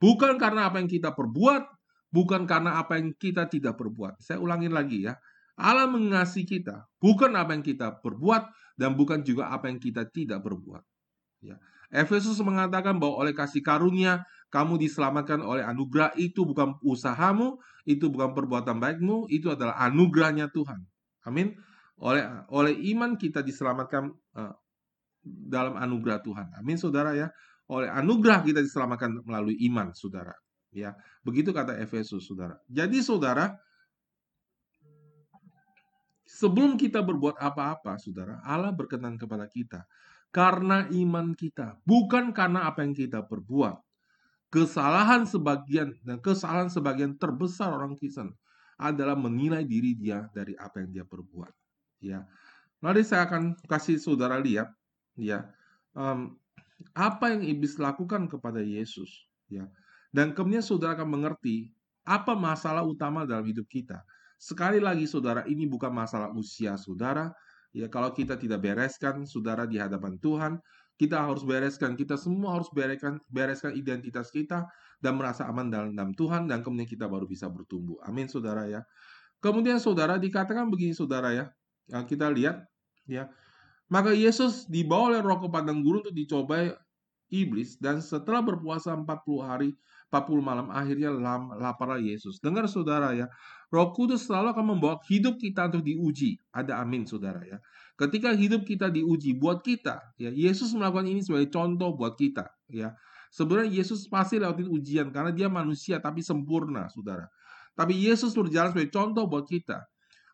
bukan 0.00 0.40
karena 0.40 0.72
apa 0.72 0.80
yang 0.80 0.88
kita 0.88 1.12
perbuat, 1.12 1.68
bukan 2.08 2.48
karena 2.48 2.80
apa 2.80 2.96
yang 2.96 3.12
kita 3.12 3.44
tidak 3.50 3.76
perbuat. 3.76 4.16
Saya 4.24 4.40
ulangin 4.40 4.72
lagi 4.72 5.04
ya. 5.04 5.16
Allah 5.58 5.90
mengasihi 5.90 6.46
kita 6.46 6.86
bukan 7.02 7.34
apa 7.34 7.52
yang 7.52 7.66
kita 7.66 7.98
perbuat 7.98 8.42
dan 8.78 8.94
bukan 8.94 9.26
juga 9.26 9.50
apa 9.50 9.66
yang 9.66 9.82
kita 9.82 10.06
tidak 10.08 10.40
berbuat. 10.40 10.80
Ya. 11.42 11.58
Efesus 11.88 12.36
mengatakan 12.44 13.00
bahwa 13.00 13.24
oleh 13.24 13.32
kasih 13.32 13.64
karunia 13.64 14.20
kamu 14.52 14.76
diselamatkan 14.80 15.40
oleh 15.40 15.64
anugerah 15.64 16.12
itu 16.20 16.44
bukan 16.44 16.76
usahamu, 16.84 17.56
itu 17.88 18.12
bukan 18.12 18.36
perbuatan 18.36 18.76
baikmu, 18.76 19.28
itu 19.32 19.48
adalah 19.52 19.76
anugerahnya 19.80 20.52
Tuhan. 20.52 20.84
Amin. 21.24 21.56
Oleh 22.00 22.24
oleh 22.52 22.76
iman 22.92 23.16
kita 23.16 23.40
diselamatkan 23.40 24.12
uh, 24.36 24.54
dalam 25.24 25.76
anugerah 25.76 26.20
Tuhan. 26.24 26.48
Amin, 26.60 26.76
saudara 26.76 27.16
ya. 27.16 27.28
Oleh 27.68 27.88
anugerah 27.92 28.44
kita 28.44 28.64
diselamatkan 28.64 29.24
melalui 29.28 29.56
iman, 29.68 29.92
saudara. 29.92 30.32
Ya, 30.72 30.96
begitu 31.24 31.52
kata 31.52 31.76
Efesus, 31.80 32.28
saudara. 32.28 32.60
Jadi, 32.68 33.00
saudara, 33.00 33.56
sebelum 36.24 36.76
kita 36.76 37.00
berbuat 37.00 37.40
apa-apa, 37.40 37.96
saudara, 38.00 38.40
Allah 38.44 38.72
berkenan 38.72 39.16
kepada 39.20 39.48
kita 39.48 39.84
karena 40.28 40.86
iman 40.92 41.32
kita, 41.32 41.80
bukan 41.84 42.30
karena 42.36 42.68
apa 42.68 42.84
yang 42.84 42.92
kita 42.92 43.24
perbuat. 43.24 43.80
Kesalahan 44.48 45.28
sebagian 45.28 45.92
dan 46.00 46.24
kesalahan 46.24 46.72
sebagian 46.72 47.20
terbesar 47.20 47.68
orang 47.68 47.92
Kristen 48.00 48.32
adalah 48.80 49.12
menilai 49.12 49.60
diri 49.68 49.92
dia 49.92 50.24
dari 50.32 50.56
apa 50.56 50.80
yang 50.80 50.88
dia 50.88 51.04
perbuat. 51.04 51.52
Ya, 52.00 52.24
Nanti 52.78 53.02
saya 53.02 53.26
akan 53.26 53.58
kasih 53.66 53.98
saudara 53.98 54.38
lihat 54.38 54.70
ya 55.18 55.50
um, 55.98 56.38
apa 56.94 57.34
yang 57.34 57.42
iblis 57.42 57.74
lakukan 57.74 58.30
kepada 58.30 58.62
Yesus 58.62 59.26
ya 59.50 59.66
dan 60.14 60.30
kemudian 60.30 60.62
saudara 60.62 60.94
akan 60.94 61.10
mengerti 61.10 61.74
apa 62.06 62.38
masalah 62.38 62.86
utama 62.86 63.26
dalam 63.26 63.42
hidup 63.42 63.66
kita 63.66 64.06
sekali 64.38 64.78
lagi 64.78 65.10
saudara 65.10 65.42
ini 65.50 65.66
bukan 65.66 65.90
masalah 65.90 66.30
usia 66.38 66.78
saudara 66.78 67.34
ya 67.78 67.86
kalau 67.86 68.10
kita 68.10 68.34
tidak 68.34 68.58
bereskan 68.58 69.22
saudara 69.22 69.62
di 69.64 69.78
hadapan 69.78 70.18
Tuhan 70.18 70.58
kita 70.98 71.30
harus 71.30 71.46
bereskan. 71.46 71.94
Kita 71.94 72.18
semua 72.18 72.58
harus 72.58 72.68
bereskan 72.74 73.22
bereskan 73.30 73.72
identitas 73.78 74.34
kita 74.34 74.66
dan 74.98 75.14
merasa 75.14 75.46
aman 75.46 75.70
dalam, 75.70 76.10
Tuhan 76.10 76.50
dan 76.50 76.66
kemudian 76.66 76.90
kita 76.90 77.06
baru 77.06 77.24
bisa 77.24 77.46
bertumbuh. 77.46 78.02
Amin 78.02 78.26
saudara 78.26 78.66
ya. 78.66 78.82
Kemudian 79.38 79.78
saudara 79.78 80.18
dikatakan 80.18 80.66
begini 80.66 80.90
saudara 80.90 81.30
ya. 81.30 81.44
Kita 82.02 82.26
lihat 82.34 82.66
ya. 83.06 83.30
Maka 83.88 84.12
Yesus 84.12 84.66
dibawa 84.66 85.14
oleh 85.14 85.22
roh 85.22 85.38
ke 85.38 85.48
gurun 85.80 86.02
untuk 86.04 86.12
dicobai 86.12 86.74
iblis 87.28 87.76
dan 87.78 88.00
setelah 88.00 88.44
berpuasa 88.44 88.92
40 88.96 89.06
hari 89.44 89.70
40 90.08 90.40
malam 90.40 90.66
akhirnya 90.72 91.12
lapar 91.60 92.00
Yesus. 92.00 92.40
Dengar 92.40 92.64
saudara 92.64 93.12
ya, 93.12 93.28
Roh 93.68 93.92
Kudus 93.92 94.24
selalu 94.24 94.56
akan 94.56 94.64
membawa 94.76 94.96
hidup 95.04 95.36
kita 95.36 95.68
untuk 95.68 95.84
diuji. 95.84 96.40
Ada 96.48 96.80
amin 96.80 97.04
saudara 97.04 97.44
ya. 97.44 97.60
Ketika 97.98 98.32
hidup 98.32 98.64
kita 98.64 98.88
diuji 98.88 99.36
buat 99.36 99.60
kita, 99.60 100.16
ya 100.16 100.32
Yesus 100.32 100.72
melakukan 100.72 101.04
ini 101.04 101.20
sebagai 101.20 101.52
contoh 101.52 101.92
buat 101.92 102.16
kita, 102.16 102.48
ya. 102.72 102.96
Sebenarnya 103.28 103.84
Yesus 103.84 104.08
pasti 104.08 104.40
lewatin 104.40 104.72
ujian 104.72 105.12
karena 105.12 105.28
dia 105.28 105.52
manusia 105.52 106.00
tapi 106.00 106.24
sempurna, 106.24 106.88
saudara. 106.88 107.28
Tapi 107.76 107.92
Yesus 107.92 108.32
berjalan 108.32 108.72
sebagai 108.72 108.88
contoh 108.88 109.28
buat 109.28 109.44
kita. 109.44 109.84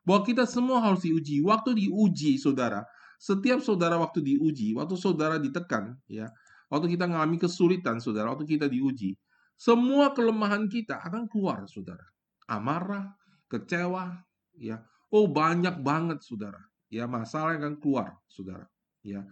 Bahwa 0.06 0.22
kita 0.22 0.46
semua 0.46 0.78
harus 0.78 1.02
diuji. 1.02 1.42
Waktu 1.42 1.74
diuji, 1.74 2.38
saudara, 2.38 2.86
setiap 3.18 3.58
saudara 3.64 3.98
waktu 3.98 4.22
diuji, 4.22 4.76
waktu 4.78 4.94
saudara 4.94 5.42
ditekan, 5.42 5.98
ya, 6.06 6.30
waktu 6.74 6.98
kita 6.98 7.06
mengalami 7.06 7.38
kesulitan, 7.38 8.02
saudara, 8.02 8.34
waktu 8.34 8.58
kita 8.58 8.66
diuji, 8.66 9.14
semua 9.54 10.10
kelemahan 10.10 10.66
kita 10.66 10.98
akan 10.98 11.30
keluar, 11.30 11.62
saudara. 11.70 12.02
Amarah, 12.50 13.14
kecewa, 13.46 14.18
ya, 14.58 14.82
oh 15.14 15.30
banyak 15.30 15.78
banget, 15.86 16.26
saudara. 16.26 16.58
Ya, 16.90 17.06
masalah 17.06 17.54
akan 17.54 17.78
keluar, 17.78 18.18
saudara. 18.26 18.66
Ya, 19.06 19.22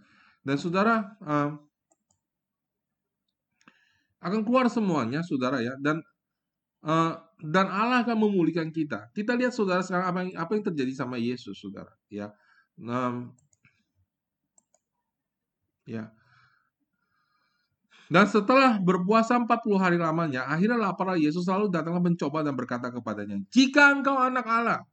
dan 0.47 0.55
saudara 0.55 1.19
um, 1.19 1.59
akan 4.23 4.41
keluar 4.47 4.71
semuanya, 4.71 5.19
saudara 5.27 5.59
ya, 5.59 5.75
dan 5.83 5.99
uh, 6.87 7.19
dan 7.43 7.67
Allah 7.67 8.07
akan 8.07 8.23
memulihkan 8.23 8.71
kita. 8.71 9.11
Kita 9.11 9.35
lihat 9.35 9.51
saudara 9.51 9.83
sekarang 9.83 10.07
apa 10.07 10.19
yang 10.23 10.31
apa 10.39 10.51
yang 10.55 10.63
terjadi 10.71 10.93
sama 10.95 11.19
Yesus, 11.19 11.59
saudara. 11.59 11.91
Ya, 12.07 12.31
um, 12.79 13.35
Ya. 15.85 16.11
Dan 18.13 18.29
setelah 18.29 18.77
berpuasa 18.77 19.41
40 19.41 19.73
hari 19.81 19.97
lamanya, 19.97 20.45
akhirnya 20.45 20.77
lapar 20.77 21.17
Yesus 21.17 21.49
lalu 21.49 21.73
datanglah 21.73 21.97
mencoba 21.97 22.45
dan 22.45 22.53
berkata 22.53 22.93
kepadanya, 22.93 23.41
"Jika 23.49 23.89
engkau 23.89 24.13
anak 24.21 24.45
Allah, 24.45 24.85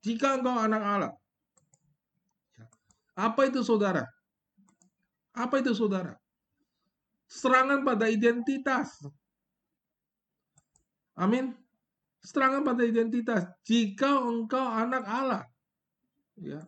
jika 0.00 0.40
engkau 0.40 0.56
anak 0.56 0.80
Allah." 0.80 1.12
Ya. 2.56 2.64
Apa 3.28 3.52
itu 3.52 3.60
saudara? 3.60 4.08
Apa 5.36 5.60
itu 5.60 5.76
saudara? 5.76 6.16
Serangan 7.28 7.84
pada 7.84 8.08
identitas. 8.08 8.96
Amin. 11.20 11.52
Serangan 12.24 12.64
pada 12.64 12.80
identitas. 12.88 13.44
Jika 13.68 14.08
engkau 14.08 14.72
anak 14.72 15.04
Allah. 15.04 15.44
Ya. 16.40 16.64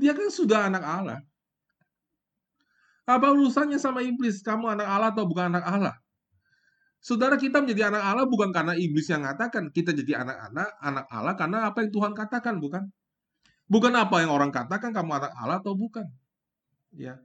Dia 0.00 0.16
kan 0.16 0.32
sudah 0.32 0.72
anak 0.72 0.84
Allah. 0.88 1.20
Apa 3.08 3.32
urusannya 3.32 3.80
sama 3.80 4.04
iblis? 4.04 4.44
Kamu 4.44 4.68
anak 4.68 4.84
Allah 4.84 5.08
atau 5.16 5.24
bukan 5.24 5.48
anak 5.48 5.64
Allah? 5.64 5.96
Saudara 7.00 7.40
kita 7.40 7.64
menjadi 7.64 7.88
anak 7.88 8.02
Allah 8.04 8.26
bukan 8.28 8.52
karena 8.52 8.76
iblis 8.76 9.08
yang 9.08 9.24
mengatakan. 9.24 9.72
Kita 9.72 9.96
jadi 9.96 10.20
anak-anak, 10.20 10.68
anak 10.84 11.04
Allah 11.08 11.34
karena 11.40 11.58
apa 11.72 11.80
yang 11.80 11.90
Tuhan 11.94 12.12
katakan, 12.12 12.60
bukan? 12.60 12.84
Bukan 13.64 13.92
apa 13.96 14.20
yang 14.20 14.28
orang 14.28 14.52
katakan 14.52 14.92
kamu 14.92 15.24
anak 15.24 15.32
Allah 15.40 15.56
atau 15.56 15.72
bukan. 15.72 16.04
Ya. 16.92 17.16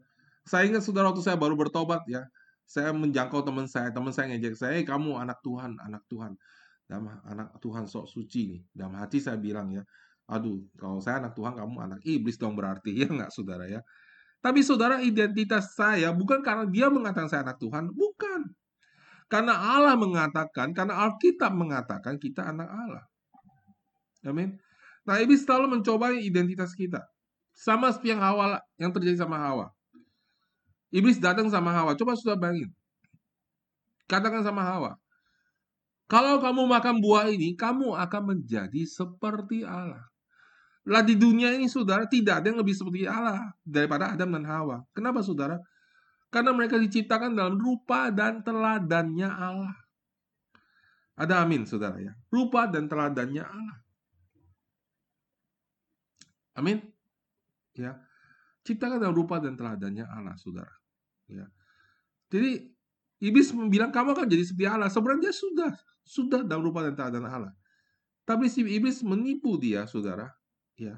Saya 0.48 0.72
ingat 0.72 0.88
saudara 0.88 1.12
waktu 1.12 1.20
saya 1.20 1.36
baru 1.36 1.60
bertobat 1.60 2.08
ya. 2.08 2.32
Saya 2.64 2.96
menjangkau 2.96 3.44
teman 3.44 3.68
saya, 3.68 3.92
teman 3.92 4.16
saya 4.16 4.32
ngejek 4.32 4.56
saya, 4.56 4.80
hey, 4.80 4.88
kamu 4.88 5.20
anak 5.20 5.44
Tuhan, 5.44 5.76
anak 5.84 6.04
Tuhan. 6.08 6.40
Dalam 6.88 7.12
anak 7.28 7.60
Tuhan 7.60 7.92
sok 7.92 8.08
suci 8.08 8.56
nih. 8.56 8.62
Dalam 8.72 8.96
hati 9.00 9.20
saya 9.20 9.36
bilang 9.36 9.68
ya, 9.72 9.84
aduh, 10.32 10.64
kalau 10.80 11.04
saya 11.04 11.20
anak 11.24 11.36
Tuhan, 11.36 11.60
kamu 11.60 11.76
anak 11.80 12.00
iblis 12.08 12.40
dong 12.40 12.56
berarti 12.56 12.96
ya 13.04 13.08
nggak 13.12 13.32
saudara 13.36 13.68
ya. 13.68 13.84
Tapi 14.44 14.60
saudara, 14.60 15.00
identitas 15.00 15.72
saya 15.72 16.12
bukan 16.12 16.44
karena 16.44 16.68
dia 16.68 16.92
mengatakan 16.92 17.32
saya 17.32 17.48
anak 17.48 17.64
Tuhan, 17.64 17.96
bukan. 17.96 18.52
Karena 19.32 19.56
Allah 19.56 19.96
mengatakan, 19.96 20.76
karena 20.76 21.00
Alkitab 21.08 21.56
mengatakan 21.56 22.20
kita 22.20 22.52
anak 22.52 22.68
Allah. 22.68 23.08
Amin. 24.28 24.60
Nah, 25.08 25.20
iblis 25.24 25.48
selalu 25.48 25.80
mencoba 25.80 26.12
identitas 26.12 26.76
kita. 26.76 27.00
Sama 27.56 27.90
seperti 27.96 28.14
yang 28.14 28.22
Hawa 28.22 28.60
yang 28.76 28.92
terjadi 28.92 29.24
sama 29.24 29.40
Hawa. 29.40 29.72
Iblis 30.92 31.18
datang 31.24 31.48
sama 31.48 31.72
Hawa. 31.72 31.96
Coba 31.96 32.14
sudah 32.20 32.36
bayangin. 32.36 32.70
Katakan 34.12 34.44
sama 34.44 34.62
Hawa. 34.62 35.00
Kalau 36.12 36.38
kamu 36.44 36.70
makan 36.70 37.02
buah 37.02 37.32
ini, 37.32 37.58
kamu 37.58 37.96
akan 37.96 38.22
menjadi 38.36 38.86
seperti 38.86 39.66
Allah. 39.66 40.13
Lah 40.84 41.00
di 41.00 41.16
dunia 41.16 41.56
ini 41.56 41.72
saudara 41.72 42.04
tidak 42.04 42.44
ada 42.44 42.52
yang 42.52 42.60
lebih 42.60 42.76
seperti 42.76 43.08
Allah 43.08 43.56
daripada 43.64 44.12
Adam 44.12 44.36
dan 44.36 44.44
Hawa. 44.44 44.84
Kenapa 44.92 45.24
saudara? 45.24 45.56
Karena 46.28 46.52
mereka 46.52 46.76
diciptakan 46.76 47.32
dalam 47.38 47.56
rupa 47.56 48.12
dan 48.12 48.44
teladannya 48.44 49.30
Allah. 49.30 49.76
Ada 51.14 51.46
amin 51.46 51.64
saudara 51.64 52.02
ya. 52.02 52.12
Rupa 52.28 52.68
dan 52.68 52.90
teladannya 52.90 53.44
Allah. 53.46 53.78
Amin. 56.60 56.84
Ya. 57.78 58.02
Ciptakan 58.66 59.00
dalam 59.00 59.16
rupa 59.16 59.40
dan 59.40 59.56
teladannya 59.56 60.04
Allah 60.04 60.36
saudara. 60.36 60.74
Ya. 61.32 61.48
Jadi 62.28 62.66
iblis 63.24 63.54
bilang 63.72 63.94
kamu 63.94 64.18
akan 64.18 64.26
jadi 64.28 64.44
seperti 64.44 64.68
Allah. 64.68 64.90
Sebenarnya 64.90 65.32
sudah 65.32 65.72
sudah 66.04 66.42
dalam 66.44 66.66
rupa 66.66 66.84
dan 66.84 66.98
teladan 66.98 67.24
Allah. 67.24 67.54
Tapi 68.24 68.48
si 68.48 68.64
iblis 68.64 69.04
menipu 69.04 69.60
dia, 69.60 69.84
saudara, 69.84 70.32
ya. 70.78 70.98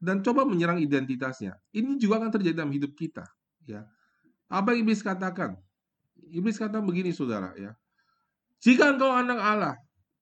Dan 0.00 0.24
coba 0.24 0.48
menyerang 0.48 0.80
identitasnya. 0.80 1.60
Ini 1.76 2.00
juga 2.00 2.24
akan 2.24 2.32
terjadi 2.32 2.64
dalam 2.64 2.72
hidup 2.72 2.96
kita, 2.96 3.28
ya. 3.68 3.84
Apa 4.48 4.72
yang 4.72 4.88
iblis 4.88 5.04
katakan? 5.04 5.60
Iblis 6.32 6.56
kata 6.56 6.80
begini, 6.80 7.12
Saudara, 7.12 7.52
ya. 7.54 7.76
Jika 8.64 8.96
engkau 8.96 9.12
anak 9.12 9.38
Allah, 9.40 9.74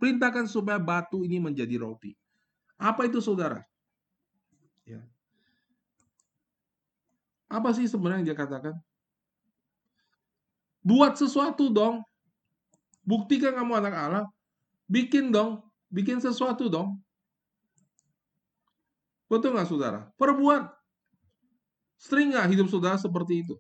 perintahkan 0.02 0.50
supaya 0.50 0.82
batu 0.82 1.22
ini 1.22 1.38
menjadi 1.38 1.78
roti. 1.78 2.14
Apa 2.74 3.06
itu, 3.06 3.22
Saudara? 3.22 3.62
Ya. 4.82 5.02
Apa 7.46 7.70
sih 7.72 7.86
sebenarnya 7.86 8.22
yang 8.22 8.28
dia 8.34 8.38
katakan? 8.38 8.74
Buat 10.82 11.16
sesuatu 11.18 11.70
dong. 11.70 12.02
Buktikan 13.06 13.56
kamu 13.56 13.72
anak 13.78 13.94
Allah. 13.94 14.24
Bikin 14.90 15.30
dong. 15.32 15.64
Bikin 15.88 16.20
sesuatu 16.20 16.68
dong. 16.68 17.00
Betul 19.28 19.54
nggak 19.54 19.68
saudara? 19.68 20.08
Perbuat. 20.16 20.72
Sering 22.00 22.32
nggak 22.32 22.48
hidup 22.50 22.66
saudara 22.72 22.96
seperti 22.96 23.44
itu? 23.44 23.54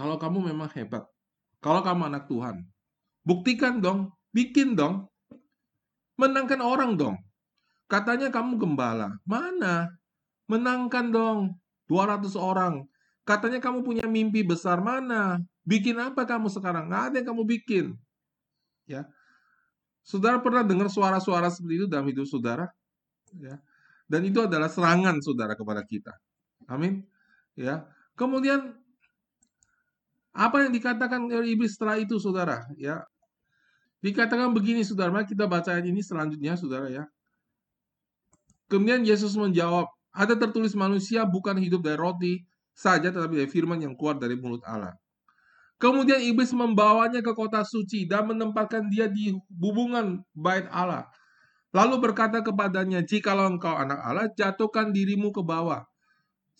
kalau 0.00 0.16
kamu 0.16 0.48
memang 0.48 0.72
hebat, 0.72 1.04
kalau 1.60 1.84
kamu 1.84 2.08
anak 2.08 2.24
Tuhan, 2.24 2.64
buktikan 3.20 3.84
dong, 3.84 4.16
bikin 4.32 4.72
dong, 4.72 5.12
menangkan 6.16 6.64
orang 6.64 6.96
dong. 6.96 7.20
Katanya 7.84 8.32
kamu 8.32 8.56
gembala, 8.56 9.12
mana? 9.28 9.92
Menangkan 10.48 11.12
dong, 11.12 11.60
200 11.92 12.32
orang. 12.40 12.88
Katanya 13.28 13.60
kamu 13.60 13.84
punya 13.84 14.08
mimpi 14.08 14.40
besar, 14.40 14.80
mana? 14.80 15.36
Bikin 15.68 16.00
apa 16.00 16.24
kamu 16.24 16.48
sekarang? 16.48 16.88
Nggak 16.88 17.04
ada 17.12 17.16
yang 17.20 17.28
kamu 17.36 17.42
bikin. 17.44 17.86
Ya, 18.88 19.04
Saudara 20.10 20.42
pernah 20.42 20.66
dengar 20.66 20.90
suara-suara 20.90 21.46
seperti 21.54 21.74
itu 21.78 21.86
dalam 21.86 22.10
hidup 22.10 22.26
saudara? 22.26 22.66
Ya. 23.38 23.62
Dan 24.10 24.26
itu 24.26 24.42
adalah 24.42 24.66
serangan 24.66 25.22
saudara 25.22 25.54
kepada 25.54 25.86
kita. 25.86 26.10
Amin. 26.66 27.06
Ya. 27.54 27.86
Kemudian 28.18 28.74
apa 30.34 30.66
yang 30.66 30.74
dikatakan 30.74 31.30
oleh 31.30 31.54
iblis 31.54 31.78
setelah 31.78 31.94
itu 32.02 32.18
saudara? 32.18 32.66
Ya. 32.74 33.06
Dikatakan 34.02 34.50
begini 34.50 34.82
saudara, 34.82 35.14
mari 35.14 35.30
kita 35.30 35.46
baca 35.46 35.78
ayat 35.78 35.86
ini 35.86 36.02
selanjutnya 36.02 36.58
saudara 36.58 36.90
ya. 36.90 37.04
Kemudian 38.66 39.06
Yesus 39.06 39.38
menjawab, 39.38 39.86
ada 40.10 40.34
tertulis 40.34 40.74
manusia 40.74 41.22
bukan 41.22 41.54
hidup 41.62 41.86
dari 41.86 41.98
roti 41.98 42.32
saja 42.74 43.14
tetapi 43.14 43.46
dari 43.46 43.50
firman 43.50 43.78
yang 43.78 43.94
keluar 43.94 44.18
dari 44.18 44.34
mulut 44.34 44.66
Allah. 44.66 44.98
Kemudian 45.80 46.20
iblis 46.20 46.52
membawanya 46.52 47.24
ke 47.24 47.32
kota 47.32 47.64
suci 47.64 48.04
dan 48.04 48.28
menempatkan 48.28 48.92
dia 48.92 49.08
di 49.08 49.32
hubungan 49.56 50.20
bait 50.36 50.68
Allah. 50.68 51.08
Lalu 51.72 52.04
berkata 52.04 52.44
kepadanya, 52.44 53.00
"Jikalau 53.00 53.56
engkau 53.56 53.72
anak 53.72 53.96
Allah, 54.04 54.28
jatuhkan 54.36 54.92
dirimu 54.92 55.32
ke 55.32 55.40
bawah. 55.40 55.88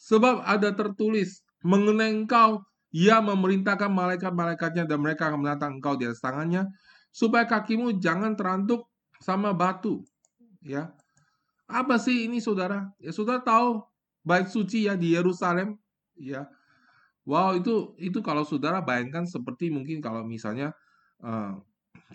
Sebab 0.00 0.40
ada 0.40 0.72
tertulis 0.72 1.44
mengenai 1.60 2.16
engkau, 2.16 2.64
ia 2.96 3.20
memerintahkan 3.20 3.92
malaikat-malaikatnya 3.92 4.88
dan 4.88 4.98
mereka 5.04 5.28
akan 5.28 5.44
menatang 5.44 5.72
engkau 5.76 6.00
di 6.00 6.08
atas 6.08 6.24
tangannya, 6.24 6.64
supaya 7.12 7.44
kakimu 7.44 8.00
jangan 8.00 8.32
terantuk 8.32 8.88
sama 9.20 9.52
batu." 9.52 10.00
Ya. 10.64 10.96
Apa 11.68 12.00
sih 12.00 12.24
ini 12.24 12.40
saudara? 12.40 12.88
Ya 12.96 13.12
saudara 13.12 13.44
tahu 13.44 13.84
bait 14.24 14.48
suci 14.48 14.88
ya 14.88 14.96
di 14.96 15.12
Yerusalem, 15.12 15.76
ya 16.16 16.48
Wow, 17.30 17.54
itu 17.54 17.94
itu 18.02 18.18
kalau 18.26 18.42
saudara 18.42 18.82
bayangkan 18.82 19.22
seperti 19.22 19.70
mungkin 19.70 20.02
kalau 20.02 20.26
misalnya 20.26 20.74
uh, 21.22 21.54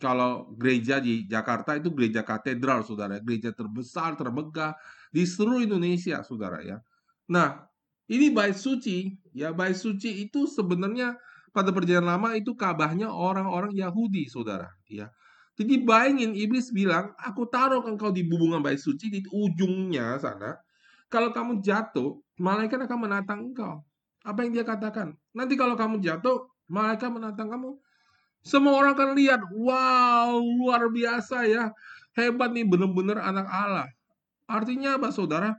kalau 0.03 0.51
gereja 0.59 0.99
di 0.99 1.24
Jakarta 1.24 1.80
itu 1.80 1.88
gereja 1.95 2.20
katedral, 2.20 2.84
saudara, 2.84 3.16
gereja 3.24 3.55
terbesar, 3.55 4.20
termegah 4.20 4.76
di 5.16 5.24
seluruh 5.24 5.63
Indonesia, 5.63 6.20
saudara 6.20 6.59
ya. 6.59 6.84
Nah, 7.32 7.63
ini 8.11 8.28
bait 8.28 8.59
suci, 8.59 9.16
ya 9.32 9.55
bait 9.55 9.80
suci 9.80 10.28
itu 10.28 10.51
sebenarnya 10.51 11.16
pada 11.55 11.72
perjanjian 11.72 12.03
lama 12.03 12.36
itu 12.36 12.51
kabahnya 12.51 13.07
orang-orang 13.07 13.72
Yahudi, 13.72 14.28
saudara, 14.28 14.68
ya. 14.91 15.07
Jadi 15.55 15.80
bayangin 15.80 16.36
iblis 16.36 16.76
bilang, 16.76 17.16
aku 17.16 17.47
taruh 17.47 17.88
engkau 17.88 18.11
di 18.11 18.28
bubungan 18.28 18.59
bait 18.59 18.84
suci 18.84 19.07
di 19.07 19.24
ujungnya 19.32 20.20
sana. 20.20 20.59
Kalau 21.07 21.32
kamu 21.32 21.63
jatuh, 21.63 22.20
malaikat 22.36 22.84
akan 22.84 22.99
menatang 23.07 23.39
engkau. 23.55 23.80
Apa 24.26 24.42
yang 24.42 24.58
dia 24.58 24.66
katakan? 24.66 25.14
Nanti 25.38 25.54
kalau 25.54 25.78
kamu 25.78 26.02
jatuh, 26.02 26.50
malaikat 26.66 27.14
menantang 27.14 27.54
kamu. 27.54 27.78
Semua 28.42 28.78
orang 28.78 28.98
akan 28.98 29.14
lihat, 29.14 29.42
wow, 29.54 30.38
luar 30.42 30.90
biasa 30.90 31.46
ya. 31.46 31.70
Hebat 32.18 32.50
nih, 32.54 32.66
benar-benar 32.66 33.22
anak 33.22 33.46
Allah. 33.46 33.88
Artinya 34.50 34.98
apa, 34.98 35.14
saudara? 35.14 35.54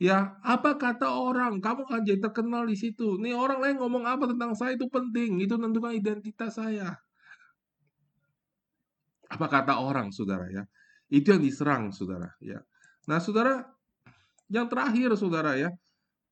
Ya, 0.00 0.34
apa 0.42 0.74
kata 0.80 1.06
orang? 1.06 1.60
Kamu 1.60 1.86
akan 1.86 2.02
jadi 2.02 2.18
terkenal 2.18 2.66
di 2.66 2.74
situ. 2.74 3.20
Nih 3.20 3.36
orang 3.36 3.60
lain 3.60 3.76
ngomong 3.78 4.08
apa 4.08 4.26
tentang 4.26 4.56
saya 4.58 4.74
itu 4.74 4.88
penting. 4.88 5.44
Itu 5.44 5.60
tentukan 5.60 5.92
identitas 5.92 6.56
saya. 6.56 6.96
Apa 9.30 9.46
kata 9.46 9.78
orang, 9.78 10.10
saudara 10.10 10.48
ya? 10.50 10.64
Itu 11.12 11.36
yang 11.36 11.42
diserang, 11.44 11.92
saudara 11.92 12.32
ya. 12.42 12.58
Nah, 13.06 13.20
saudara, 13.20 13.66
yang 14.48 14.66
terakhir, 14.66 15.14
saudara 15.14 15.54
ya. 15.54 15.70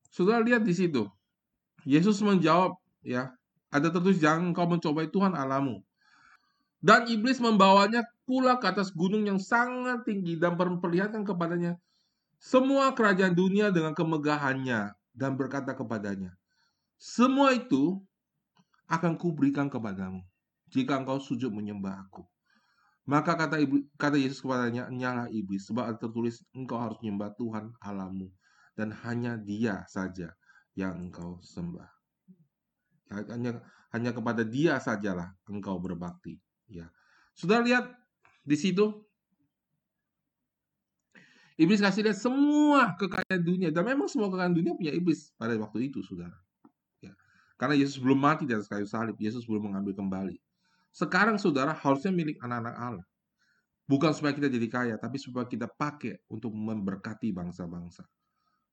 Saudara 0.08 0.40
lihat 0.40 0.64
di 0.64 0.72
situ. 0.72 1.04
Yesus 1.88 2.20
menjawab, 2.20 2.76
ya, 3.00 3.32
ada 3.72 3.88
tertulis 3.88 4.20
jangan 4.20 4.52
kau 4.52 4.68
mencobai 4.68 5.08
Tuhan 5.08 5.32
alamu. 5.32 5.80
Dan 6.84 7.08
iblis 7.08 7.40
membawanya 7.40 8.04
pula 8.28 8.60
ke 8.60 8.68
atas 8.68 8.92
gunung 8.92 9.24
yang 9.24 9.40
sangat 9.40 10.04
tinggi 10.04 10.36
dan 10.36 10.54
memperlihatkan 10.54 11.24
kepadanya 11.24 11.80
semua 12.38 12.94
kerajaan 12.94 13.34
dunia 13.34 13.74
dengan 13.74 13.90
kemegahannya 13.98 14.94
dan 15.10 15.34
berkata 15.34 15.74
kepadanya, 15.74 16.38
semua 16.94 17.50
itu 17.50 17.98
akan 18.86 19.18
kuberikan 19.18 19.66
kepadamu 19.66 20.22
jika 20.70 21.02
engkau 21.02 21.18
sujud 21.18 21.50
menyembah 21.50 22.06
aku. 22.06 22.22
Maka 23.08 23.34
kata 23.34 23.58
iblis, 23.58 23.88
kata 23.98 24.20
Yesus 24.20 24.38
kepadanya, 24.38 24.86
nyala 24.86 25.26
iblis, 25.34 25.66
sebab 25.66 25.90
ada 25.90 25.98
tertulis 25.98 26.46
engkau 26.54 26.78
harus 26.78 26.94
menyembah 27.02 27.34
Tuhan 27.34 27.74
alamu 27.82 28.30
dan 28.78 28.94
hanya 29.02 29.34
dia 29.34 29.82
saja 29.90 30.30
yang 30.78 31.10
engkau 31.10 31.42
sembah. 31.42 31.90
Ya, 33.10 33.26
hanya 33.34 33.52
hanya 33.90 34.14
kepada 34.14 34.46
Dia 34.46 34.78
sajalah 34.78 35.34
engkau 35.50 35.82
berbakti. 35.82 36.38
Ya, 36.70 36.86
sudah 37.34 37.58
lihat 37.58 37.90
di 38.46 38.54
situ. 38.54 39.02
Iblis 41.58 41.82
kasih 41.82 42.06
lihat 42.06 42.14
semua 42.14 42.94
kekayaan 42.94 43.42
dunia 43.42 43.74
dan 43.74 43.82
memang 43.82 44.06
semua 44.06 44.30
kekayaan 44.30 44.54
dunia 44.54 44.78
punya 44.78 44.94
iblis 44.94 45.34
pada 45.34 45.58
waktu 45.58 45.90
itu, 45.90 46.06
saudara. 46.06 46.38
Ya. 47.02 47.10
Karena 47.58 47.74
Yesus 47.74 47.98
belum 47.98 48.14
mati 48.14 48.46
di 48.46 48.54
atas 48.54 48.70
kayu 48.70 48.86
salib, 48.86 49.18
Yesus 49.18 49.42
belum 49.42 49.66
mengambil 49.66 49.98
kembali. 49.98 50.38
Sekarang 50.94 51.34
saudara 51.34 51.74
harusnya 51.74 52.14
milik 52.14 52.38
anak-anak 52.38 52.74
Allah. 52.78 53.06
Bukan 53.90 54.14
supaya 54.14 54.38
kita 54.38 54.46
jadi 54.46 54.68
kaya, 54.70 54.94
tapi 55.02 55.18
supaya 55.18 55.50
kita 55.50 55.66
pakai 55.66 56.22
untuk 56.30 56.54
memberkati 56.54 57.34
bangsa-bangsa. 57.34 58.06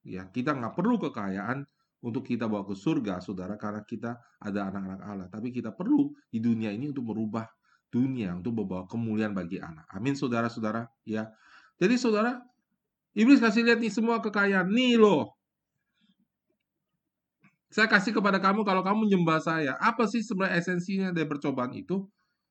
Ya, 0.06 0.30
kita 0.30 0.53
nggak 0.53 0.78
perlu 0.78 1.01
kekayaan, 1.01 1.66
untuk 2.06 2.22
kita 2.22 2.45
bawa 2.45 2.62
ke 2.70 2.78
surga, 2.78 3.18
saudara, 3.18 3.58
karena 3.58 3.82
kita 3.82 4.22
ada 4.38 4.70
anak-anak 4.70 5.01
Allah. 5.01 5.28
Tapi 5.34 5.49
kita 5.49 5.74
perlu 5.74 6.14
di 6.30 6.38
dunia 6.38 6.70
ini 6.70 6.93
untuk 6.93 7.10
merubah 7.10 7.49
dunia, 7.89 8.38
untuk 8.38 8.62
membawa 8.62 8.86
kemuliaan 8.86 9.34
bagi 9.34 9.58
anak. 9.58 9.89
Amin, 9.89 10.14
saudara-saudara. 10.14 10.86
Ya, 11.01 11.34
jadi 11.82 11.97
saudara, 11.97 12.45
iblis 13.18 13.41
kasih 13.41 13.66
lihat 13.66 13.82
nih 13.82 13.89
semua 13.89 14.22
kekayaan. 14.22 14.70
Nih 14.70 15.01
loh, 15.01 15.34
saya 17.74 17.91
kasih 17.91 18.16
kepada 18.16 18.38
kamu 18.39 18.64
kalau 18.64 18.86
kamu 18.86 19.10
nyembah 19.12 19.41
saya. 19.41 19.74
Apa 19.82 20.06
sih 20.06 20.22
sebenarnya 20.22 20.62
esensinya 20.62 21.10
dari 21.12 21.28
percobaan 21.28 21.76
itu? 21.76 22.06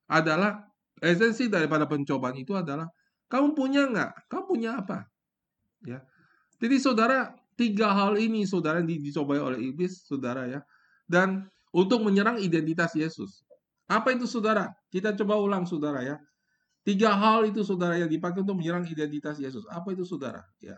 Adalah 0.05 0.67
esensi 1.01 1.49
daripada 1.49 1.89
pencobaan 1.89 2.37
itu 2.37 2.53
adalah 2.53 2.85
kamu 3.25 3.57
punya 3.57 3.89
nggak? 3.89 4.29
Kamu 4.29 4.43
punya 4.45 4.77
apa? 4.83 5.09
Ya. 5.81 6.05
Jadi 6.61 6.77
saudara, 6.77 7.33
Tiga 7.55 7.95
hal 7.95 8.19
ini 8.19 8.43
saudara 8.43 8.83
yang 8.83 8.91
dicobai 8.91 9.39
oleh 9.39 9.71
iblis, 9.71 10.03
saudara 10.03 10.43
ya. 10.47 10.59
Dan 11.07 11.47
untuk 11.71 12.03
menyerang 12.03 12.39
identitas 12.39 12.91
Yesus. 12.95 13.43
Apa 13.87 14.11
itu 14.11 14.27
saudara? 14.27 14.75
Kita 14.91 15.15
coba 15.15 15.39
ulang 15.39 15.63
saudara 15.63 16.03
ya. 16.03 16.19
Tiga 16.85 17.15
hal 17.17 17.49
itu 17.49 17.65
saudara 17.65 17.97
yang 17.97 18.11
dipakai 18.11 18.45
untuk 18.45 18.59
menyerang 18.59 18.85
identitas 18.85 19.41
Yesus. 19.41 19.65
Apa 19.71 19.95
itu 19.95 20.05
saudara? 20.05 20.45
Ya. 20.61 20.77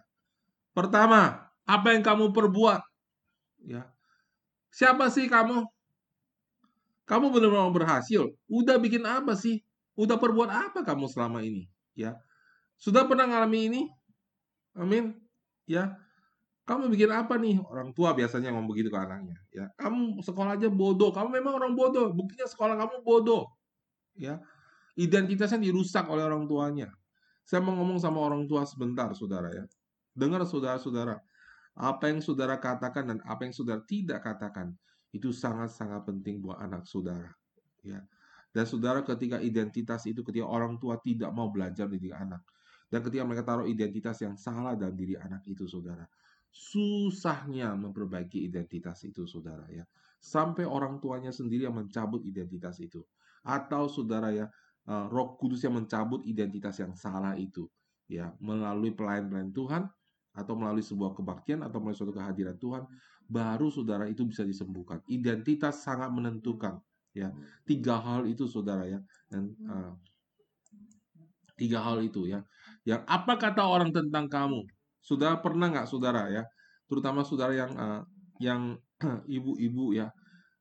Pertama, 0.71 1.49
apa 1.67 1.87
yang 1.91 2.05
kamu 2.05 2.31
perbuat? 2.31 2.79
Ya. 3.67 3.91
Siapa 4.71 5.11
sih 5.11 5.27
kamu? 5.27 5.67
Kamu 7.07 7.31
benar-benar 7.31 7.71
berhasil. 7.75 8.31
Udah 8.47 8.79
bikin 8.79 9.03
apa 9.03 9.35
sih? 9.35 9.63
Udah 9.97 10.15
perbuat 10.15 10.47
apa 10.51 10.79
kamu 10.85 11.09
selama 11.09 11.43
ini? 11.43 11.67
Ya. 11.97 12.15
Sudah 12.77 13.03
pernah 13.09 13.25
ngalami 13.25 13.59
ini? 13.67 13.81
Amin. 14.77 15.17
Ya. 15.65 15.97
Kamu 16.67 16.91
bikin 16.91 17.07
apa 17.15 17.39
nih? 17.39 17.63
Orang 17.63 17.95
tua 17.95 18.11
biasanya 18.11 18.51
ngomong 18.51 18.75
begitu 18.75 18.91
ke 18.91 18.99
anaknya. 18.99 19.39
Ya, 19.55 19.71
kamu 19.79 20.19
sekolah 20.19 20.59
aja 20.59 20.67
bodoh. 20.67 21.15
Kamu 21.15 21.31
memang 21.31 21.55
orang 21.55 21.71
bodoh. 21.71 22.11
Buktinya 22.11 22.43
sekolah 22.43 22.75
kamu 22.75 23.07
bodoh. 23.07 23.47
Ya, 24.19 24.43
identitasnya 24.99 25.63
dirusak 25.63 26.11
oleh 26.11 26.27
orang 26.27 26.43
tuanya. 26.43 26.91
Saya 27.47 27.63
mau 27.63 27.71
ngomong 27.79 28.03
sama 28.03 28.19
orang 28.19 28.43
tua 28.51 28.67
sebentar, 28.67 29.07
saudara 29.15 29.47
ya. 29.55 29.63
Dengar 30.11 30.43
saudara-saudara, 30.43 31.23
apa 31.79 32.11
yang 32.11 32.19
saudara 32.19 32.59
katakan 32.59 33.15
dan 33.15 33.17
apa 33.23 33.47
yang 33.47 33.55
saudara 33.55 33.79
tidak 33.87 34.27
katakan 34.27 34.75
itu 35.15 35.31
sangat-sangat 35.31 36.03
penting 36.03 36.43
buat 36.43 36.59
anak 36.59 36.83
saudara. 36.83 37.31
Ya. 37.79 38.03
Dan 38.51 38.67
saudara 38.67 39.07
ketika 39.07 39.39
identitas 39.39 40.03
itu 40.03 40.19
ketika 40.19 40.43
orang 40.43 40.75
tua 40.75 40.99
tidak 40.99 41.31
mau 41.31 41.47
belajar 41.47 41.87
mendidik 41.87 42.11
anak 42.11 42.43
dan 42.87 42.99
ketika 43.03 43.23
mereka 43.23 43.43
taruh 43.43 43.67
identitas 43.67 44.17
yang 44.23 44.35
salah 44.39 44.73
dalam 44.73 44.95
diri 44.95 45.19
anak 45.19 45.43
itu 45.47 45.67
saudara 45.67 46.07
susahnya 46.49 47.75
memperbaiki 47.77 48.43
identitas 48.47 49.05
itu 49.05 49.27
saudara 49.29 49.67
ya 49.69 49.85
sampai 50.17 50.65
orang 50.65 50.97
tuanya 50.97 51.29
sendiri 51.29 51.69
yang 51.69 51.77
mencabut 51.77 52.25
identitas 52.25 52.81
itu 52.81 53.05
atau 53.45 53.85
saudara 53.85 54.33
ya 54.33 54.45
uh, 54.89 55.05
Roh 55.07 55.37
Kudus 55.37 55.61
yang 55.61 55.77
mencabut 55.77 56.25
identitas 56.25 56.81
yang 56.81 56.97
salah 56.97 57.37
itu 57.37 57.69
ya 58.09 58.33
melalui 58.41 58.95
pelayan-pelayan 58.95 59.53
Tuhan 59.53 59.83
atau 60.37 60.53
melalui 60.53 60.85
sebuah 60.85 61.17
kebaktian 61.17 61.65
atau 61.65 61.81
melalui 61.81 61.97
suatu 61.97 62.13
kehadiran 62.13 62.57
Tuhan 62.61 62.85
baru 63.27 63.67
saudara 63.67 64.07
itu 64.07 64.23
bisa 64.23 64.47
disembuhkan. 64.47 65.03
Identitas 65.11 65.83
sangat 65.83 66.13
menentukan, 66.13 66.79
ya. 67.11 67.33
Tiga 67.67 67.99
hal 67.99 68.29
itu 68.29 68.47
saudara 68.47 68.87
ya. 68.87 68.99
Dan 69.27 69.51
uh, 69.67 69.91
tiga 71.59 71.83
hal 71.83 71.99
itu 72.05 72.29
ya. 72.29 72.45
Yang 72.87 73.03
apa 73.03 73.33
kata 73.35 73.67
orang 73.67 73.91
tentang 73.91 74.31
kamu? 74.31 74.63
Sudah 75.07 75.39
pernah 75.39 75.71
nggak 75.71 75.87
saudara 75.87 76.27
ya? 76.27 76.43
Terutama 76.91 77.23
saudara 77.23 77.55
yang 77.55 77.71
uh, 77.79 78.03
yang 78.43 78.75
ibu-ibu 79.37 79.95
ya 79.95 80.11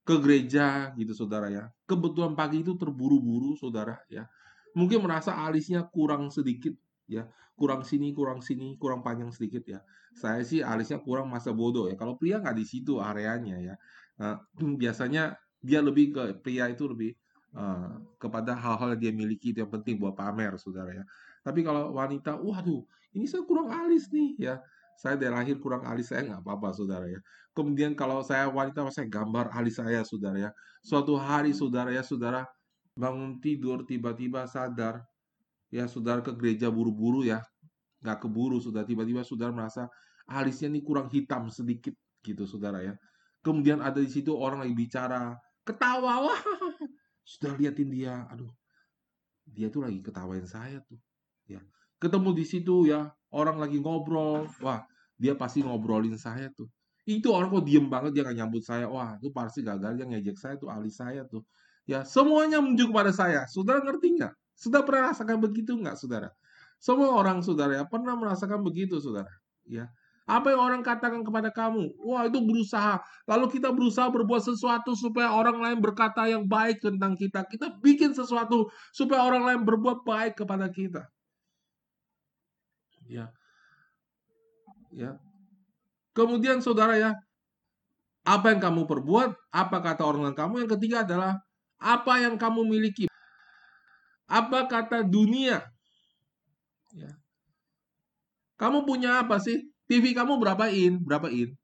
ke 0.07 0.15
gereja 0.23 0.95
gitu 0.95 1.11
saudara 1.11 1.51
ya. 1.51 1.67
Kebetulan 1.91 2.39
pagi 2.39 2.63
itu 2.63 2.79
terburu-buru 2.79 3.59
saudara 3.59 3.99
ya. 4.07 4.31
Mungkin 4.79 5.03
merasa 5.03 5.35
alisnya 5.35 5.83
kurang 5.91 6.31
sedikit 6.31 6.79
ya 7.11 7.27
kurang 7.57 7.83
sini 7.83 8.13
kurang 8.13 8.45
sini 8.45 8.77
kurang 8.77 9.01
panjang 9.01 9.33
sedikit 9.33 9.65
ya 9.65 9.81
saya 10.13 10.45
sih 10.45 10.61
alisnya 10.61 11.01
kurang 11.01 11.33
masa 11.33 11.57
bodoh 11.57 11.89
ya 11.89 11.97
kalau 11.97 12.21
pria 12.21 12.37
nggak 12.37 12.53
di 12.53 12.65
situ 12.69 13.01
areanya 13.01 13.57
ya 13.57 13.75
uh, 14.21 14.37
biasanya 14.81 15.41
dia 15.65 15.81
lebih 15.81 16.13
ke 16.13 16.23
pria 16.45 16.69
itu 16.69 16.85
lebih 16.85 17.17
uh, 17.57 17.97
kepada 18.21 18.53
hal-hal 18.53 18.95
yang 18.95 19.01
dia 19.01 19.13
miliki 19.17 19.51
itu 19.57 19.65
yang 19.65 19.73
penting 19.73 19.97
buat 19.97 20.13
pamer 20.13 20.55
saudara 20.61 20.93
ya. 20.93 21.05
Tapi 21.41 21.65
kalau 21.65 21.97
wanita 21.97 22.37
waduh 22.37 22.85
ini 23.17 23.25
saya 23.25 23.43
kurang 23.49 23.73
alis 23.73 24.13
nih 24.13 24.37
ya. 24.37 24.55
Saya 24.97 25.21
dari 25.21 25.29
lahir 25.29 25.61
kurang 25.61 25.85
alis 25.85 26.09
saya 26.09 26.25
nggak 26.25 26.41
apa-apa 26.45 26.69
saudara 26.73 27.07
ya. 27.09 27.21
Kemudian 27.57 27.97
kalau 27.97 28.21
saya 28.21 28.49
wanita 28.49 28.85
saya 28.93 29.09
gambar 29.09 29.53
alis 29.53 29.81
saya 29.81 30.05
saudara 30.05 30.37
ya. 30.37 30.51
Suatu 30.85 31.17
hari 31.17 31.57
saudara 31.57 31.93
ya 31.93 32.05
saudara 32.05 32.45
bangun 32.97 33.41
tidur 33.41 33.85
tiba-tiba 33.85 34.49
sadar 34.49 35.05
ya 35.69 35.85
saudara 35.89 36.25
ke 36.25 36.33
gereja 36.37 36.73
buru-buru 36.73 37.25
ya. 37.25 37.45
Nggak 38.05 38.25
keburu 38.25 38.61
sudah 38.61 38.85
tiba-tiba 38.85 39.25
saudara 39.25 39.53
merasa 39.53 39.89
alisnya 40.29 40.69
ini 40.73 40.81
kurang 40.85 41.09
hitam 41.13 41.49
sedikit 41.53 41.93
gitu 42.25 42.45
saudara 42.49 42.81
ya. 42.85 42.95
Kemudian 43.45 43.85
ada 43.85 44.01
di 44.01 44.11
situ 44.11 44.35
orang 44.35 44.65
lagi 44.65 44.75
bicara 44.75 45.37
ketawa 45.67 46.31
wah 46.31 46.41
sudah 47.27 47.59
liatin 47.59 47.91
dia 47.91 48.23
aduh 48.31 48.49
dia 49.51 49.67
tuh 49.67 49.83
lagi 49.83 49.99
ketawain 49.99 50.47
saya 50.47 50.79
tuh. 50.87 50.99
Ya 51.51 51.59
ketemu 51.99 52.31
di 52.39 52.45
situ 52.47 52.87
ya 52.87 53.11
orang 53.35 53.59
lagi 53.59 53.83
ngobrol 53.83 54.47
wah 54.63 54.87
dia 55.19 55.35
pasti 55.35 55.67
ngobrolin 55.67 56.15
saya 56.15 56.49
tuh. 56.55 56.71
Itu 57.07 57.35
orang 57.35 57.51
kok 57.51 57.67
diem 57.67 57.87
banget 57.91 58.15
dia 58.15 58.23
nggak 58.23 58.39
nyambut 58.39 58.63
saya. 58.63 58.87
Wah 58.87 59.19
itu 59.19 59.35
pasti 59.35 59.67
gagal 59.67 59.99
dia 59.99 60.07
ngejek 60.07 60.39
saya 60.39 60.55
tuh 60.55 60.71
alis 60.71 61.03
saya 61.03 61.27
tuh. 61.27 61.43
Ya 61.87 62.07
semuanya 62.07 62.63
menunjuk 62.63 62.95
pada 62.95 63.11
saya 63.11 63.47
saudara 63.51 63.83
ngerti 63.83 64.23
nggak? 64.23 64.35
Sudah 64.57 64.81
pernah 64.83 65.13
rasakan 65.13 65.37
begitu 65.39 65.77
nggak, 65.77 66.01
saudara? 66.01 66.33
Semua 66.81 67.13
orang, 67.13 67.45
saudara, 67.45 67.77
ya, 67.77 67.85
pernah 67.85 68.17
merasakan 68.17 68.65
begitu, 68.65 68.97
saudara. 69.01 69.29
Ya, 69.69 69.93
apa 70.27 70.51
yang 70.51 70.59
orang 70.59 70.83
katakan 70.83 71.23
kepada 71.23 71.55
kamu? 71.55 71.95
Wah, 72.03 72.27
itu 72.27 72.43
berusaha. 72.43 72.99
Lalu 73.31 73.47
kita 73.47 73.71
berusaha 73.71 74.11
berbuat 74.11 74.43
sesuatu 74.43 74.99
supaya 74.99 75.31
orang 75.31 75.63
lain 75.63 75.79
berkata 75.79 76.27
yang 76.27 76.51
baik 76.51 76.83
tentang 76.83 77.15
kita. 77.15 77.47
Kita 77.47 77.79
bikin 77.79 78.11
sesuatu 78.11 78.67
supaya 78.91 79.23
orang 79.23 79.47
lain 79.47 79.61
berbuat 79.63 80.03
baik 80.03 80.43
kepada 80.43 80.67
kita. 80.67 81.07
Ya. 83.07 83.31
Ya. 84.91 85.15
Kemudian 86.11 86.59
saudara 86.59 86.99
ya, 86.99 87.15
apa 88.27 88.51
yang 88.51 88.59
kamu 88.59 88.91
perbuat, 88.91 89.31
apa 89.55 89.79
kata 89.79 90.03
orang 90.03 90.27
lain 90.27 90.35
kamu. 90.35 90.55
Yang 90.67 90.71
ketiga 90.75 91.07
adalah 91.07 91.39
apa 91.79 92.19
yang 92.19 92.35
kamu 92.35 92.67
miliki. 92.67 93.07
Apa 94.27 94.67
kata 94.67 95.07
dunia? 95.07 95.63
Ya. 96.91 97.15
Kamu 98.59 98.83
punya 98.83 99.23
apa 99.23 99.39
sih? 99.39 99.76
TV 99.87 100.15
kamu 100.15 100.39
berapa 100.43 100.71
in? 100.71 101.03
Berapa 101.03 101.31
in? 101.31 101.55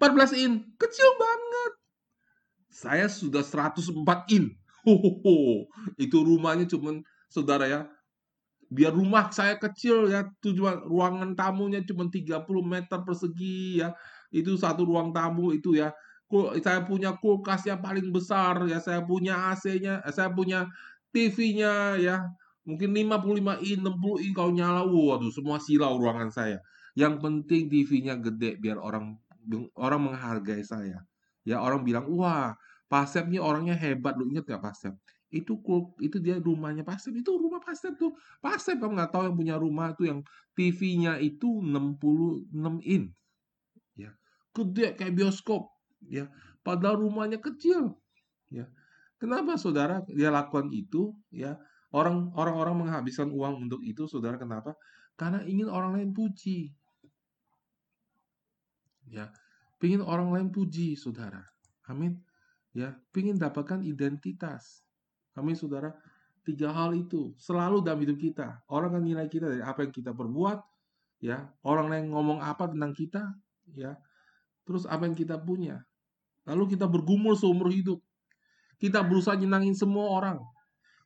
14 0.00 0.36
in. 0.36 0.52
Kecil 0.76 1.10
banget. 1.16 1.72
Saya 2.68 3.06
sudah 3.10 3.42
104 3.42 3.92
in. 4.32 4.52
Hohoho. 4.86 5.66
Itu 5.98 6.22
rumahnya 6.22 6.68
cuman 6.68 7.02
saudara 7.28 7.66
ya. 7.66 7.80
Biar 8.68 8.92
rumah 8.92 9.32
saya 9.32 9.56
kecil 9.56 10.12
ya, 10.12 10.28
tujuan 10.44 10.84
ruangan 10.84 11.32
tamunya 11.32 11.80
cuma 11.88 12.06
30 12.12 12.44
meter 12.62 12.98
persegi 13.00 13.80
ya. 13.80 13.96
Itu 14.28 14.60
satu 14.60 14.84
ruang 14.84 15.10
tamu 15.16 15.56
itu 15.56 15.72
ya 15.72 15.88
saya 16.60 16.84
punya 16.84 17.16
kulkas 17.16 17.64
yang 17.64 17.80
paling 17.80 18.12
besar 18.12 18.68
ya 18.68 18.76
saya 18.84 19.00
punya 19.00 19.48
AC-nya 19.48 20.04
eh, 20.04 20.12
saya 20.12 20.28
punya 20.28 20.68
TV-nya 21.08 21.96
ya, 21.96 22.16
mungkin 22.68 22.92
55 22.92 23.64
in, 23.64 23.80
60 23.80 24.24
in 24.28 24.32
kalau 24.36 24.52
nyala, 24.52 24.82
waduh 24.84 25.32
semua 25.32 25.56
silau 25.56 25.96
ruangan 25.96 26.28
saya. 26.28 26.60
Yang 26.98 27.14
penting 27.22 27.62
TV-nya 27.70 28.18
gede 28.18 28.58
biar 28.58 28.82
orang 28.82 29.14
orang 29.78 30.00
menghargai 30.10 30.66
saya. 30.66 30.98
Ya 31.46 31.62
orang 31.62 31.86
bilang, 31.86 32.10
wah 32.10 32.58
Pasep 32.88 33.28
nih 33.28 33.38
orangnya 33.38 33.76
hebat, 33.76 34.16
lu 34.16 34.26
inget 34.32 34.48
gak 34.48 34.64
Pasep? 34.64 34.96
Itu 35.28 35.60
itu 36.00 36.16
dia 36.18 36.40
rumahnya 36.40 36.82
Pasep, 36.82 37.12
itu 37.14 37.36
rumah 37.36 37.60
Pasep 37.60 37.94
tuh. 38.00 38.16
Pasep 38.40 38.80
kamu 38.80 38.96
nggak 38.96 39.12
tahu 39.12 39.28
yang 39.28 39.36
punya 39.36 39.54
rumah 39.60 39.92
itu 39.92 40.08
yang 40.08 40.20
TV-nya 40.56 41.20
itu 41.20 41.60
66 41.60 42.80
in. 42.82 43.12
Ya, 43.92 44.16
gede 44.56 44.96
kayak 44.96 45.14
bioskop, 45.14 45.68
ya. 46.08 46.32
Padahal 46.64 47.04
rumahnya 47.04 47.38
kecil, 47.38 47.94
ya. 48.48 48.66
Kenapa 49.20 49.60
saudara 49.60 50.00
dia 50.08 50.32
lakukan 50.32 50.72
itu? 50.72 51.12
Ya, 51.28 51.60
orang 51.92 52.32
orang-orang 52.32 52.88
menghabiskan 52.88 53.28
uang 53.28 53.68
untuk 53.68 53.84
itu, 53.84 54.08
saudara. 54.08 54.40
Kenapa? 54.40 54.72
Karena 55.20 55.44
ingin 55.44 55.68
orang 55.68 56.00
lain 56.00 56.10
puji. 56.16 56.72
Ya, 59.08 59.32
ingin 59.80 60.04
orang 60.04 60.30
lain 60.32 60.48
puji, 60.52 60.94
saudara. 60.94 61.44
Amin. 61.88 62.20
Ya, 62.76 62.94
ingin 63.16 63.40
dapatkan 63.40 63.80
identitas. 63.82 64.84
Amin, 65.32 65.56
saudara. 65.56 65.96
Tiga 66.44 66.72
hal 66.72 66.96
itu 66.96 67.36
selalu 67.36 67.84
dalam 67.84 68.00
hidup 68.04 68.16
kita. 68.20 68.64
Orang 68.68 68.96
akan 68.96 69.04
nilai 69.04 69.28
kita 69.28 69.52
dari 69.52 69.64
apa 69.64 69.84
yang 69.84 69.92
kita 69.92 70.16
perbuat, 70.16 70.58
ya. 71.20 71.48
Orang 71.64 71.92
lain 71.92 72.12
ngomong 72.12 72.40
apa 72.40 72.68
tentang 72.68 72.92
kita, 72.96 73.22
ya. 73.72 73.96
Terus 74.64 74.84
apa 74.84 75.04
yang 75.08 75.16
kita 75.16 75.36
punya. 75.40 75.84
Lalu 76.48 76.76
kita 76.76 76.88
bergumul 76.88 77.36
seumur 77.36 77.68
hidup. 77.68 78.00
Kita 78.80 79.04
berusaha 79.04 79.36
nyenangin 79.36 79.76
semua 79.76 80.08
orang. 80.16 80.38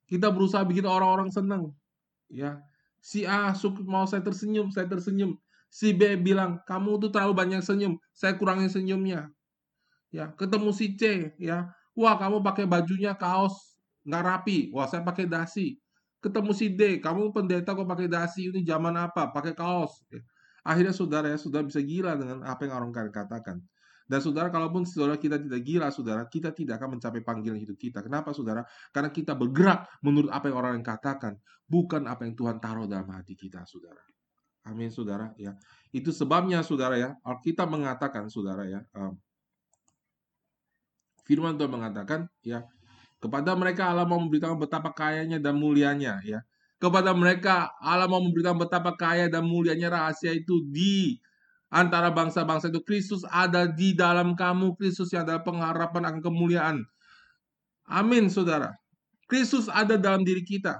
Kita 0.06 0.30
berusaha 0.30 0.62
bikin 0.62 0.86
orang-orang 0.86 1.32
senang. 1.34 1.74
Ya, 2.30 2.62
si 3.02 3.26
A 3.26 3.50
mau 3.82 4.06
saya 4.06 4.22
tersenyum, 4.22 4.70
saya 4.70 4.86
tersenyum. 4.86 5.41
Si 5.72 5.96
B 5.96 6.20
bilang, 6.20 6.60
kamu 6.68 7.00
tuh 7.00 7.08
terlalu 7.08 7.32
banyak 7.32 7.64
senyum, 7.64 7.96
saya 8.12 8.36
kurangin 8.36 8.68
senyumnya. 8.68 9.32
Ya, 10.12 10.28
ketemu 10.36 10.68
si 10.76 10.92
C, 11.00 11.32
ya, 11.40 11.72
wah 11.96 12.20
kamu 12.20 12.44
pakai 12.44 12.68
bajunya 12.68 13.16
kaos 13.16 13.72
nggak 14.04 14.22
rapi, 14.22 14.58
wah 14.74 14.84
saya 14.84 15.00
pakai 15.00 15.24
dasi. 15.24 15.80
Ketemu 16.20 16.52
si 16.52 16.68
D, 16.76 17.00
kamu 17.00 17.32
pendeta 17.32 17.72
kok 17.72 17.88
pakai 17.88 18.06
dasi, 18.06 18.52
ini 18.52 18.60
zaman 18.68 18.94
apa, 19.00 19.32
pakai 19.32 19.56
kaos. 19.56 20.04
Ya. 20.12 20.20
Akhirnya 20.62 20.94
saudara 20.94 21.26
ya 21.32 21.38
sudah 21.40 21.64
bisa 21.64 21.82
gila 21.82 22.14
dengan 22.14 22.44
apa 22.46 22.68
yang 22.68 22.78
orang 22.78 22.92
katakan. 23.10 23.58
Dan 24.06 24.20
saudara, 24.20 24.52
kalaupun 24.52 24.84
saudara 24.84 25.16
kita 25.16 25.40
tidak 25.40 25.62
gila, 25.64 25.88
saudara, 25.88 26.28
kita 26.28 26.52
tidak 26.52 26.78
akan 26.78 26.98
mencapai 27.00 27.24
panggilan 27.24 27.56
hidup 27.56 27.80
kita. 27.80 28.04
Kenapa, 28.04 28.36
saudara? 28.36 28.60
Karena 28.92 29.08
kita 29.08 29.32
bergerak 29.32 29.88
menurut 30.04 30.28
apa 30.28 30.52
yang 30.52 30.56
orang 30.60 30.72
yang 30.78 30.86
katakan, 30.86 31.40
bukan 31.64 32.04
apa 32.04 32.28
yang 32.28 32.36
Tuhan 32.36 32.60
taruh 32.60 32.84
dalam 32.84 33.08
hati 33.08 33.32
kita, 33.34 33.64
saudara. 33.64 34.04
Amin, 34.62 34.90
saudara. 34.94 35.34
Ya, 35.34 35.58
itu 35.90 36.14
sebabnya, 36.14 36.62
saudara 36.62 36.94
ya. 36.94 37.18
Alkitab 37.26 37.66
mengatakan, 37.66 38.30
saudara 38.30 38.62
ya. 38.66 38.80
Um, 38.94 39.18
firman 41.26 41.58
Tuhan 41.58 41.70
mengatakan, 41.70 42.30
ya, 42.46 42.62
kepada 43.18 43.54
mereka 43.58 43.90
Allah 43.90 44.06
mau 44.06 44.22
memberitakan 44.22 44.58
betapa 44.58 44.90
kayanya 44.94 45.42
dan 45.42 45.58
mulianya, 45.58 46.22
ya. 46.22 46.40
Kepada 46.78 47.14
mereka 47.14 47.70
Allah 47.78 48.10
mau 48.10 48.22
memberitakan 48.22 48.58
betapa 48.58 48.90
kaya 48.98 49.30
dan 49.30 49.46
mulianya 49.46 49.90
rahasia 49.90 50.34
itu 50.34 50.66
di 50.66 51.18
antara 51.72 52.12
bangsa-bangsa 52.12 52.68
itu 52.68 52.84
Kristus 52.84 53.24
ada 53.32 53.64
di 53.64 53.96
dalam 53.96 54.36
kamu 54.36 54.76
Kristus 54.76 55.08
yang 55.16 55.24
adalah 55.24 55.40
pengharapan 55.40 56.04
akan 56.12 56.20
kemuliaan 56.20 56.84
amin 57.88 58.28
saudara 58.28 58.76
Kristus 59.24 59.72
ada 59.72 59.96
dalam 59.96 60.20
diri 60.20 60.44
kita 60.44 60.76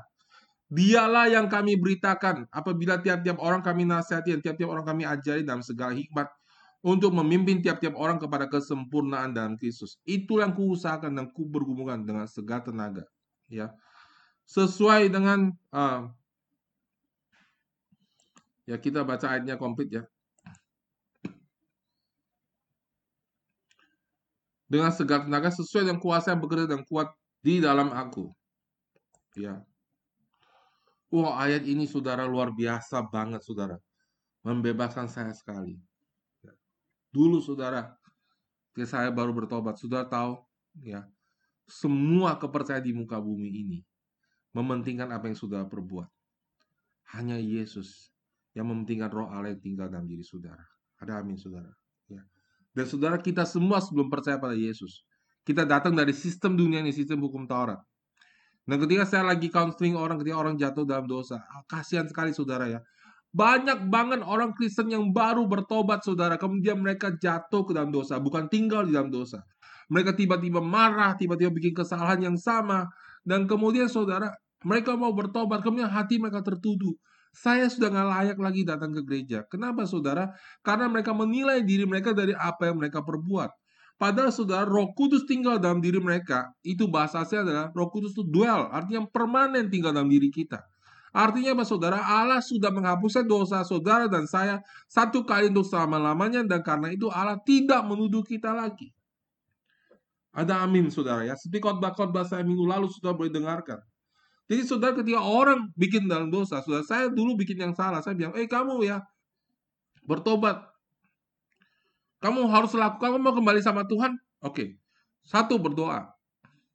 dialah 0.73 1.29
yang 1.29 1.53
kami 1.53 1.77
beritakan 1.77 2.49
apabila 2.49 2.97
tiap-tiap 2.97 3.37
orang 3.37 3.61
kami 3.61 3.85
nasihati 3.85 4.33
dan 4.33 4.41
tiap-tiap 4.41 4.73
orang 4.73 4.89
kami 4.89 5.05
ajari 5.05 5.45
dalam 5.45 5.61
segala 5.61 5.93
hikmat 5.93 6.33
untuk 6.81 7.13
memimpin 7.13 7.61
tiap-tiap 7.61 7.93
orang 7.93 8.17
kepada 8.17 8.49
kesempurnaan 8.49 9.37
dalam 9.37 9.61
Kristus 9.61 10.01
itu 10.09 10.41
yang 10.41 10.57
kuusahakan 10.57 11.13
dan 11.13 11.27
ku 11.37 11.45
bergumulkan 11.45 12.01
dengan 12.09 12.25
segala 12.25 12.65
tenaga 12.65 13.05
ya 13.53 13.69
sesuai 14.49 15.13
dengan 15.13 15.53
uh, 15.77 16.09
ya 18.65 18.81
kita 18.81 19.05
baca 19.05 19.29
ayatnya 19.29 19.61
komplit 19.61 19.93
ya 19.93 20.03
dengan 24.73 24.89
segala 24.89 25.29
tenaga 25.29 25.53
sesuai 25.53 25.85
dengan 25.85 26.01
kuasa 26.01 26.33
yang 26.33 26.41
bekerja 26.41 26.65
dan 26.65 26.81
kuat 26.89 27.13
di 27.45 27.61
dalam 27.61 27.93
aku. 27.93 28.33
Ya. 29.37 29.61
Wah, 31.13 31.45
ayat 31.45 31.69
ini 31.69 31.85
saudara 31.85 32.25
luar 32.25 32.57
biasa 32.57 33.05
banget 33.13 33.45
saudara. 33.45 33.77
Membebaskan 34.41 35.13
saya 35.13 35.37
sekali. 35.37 35.77
Ya. 36.41 36.57
Dulu 37.13 37.37
saudara, 37.45 37.93
ketika 38.73 38.97
saya 38.97 39.13
baru 39.13 39.37
bertobat, 39.37 39.77
sudah 39.77 40.09
tahu 40.09 40.41
ya, 40.81 41.05
semua 41.69 42.41
kepercayaan 42.41 42.81
di 42.81 42.97
muka 42.97 43.21
bumi 43.21 43.53
ini 43.53 43.79
mementingkan 44.57 45.13
apa 45.13 45.29
yang 45.29 45.37
sudah 45.37 45.69
perbuat. 45.69 46.09
Hanya 47.13 47.37
Yesus 47.37 48.13
yang 48.57 48.73
mementingkan 48.73 49.13
roh 49.13 49.29
Allah 49.29 49.53
yang 49.53 49.61
tinggal 49.61 49.93
dalam 49.93 50.09
diri 50.09 50.25
saudara. 50.25 50.65
Ada 50.97 51.21
amin 51.21 51.37
saudara. 51.37 51.73
Ya. 52.09 52.25
Dan 52.73 52.89
saudara 52.89 53.21
kita 53.21 53.45
semua 53.45 53.85
sebelum 53.85 54.09
percaya 54.09 54.41
pada 54.41 54.57
Yesus. 54.57 55.05
Kita 55.45 55.69
datang 55.69 55.93
dari 55.93 56.17
sistem 56.17 56.57
dunia 56.57 56.81
ini, 56.81 56.95
sistem 56.95 57.21
hukum 57.21 57.45
Taurat. 57.45 57.85
Dan 58.63 58.79
ketika 58.87 59.05
saya 59.09 59.27
lagi 59.27 59.51
counseling 59.51 59.99
orang, 59.99 60.23
ketika 60.23 60.37
orang 60.39 60.55
jatuh 60.55 60.87
dalam 60.87 61.11
dosa, 61.11 61.43
ah, 61.51 61.63
kasihan 61.67 62.07
sekali 62.07 62.31
saudara 62.31 62.71
ya. 62.71 62.81
Banyak 63.33 63.89
banget 63.89 64.21
orang 64.23 64.53
Kristen 64.53 64.93
yang 64.93 65.09
baru 65.11 65.49
bertobat 65.49 66.05
saudara, 66.05 66.37
kemudian 66.37 66.79
mereka 66.79 67.11
jatuh 67.17 67.65
ke 67.65 67.73
dalam 67.73 67.89
dosa, 67.89 68.21
bukan 68.21 68.47
tinggal 68.47 68.85
di 68.85 68.93
dalam 68.93 69.09
dosa. 69.09 69.41
Mereka 69.89 70.15
tiba-tiba 70.15 70.61
marah, 70.61 71.17
tiba-tiba 71.17 71.49
bikin 71.51 71.73
kesalahan 71.73 72.21
yang 72.21 72.37
sama, 72.37 72.87
dan 73.25 73.49
kemudian 73.49 73.89
saudara, 73.89 74.31
mereka 74.63 74.95
mau 74.95 75.11
bertobat, 75.17 75.65
kemudian 75.65 75.91
hati 75.91 76.21
mereka 76.21 76.45
tertuduh. 76.45 76.95
Saya 77.33 77.67
sudah 77.73 77.89
nggak 77.89 78.09
layak 78.13 78.39
lagi 78.39 78.63
datang 78.69 78.93
ke 78.93 79.01
gereja. 79.09 79.49
Kenapa 79.49 79.89
saudara? 79.89 80.29
Karena 80.61 80.87
mereka 80.93 81.17
menilai 81.17 81.65
diri 81.65 81.89
mereka 81.89 82.13
dari 82.13 82.37
apa 82.37 82.69
yang 82.69 82.77
mereka 82.77 83.01
perbuat. 83.01 83.62
Padahal 84.01 84.35
saudara, 84.35 84.67
roh 84.67 84.91
kudus 84.99 85.23
tinggal 85.29 85.63
dalam 85.63 85.79
diri 85.79 86.03
mereka. 86.03 86.51
Itu 86.67 86.91
bahasa 86.91 87.23
saya 87.23 87.47
adalah 87.47 87.67
roh 87.71 87.89
kudus 87.93 88.13
itu 88.13 88.27
dwell, 88.27 88.67
artinya 88.73 89.07
permanen 89.07 89.71
tinggal 89.71 89.95
dalam 89.95 90.11
diri 90.11 90.29
kita. 90.29 90.59
Artinya 91.13 91.53
apa 91.53 91.65
saudara? 91.69 92.01
Allah 92.01 92.41
sudah 92.41 92.73
menghapuskan 92.73 93.29
dosa 93.29 93.61
saudara 93.69 94.09
dan 94.09 94.25
saya 94.25 94.65
satu 94.89 95.29
kali 95.29 95.53
untuk 95.53 95.69
selama-lamanya 95.69 96.41
dan 96.49 96.65
karena 96.65 96.89
itu 96.89 97.13
Allah 97.13 97.37
tidak 97.45 97.85
menuduh 97.85 98.25
kita 98.25 98.49
lagi. 98.49 98.89
Ada 100.33 100.65
amin 100.65 100.89
saudara 100.89 101.29
ya. 101.29 101.37
Seperti 101.37 101.61
khotbah-khotbah 101.61 102.25
saya 102.25 102.41
minggu 102.41 102.65
lalu 102.65 102.89
sudah 102.89 103.13
boleh 103.13 103.29
dengarkan. 103.29 103.77
Jadi 104.49 104.65
saudara 104.65 104.97
ketika 104.97 105.21
orang 105.21 105.69
bikin 105.77 106.09
dalam 106.09 106.33
dosa, 106.33 106.65
saudara 106.65 106.85
saya 106.89 107.13
dulu 107.13 107.37
bikin 107.37 107.61
yang 107.61 107.77
salah, 107.77 108.01
saya 108.01 108.17
bilang, 108.17 108.33
eh 108.33 108.49
kamu 108.49 108.81
ya 108.81 109.05
bertobat, 110.09 110.65
kamu 112.23 112.47
harus 112.47 112.71
lakukan, 112.79 113.19
kamu 113.19 113.19
mau 113.19 113.35
kembali 113.35 113.59
sama 113.59 113.83
Tuhan? 113.83 114.15
Oke. 114.47 114.79
Satu, 115.27 115.59
berdoa. 115.59 116.15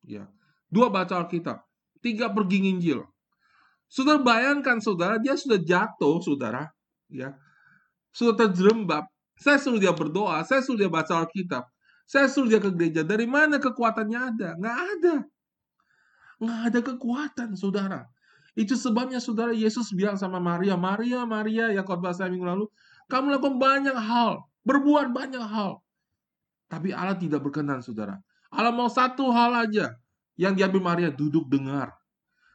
Ya. 0.03 0.27
Dua, 0.67 0.91
baca 0.91 1.23
Alkitab. 1.23 1.63
Tiga, 2.03 2.27
pergi 2.27 2.67
nginjil. 2.67 3.07
Saudara 3.87 4.19
bayangkan, 4.19 4.83
saudara, 4.83 5.15
dia 5.15 5.39
sudah 5.39 5.55
jatuh, 5.55 6.19
saudara. 6.19 6.67
ya 7.07 7.31
Sudah 8.11 8.35
terjerembab. 8.35 9.07
Saya 9.39 9.61
suruh 9.61 9.79
dia 9.79 9.93
berdoa, 9.95 10.43
saya 10.43 10.59
suruh 10.59 10.83
dia 10.83 10.91
baca 10.91 11.23
Alkitab. 11.23 11.63
Saya 12.03 12.27
suruh 12.27 12.51
dia 12.51 12.59
ke 12.59 12.67
gereja. 12.73 13.07
Dari 13.07 13.23
mana 13.23 13.61
kekuatannya 13.61 14.19
ada? 14.19 14.49
Nggak 14.59 14.77
ada. 14.97 15.15
Nggak 16.43 16.59
ada 16.67 16.79
kekuatan, 16.83 17.49
saudara. 17.55 18.01
Itu 18.57 18.73
sebabnya 18.73 19.21
saudara 19.21 19.53
Yesus 19.53 19.93
bilang 19.93 20.17
sama 20.17 20.41
Maria, 20.41 20.73
Maria, 20.73 21.23
Maria, 21.23 21.69
ya 21.69 21.85
khotbah 21.85 22.11
saya 22.11 22.33
minggu 22.33 22.43
lalu, 22.49 22.65
kamu 23.05 23.37
lakukan 23.37 23.61
banyak 23.61 23.93
hal 23.93 24.41
berbuat 24.67 25.15
banyak 25.15 25.39
hal. 25.39 25.79
Tapi 26.67 26.91
Allah 26.91 27.15
tidak 27.15 27.47
berkenan, 27.47 27.79
saudara. 27.79 28.19
Allah 28.51 28.75
mau 28.75 28.91
satu 28.91 29.31
hal 29.31 29.55
aja 29.63 29.95
yang 30.35 30.51
diambil 30.51 30.83
Maria, 30.83 31.07
duduk 31.07 31.47
dengar. 31.47 31.95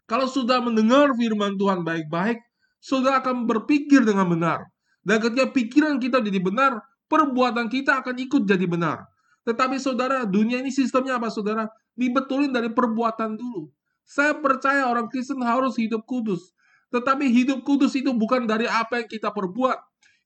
Kalau 0.05 0.29
sudah 0.29 0.61
mendengar 0.61 1.17
firman 1.17 1.57
Tuhan 1.57 1.81
baik-baik, 1.81 2.37
saudara 2.85 3.25
akan 3.25 3.49
berpikir 3.49 4.05
dengan 4.05 4.29
benar. 4.29 4.61
Dan 5.01 5.25
ketika 5.25 5.49
pikiran 5.49 5.97
kita 5.97 6.21
jadi 6.21 6.37
benar, 6.37 6.85
perbuatan 7.09 7.73
kita 7.73 8.05
akan 8.05 8.21
ikut 8.21 8.45
jadi 8.45 8.69
benar. 8.69 9.09
Tetapi 9.49 9.81
saudara, 9.81 10.29
dunia 10.29 10.61
ini 10.61 10.69
sistemnya 10.71 11.17
apa 11.17 11.33
saudara? 11.33 11.67
Dibetulin 11.97 12.53
dari 12.53 12.69
perbuatan 12.71 13.35
dulu. 13.35 13.73
Saya 14.07 14.37
percaya 14.37 14.87
orang 14.87 15.09
Kristen 15.09 15.41
harus 15.41 15.75
hidup 15.81 16.05
kudus. 16.05 16.53
Tetapi 16.93 17.27
hidup 17.33 17.65
kudus 17.65 17.97
itu 17.97 18.13
bukan 18.13 18.45
dari 18.45 18.69
apa 18.69 19.01
yang 19.01 19.09
kita 19.09 19.33
perbuat, 19.33 19.81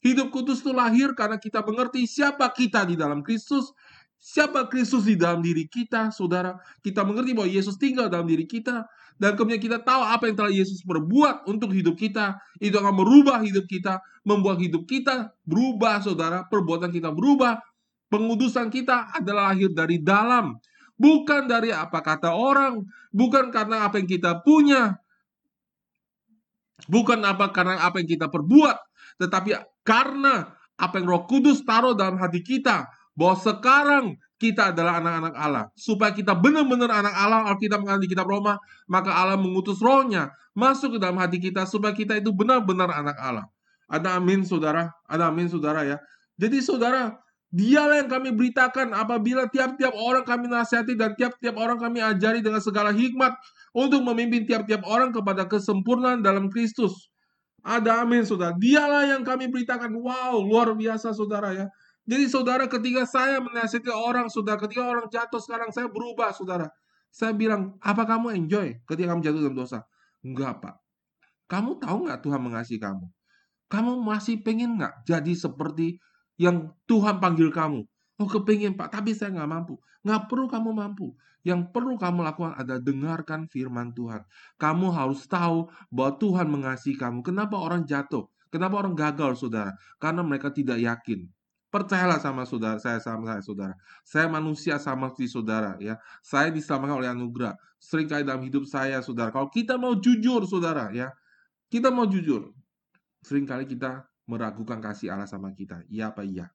Hidup 0.04 0.28
kudus 0.30 0.60
itu 0.60 0.70
lahir 0.70 1.16
karena 1.16 1.40
kita 1.40 1.64
mengerti 1.64 2.04
siapa 2.04 2.46
kita 2.52 2.84
di 2.84 2.94
dalam 2.94 3.24
Kristus, 3.24 3.72
siapa 4.20 4.68
Kristus 4.68 5.08
di 5.08 5.16
dalam 5.16 5.40
diri 5.40 5.66
kita, 5.66 6.12
saudara. 6.12 6.56
Kita 6.84 7.02
mengerti 7.02 7.32
bahwa 7.32 7.48
Yesus 7.48 7.76
tinggal 7.80 8.12
dalam 8.12 8.28
diri 8.28 8.44
kita, 8.44 8.86
dan 9.16 9.32
kemudian 9.32 9.58
kita 9.58 9.80
tahu 9.80 10.04
apa 10.04 10.28
yang 10.28 10.36
telah 10.36 10.52
Yesus 10.52 10.84
perbuat 10.84 11.48
untuk 11.48 11.72
hidup 11.72 11.96
kita, 11.96 12.36
itu 12.60 12.76
akan 12.76 12.92
merubah 12.92 13.40
hidup 13.40 13.64
kita, 13.64 14.04
membuat 14.28 14.60
hidup 14.60 14.84
kita 14.84 15.32
berubah, 15.48 16.04
saudara. 16.04 16.44
Perbuatan 16.46 16.92
kita 16.92 17.08
berubah, 17.10 17.56
pengudusan 18.12 18.68
kita 18.68 19.16
adalah 19.16 19.56
lahir 19.56 19.72
dari 19.72 19.98
dalam, 19.98 20.60
bukan 21.00 21.48
dari 21.48 21.72
apa 21.72 21.98
kata 22.04 22.36
orang, 22.36 22.84
bukan 23.10 23.48
karena 23.48 23.88
apa 23.88 23.98
yang 23.98 24.08
kita 24.08 24.44
punya, 24.44 25.00
bukan 26.86 27.24
apa 27.24 27.50
karena 27.50 27.80
apa 27.82 27.98
yang 28.04 28.10
kita 28.20 28.28
perbuat, 28.28 28.76
tetapi 29.16 29.56
karena 29.86 30.52
apa 30.76 31.00
yang 31.00 31.08
Roh 31.08 31.24
Kudus 31.24 31.64
taruh 31.64 31.96
dalam 31.96 32.20
hati 32.20 32.44
kita 32.44 32.84
bahwa 33.16 33.36
sekarang 33.40 34.04
kita 34.36 34.76
adalah 34.76 35.00
anak-anak 35.00 35.34
Allah. 35.34 35.64
Supaya 35.72 36.12
kita 36.12 36.36
benar-benar 36.36 36.92
anak 36.92 37.14
Allah, 37.16 37.48
Alkitab 37.48 37.80
mengatakan 37.80 38.04
di 38.04 38.10
kitab 38.12 38.28
Roma, 38.28 38.60
maka 38.84 39.10
Allah 39.16 39.40
mengutus 39.40 39.80
rohnya 39.80 40.28
masuk 40.52 40.96
ke 40.96 40.98
dalam 41.00 41.16
hati 41.20 41.40
kita 41.40 41.64
supaya 41.64 41.96
kita 41.96 42.20
itu 42.20 42.32
benar-benar 42.32 42.92
anak 42.92 43.16
Allah. 43.16 43.48
Ada 43.88 44.20
amin 44.20 44.44
saudara, 44.44 44.92
ada 45.08 45.32
amin 45.32 45.48
saudara 45.48 45.84
ya. 45.84 45.96
Jadi 46.36 46.60
saudara, 46.60 47.16
dialah 47.48 48.04
yang 48.04 48.10
kami 48.12 48.34
beritakan 48.36 48.92
apabila 48.92 49.48
tiap-tiap 49.48 49.96
orang 49.96 50.24
kami 50.28 50.52
nasihati 50.52 50.92
dan 50.92 51.16
tiap-tiap 51.16 51.56
orang 51.56 51.80
kami 51.80 52.04
ajari 52.04 52.44
dengan 52.44 52.60
segala 52.60 52.92
hikmat 52.92 53.32
untuk 53.72 54.04
memimpin 54.04 54.44
tiap-tiap 54.44 54.84
orang 54.84 55.12
kepada 55.12 55.48
kesempurnaan 55.48 56.20
dalam 56.20 56.52
Kristus. 56.52 57.08
Ada 57.66 58.06
amin 58.06 58.22
saudara. 58.22 58.54
Dialah 58.54 59.10
yang 59.10 59.26
kami 59.26 59.50
beritakan. 59.50 59.90
Wow, 59.98 60.38
luar 60.38 60.70
biasa 60.78 61.10
saudara 61.10 61.50
ya. 61.50 61.66
Jadi 62.06 62.30
saudara 62.30 62.70
ketika 62.70 63.02
saya 63.02 63.42
menasihati 63.42 63.90
orang, 63.90 64.30
saudara 64.30 64.62
ketika 64.62 64.86
orang 64.86 65.10
jatuh 65.10 65.42
sekarang 65.42 65.74
saya 65.74 65.90
berubah 65.90 66.30
saudara. 66.30 66.70
Saya 67.10 67.34
bilang, 67.34 67.74
apa 67.82 68.06
kamu 68.06 68.38
enjoy 68.38 68.78
ketika 68.86 69.10
kamu 69.10 69.20
jatuh 69.26 69.40
dalam 69.42 69.56
dosa? 69.58 69.82
Enggak 70.22 70.62
pak. 70.62 70.78
Kamu 71.50 71.82
tahu 71.82 72.06
nggak 72.06 72.22
Tuhan 72.22 72.40
mengasihi 72.42 72.78
kamu? 72.78 73.06
Kamu 73.66 73.98
masih 73.98 74.38
pengen 74.46 74.78
nggak 74.78 75.02
jadi 75.02 75.32
seperti 75.34 75.98
yang 76.38 76.70
Tuhan 76.86 77.18
panggil 77.18 77.50
kamu? 77.50 77.82
Oh 78.22 78.28
kepingin 78.30 78.78
pak, 78.78 78.94
tapi 78.94 79.10
saya 79.10 79.34
nggak 79.34 79.50
mampu. 79.50 79.74
Nggak 80.06 80.30
perlu 80.30 80.46
kamu 80.46 80.70
mampu. 80.70 81.18
Yang 81.46 81.70
perlu 81.70 81.94
kamu 81.94 82.26
lakukan 82.26 82.58
adalah 82.58 82.82
dengarkan 82.82 83.46
firman 83.46 83.94
Tuhan. 83.94 84.26
Kamu 84.58 84.90
harus 84.90 85.30
tahu 85.30 85.70
bahwa 85.94 86.18
Tuhan 86.18 86.50
mengasihi 86.50 86.98
kamu. 86.98 87.22
Kenapa 87.22 87.54
orang 87.54 87.86
jatuh? 87.86 88.26
Kenapa 88.50 88.82
orang 88.82 88.98
gagal, 88.98 89.38
saudara? 89.38 89.78
Karena 90.02 90.26
mereka 90.26 90.50
tidak 90.50 90.82
yakin. 90.82 91.30
Percayalah 91.70 92.18
sama 92.18 92.42
saudara, 92.42 92.82
saya 92.82 92.98
sama 92.98 93.30
saya 93.30 93.42
saudara. 93.46 93.74
Saya 94.02 94.26
manusia 94.26 94.74
sama 94.82 95.06
seperti 95.12 95.26
saudara 95.30 95.78
ya. 95.78 95.94
Saya 96.18 96.50
diselamatkan 96.50 96.98
oleh 96.98 97.10
anugerah. 97.14 97.54
Seringkali 97.78 98.26
dalam 98.26 98.42
hidup 98.42 98.66
saya, 98.66 98.98
saudara. 98.98 99.30
Kalau 99.30 99.46
kita 99.46 99.78
mau 99.78 99.94
jujur, 99.94 100.42
saudara 100.50 100.90
ya. 100.90 101.14
Kita 101.70 101.94
mau 101.94 102.10
jujur. 102.10 102.50
Seringkali 103.22 103.70
kita 103.70 104.02
meragukan 104.26 104.82
kasih 104.82 105.14
Allah 105.14 105.30
sama 105.30 105.54
kita. 105.54 105.86
Iya 105.86 106.10
apa 106.10 106.26
iya? 106.26 106.50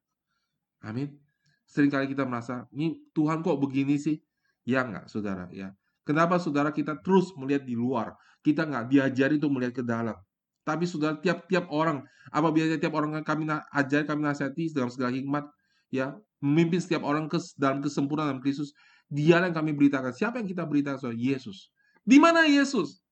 Amin. 0.84 1.16
Seringkali 1.64 2.12
kita 2.12 2.28
merasa, 2.28 2.68
ini 2.76 3.00
Tuhan 3.16 3.40
kok 3.40 3.56
begini 3.56 3.96
sih? 3.96 4.20
Ya 4.62 4.86
enggak, 4.86 5.10
saudara? 5.10 5.50
Ya. 5.50 5.74
Kenapa 6.02 6.38
saudara 6.38 6.74
kita 6.74 6.98
terus 7.02 7.30
melihat 7.38 7.62
di 7.62 7.78
luar? 7.78 8.14
Kita 8.42 8.66
nggak 8.66 8.90
diajari 8.90 9.38
untuk 9.38 9.52
melihat 9.54 9.82
ke 9.82 9.84
dalam. 9.86 10.18
Tapi 10.62 10.86
saudara 10.86 11.18
tiap-tiap 11.18 11.66
orang, 11.70 12.06
apabila 12.30 12.78
tiap 12.78 12.94
orang 12.94 13.22
kami 13.26 13.50
ajar, 13.74 14.06
kami 14.06 14.22
nasihati 14.22 14.70
dalam 14.70 14.90
segala 14.90 15.10
hikmat, 15.10 15.46
ya 15.90 16.14
memimpin 16.42 16.82
setiap 16.82 17.06
orang 17.06 17.30
ke 17.30 17.38
dalam 17.58 17.82
kesempurnaan 17.82 18.34
dalam 18.34 18.42
Kristus, 18.42 18.74
dia 19.06 19.38
yang 19.42 19.54
kami 19.54 19.74
beritakan. 19.74 20.10
Siapa 20.14 20.42
yang 20.42 20.48
kita 20.50 20.66
beritakan 20.66 20.98
soal 20.98 21.16
Yesus? 21.18 21.70
Di 22.02 22.18
mana 22.18 22.46
Yesus? 22.46 23.02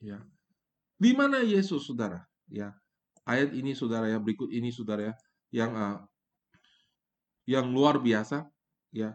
Ya. 0.00 0.24
Di 0.96 1.12
mana 1.12 1.44
Yesus, 1.44 1.84
saudara? 1.84 2.24
Ya. 2.48 2.72
Ayat 3.28 3.52
ini, 3.52 3.76
saudara 3.76 4.08
ya, 4.08 4.16
berikut 4.16 4.48
ini, 4.48 4.72
saudara 4.72 5.12
ya, 5.12 5.14
yang 5.52 5.72
uh, 5.76 5.96
yang 7.44 7.68
luar 7.72 8.00
biasa 8.00 8.48
ya 8.90 9.14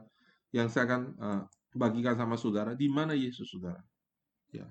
yang 0.55 0.71
saya 0.71 0.87
akan 0.87 1.01
uh, 1.19 1.43
bagikan 1.75 2.15
sama 2.15 2.39
saudara 2.39 2.73
di 2.73 2.87
mana 2.87 3.13
Yesus 3.15 3.51
saudara? 3.51 3.83
Ya 4.51 4.67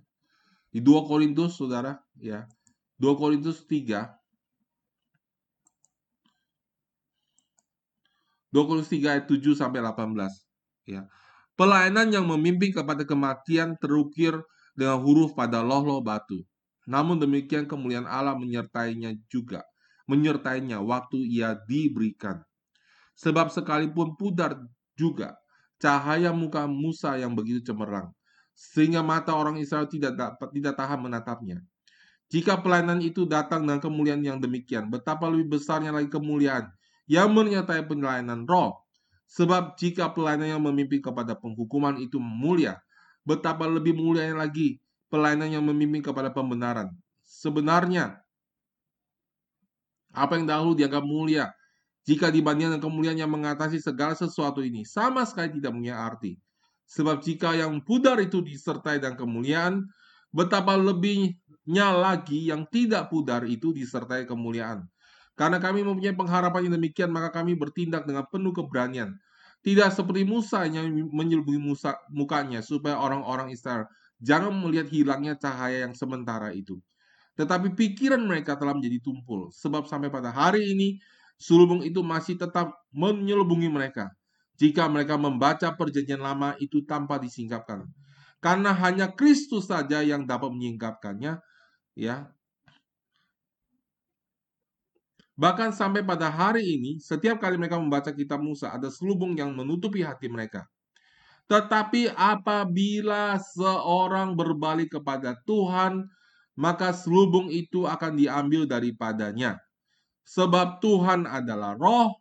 di 0.74 0.82
2 0.82 1.06
Korintus 1.06 1.54
saudara 1.54 2.02
ya 2.18 2.50
2 2.98 3.14
Korintus 3.14 3.62
3 3.62 4.10
2 8.50 8.58
Korintus 8.66 8.90
3 8.90 9.06
ayat 9.06 9.26
7 9.30 9.54
sampai 9.54 9.78
18 9.82 10.90
ya. 10.90 11.06
Pelayanan 11.54 12.10
yang 12.10 12.26
memimpin 12.26 12.74
kepada 12.74 13.06
kematian 13.06 13.78
terukir 13.78 14.34
dengan 14.74 14.98
huruf 14.98 15.38
pada 15.38 15.62
loh-loh 15.62 16.02
batu. 16.02 16.42
Namun 16.90 17.22
demikian 17.22 17.70
kemuliaan 17.70 18.10
Allah 18.10 18.34
menyertainya 18.34 19.14
juga 19.30 19.62
menyertainya 20.04 20.80
waktu 20.84 21.22
ia 21.24 21.56
diberikan. 21.64 22.44
Sebab 23.14 23.48
sekalipun 23.48 24.18
pudar 24.18 24.58
juga 24.94 25.38
cahaya 25.78 26.30
muka 26.32 26.64
Musa 26.64 27.18
yang 27.18 27.34
begitu 27.34 27.60
cemerlang, 27.72 28.14
sehingga 28.54 29.04
mata 29.04 29.34
orang 29.34 29.58
Israel 29.60 29.90
tidak 29.90 30.14
dapat 30.16 30.48
tidak 30.54 30.74
tahan 30.78 30.98
menatapnya. 31.02 31.58
Jika 32.32 32.58
pelayanan 32.64 32.98
itu 33.04 33.28
datang 33.28 33.68
dengan 33.68 33.78
kemuliaan 33.78 34.22
yang 34.24 34.38
demikian, 34.40 34.88
betapa 34.88 35.28
lebih 35.28 35.60
besarnya 35.60 35.92
lagi 35.92 36.08
kemuliaan 36.08 36.72
yang 37.06 37.30
menyertai 37.30 37.84
pelayanan 37.84 38.48
roh. 38.48 38.80
Sebab 39.24 39.74
jika 39.80 40.12
pelayanan 40.12 40.58
yang 40.58 40.62
memimpin 40.62 41.00
kepada 41.00 41.34
penghukuman 41.34 41.96
itu 41.98 42.20
mulia, 42.20 42.78
betapa 43.24 43.64
lebih 43.66 43.96
mulianya 43.96 44.36
lagi 44.36 44.78
pelayanan 45.08 45.48
yang 45.58 45.64
memimpin 45.64 46.04
kepada 46.04 46.30
pembenaran. 46.30 46.92
Sebenarnya, 47.24 48.20
apa 50.14 50.38
yang 50.38 50.46
dahulu 50.46 50.76
dianggap 50.78 51.02
mulia, 51.02 51.50
jika 52.04 52.28
dibandingkan 52.28 52.80
kemuliaan 52.80 53.16
yang 53.16 53.32
mengatasi 53.32 53.80
segala 53.80 54.12
sesuatu 54.12 54.60
ini, 54.60 54.84
sama 54.84 55.24
sekali 55.24 55.56
tidak 55.56 55.72
punya 55.72 55.96
arti. 55.96 56.36
Sebab 56.84 57.24
jika 57.24 57.56
yang 57.56 57.80
pudar 57.80 58.20
itu 58.20 58.44
disertai 58.44 59.00
dengan 59.00 59.16
kemuliaan, 59.16 59.88
betapa 60.28 60.76
lebihnya 60.76 61.88
lagi 61.96 62.52
yang 62.52 62.68
tidak 62.68 63.08
pudar 63.08 63.48
itu 63.48 63.72
disertai 63.72 64.28
kemuliaan. 64.28 64.84
Karena 65.34 65.58
kami 65.58 65.82
mempunyai 65.82 66.14
pengharapan 66.14 66.68
yang 66.68 66.74
demikian, 66.78 67.10
maka 67.10 67.32
kami 67.32 67.56
bertindak 67.56 68.04
dengan 68.04 68.28
penuh 68.28 68.52
keberanian. 68.52 69.16
Tidak 69.64 69.88
seperti 69.88 70.28
Musa 70.28 70.68
yang 70.68 70.92
menyelubungi 71.08 71.56
Musa, 71.56 71.96
mukanya, 72.12 72.60
supaya 72.60 73.00
orang-orang 73.00 73.48
Israel 73.48 73.88
jangan 74.20 74.52
melihat 74.54 74.92
hilangnya 74.92 75.34
cahaya 75.40 75.88
yang 75.88 75.96
sementara 75.96 76.52
itu. 76.52 76.78
Tetapi 77.34 77.74
pikiran 77.74 78.22
mereka 78.22 78.54
telah 78.54 78.76
menjadi 78.76 79.02
tumpul, 79.02 79.50
sebab 79.50 79.90
sampai 79.90 80.12
pada 80.12 80.30
hari 80.30 80.70
ini 80.70 81.00
sulubung 81.38 81.82
itu 81.82 82.00
masih 82.00 82.38
tetap 82.38 82.72
menyelubungi 82.94 83.68
mereka. 83.68 84.10
Jika 84.54 84.86
mereka 84.86 85.18
membaca 85.18 85.74
perjanjian 85.74 86.22
lama 86.22 86.54
itu 86.62 86.86
tanpa 86.86 87.18
disingkapkan. 87.18 87.82
Karena 88.38 88.70
hanya 88.76 89.10
Kristus 89.10 89.72
saja 89.72 90.04
yang 90.04 90.28
dapat 90.28 90.52
menyingkapkannya, 90.52 91.40
ya. 91.96 92.28
Bahkan 95.34 95.74
sampai 95.74 96.06
pada 96.06 96.30
hari 96.30 96.78
ini, 96.78 97.02
setiap 97.02 97.42
kali 97.42 97.58
mereka 97.58 97.80
membaca 97.80 98.14
kitab 98.14 98.38
Musa, 98.38 98.70
ada 98.70 98.86
selubung 98.86 99.34
yang 99.34 99.50
menutupi 99.50 100.06
hati 100.06 100.30
mereka. 100.30 100.62
Tetapi 101.50 102.14
apabila 102.14 103.36
seorang 103.42 104.38
berbalik 104.38 104.94
kepada 104.94 105.34
Tuhan, 105.42 106.06
maka 106.54 106.94
selubung 106.94 107.50
itu 107.50 107.84
akan 107.84 108.14
diambil 108.14 108.64
daripadanya. 108.64 109.58
Sebab 110.24 110.80
Tuhan 110.80 111.28
adalah 111.28 111.76
roh, 111.76 112.16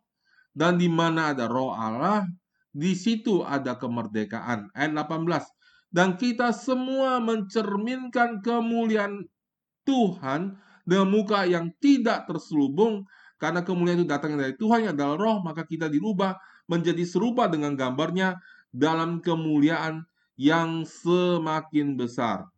dan 0.54 0.78
di 0.78 0.86
mana 0.86 1.34
ada 1.34 1.48
roh 1.50 1.72
Allah, 1.74 2.28
di 2.70 2.92
situ 2.94 3.42
ada 3.42 3.74
kemerdekaan. 3.80 4.70
Ayat 4.76 4.92
18. 4.92 5.48
Dan 5.94 6.18
kita 6.18 6.50
semua 6.50 7.22
mencerminkan 7.22 8.42
kemuliaan 8.42 9.24
Tuhan 9.86 10.58
dengan 10.84 11.08
muka 11.08 11.46
yang 11.46 11.70
tidak 11.80 12.26
terselubung, 12.28 13.06
karena 13.38 13.62
kemuliaan 13.62 14.02
itu 14.02 14.08
datang 14.08 14.36
dari 14.36 14.54
Tuhan 14.58 14.90
yang 14.90 14.92
adalah 14.94 15.16
roh, 15.16 15.36
maka 15.42 15.62
kita 15.64 15.86
dirubah 15.88 16.36
menjadi 16.66 17.04
serupa 17.06 17.46
dengan 17.46 17.78
gambarnya 17.78 18.40
dalam 18.74 19.22
kemuliaan 19.22 20.02
yang 20.34 20.82
semakin 20.82 21.94
besar. 21.94 22.50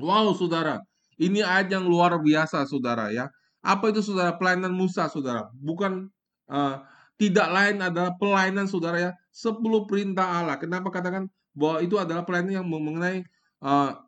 Wow, 0.00 0.32
saudara, 0.32 0.80
ini 1.18 1.42
ayat 1.42 1.74
yang 1.74 1.84
luar 1.84 2.16
biasa, 2.22 2.62
saudara 2.64 3.10
ya. 3.10 3.26
Apa 3.60 3.90
itu 3.90 4.00
saudara 4.00 4.38
pelayanan 4.38 4.70
Musa, 4.70 5.10
saudara? 5.10 5.50
Bukan 5.58 6.06
uh, 6.46 6.76
tidak 7.18 7.48
lain 7.50 7.82
adalah 7.82 8.14
pelayanan 8.14 8.70
saudara 8.70 8.96
ya. 8.98 9.10
Sepuluh 9.34 9.84
perintah 9.90 10.38
Allah. 10.38 10.56
Kenapa 10.62 10.94
katakan 10.94 11.26
bahwa 11.58 11.82
itu 11.82 11.98
adalah 11.98 12.22
pelayanan 12.22 12.62
yang 12.62 12.68
mengenai 12.70 13.26
uh, 13.66 13.98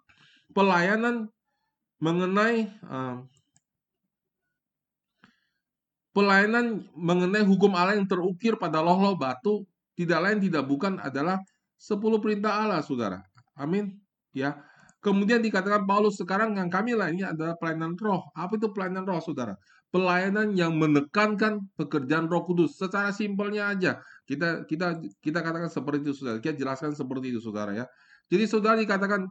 pelayanan 0.54 1.26
mengenai 1.98 2.70
uh, 2.86 3.26
pelayanan 6.14 6.86
mengenai 6.94 7.42
hukum 7.42 7.74
Allah 7.74 7.98
yang 7.98 8.06
terukir 8.06 8.54
pada 8.54 8.78
loh-loh 8.82 9.18
batu 9.18 9.66
tidak 9.98 10.18
lain 10.22 10.38
tidak 10.40 10.64
bukan 10.64 10.96
adalah 11.02 11.42
sepuluh 11.74 12.22
perintah 12.22 12.62
Allah, 12.62 12.80
saudara. 12.80 13.20
Amin. 13.58 13.98
Ya, 14.30 14.62
Kemudian 15.00 15.40
dikatakan 15.40 15.88
Paulus 15.88 16.20
sekarang 16.20 16.60
yang 16.60 16.68
kami 16.68 16.92
lainnya 16.92 17.32
adalah 17.32 17.56
pelayanan 17.56 17.96
roh. 17.96 18.28
Apa 18.36 18.60
itu 18.60 18.68
pelayanan 18.68 19.08
roh, 19.08 19.20
saudara? 19.24 19.56
Pelayanan 19.88 20.52
yang 20.54 20.76
menekankan 20.76 21.66
pekerjaan 21.74 22.30
Roh 22.30 22.46
Kudus. 22.46 22.78
Secara 22.78 23.10
simpelnya 23.10 23.74
aja, 23.74 23.98
kita 24.28 24.62
kita 24.68 25.02
kita 25.18 25.40
katakan 25.42 25.66
seperti 25.72 26.06
itu, 26.06 26.14
saudara. 26.14 26.38
Kita 26.38 26.54
jelaskan 26.54 26.92
seperti 26.94 27.32
itu, 27.34 27.40
saudara 27.42 27.74
ya. 27.74 27.88
Jadi 28.30 28.44
saudara 28.46 28.78
dikatakan 28.78 29.26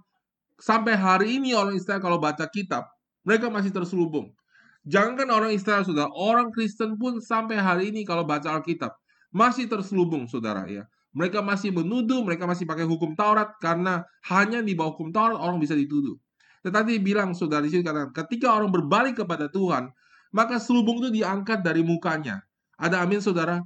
sampai 0.59 0.99
hari 0.99 1.39
ini 1.39 1.55
orang 1.55 1.77
Israel 1.79 2.03
kalau 2.03 2.19
baca 2.19 2.43
kitab, 2.51 2.83
mereka 3.23 3.47
masih 3.47 3.71
terselubung. 3.71 4.35
Jangankan 4.83 5.29
orang 5.31 5.51
Israel, 5.55 5.85
saudara, 5.85 6.11
orang 6.11 6.51
Kristen 6.51 6.97
pun 6.99 7.23
sampai 7.23 7.55
hari 7.61 7.93
ini 7.93 8.03
kalau 8.03 8.25
baca 8.27 8.57
Alkitab 8.57 8.91
masih 9.29 9.69
terselubung, 9.69 10.25
saudara 10.25 10.65
ya. 10.65 10.83
Mereka 11.09 11.41
masih 11.41 11.73
menuduh, 11.73 12.21
mereka 12.21 12.45
masih 12.45 12.69
pakai 12.69 12.85
hukum 12.85 13.17
Taurat 13.17 13.57
karena 13.57 14.05
hanya 14.29 14.61
di 14.61 14.77
bawah 14.77 14.93
hukum 14.93 15.09
Taurat 15.09 15.41
orang 15.41 15.57
bisa 15.57 15.73
dituduh. 15.73 16.13
Tetapi 16.61 16.99
bilang 17.01 17.33
saudara 17.33 17.65
di 17.65 17.71
sini 17.71 17.81
katakan, 17.81 18.13
ketika 18.13 18.53
orang 18.53 18.69
berbalik 18.69 19.17
kepada 19.17 19.49
Tuhan, 19.49 19.89
maka 20.35 20.61
selubung 20.61 21.01
itu 21.01 21.09
diangkat 21.23 21.65
dari 21.65 21.81
mukanya. 21.81 22.43
Ada 22.77 23.01
amin 23.03 23.23
saudara? 23.23 23.63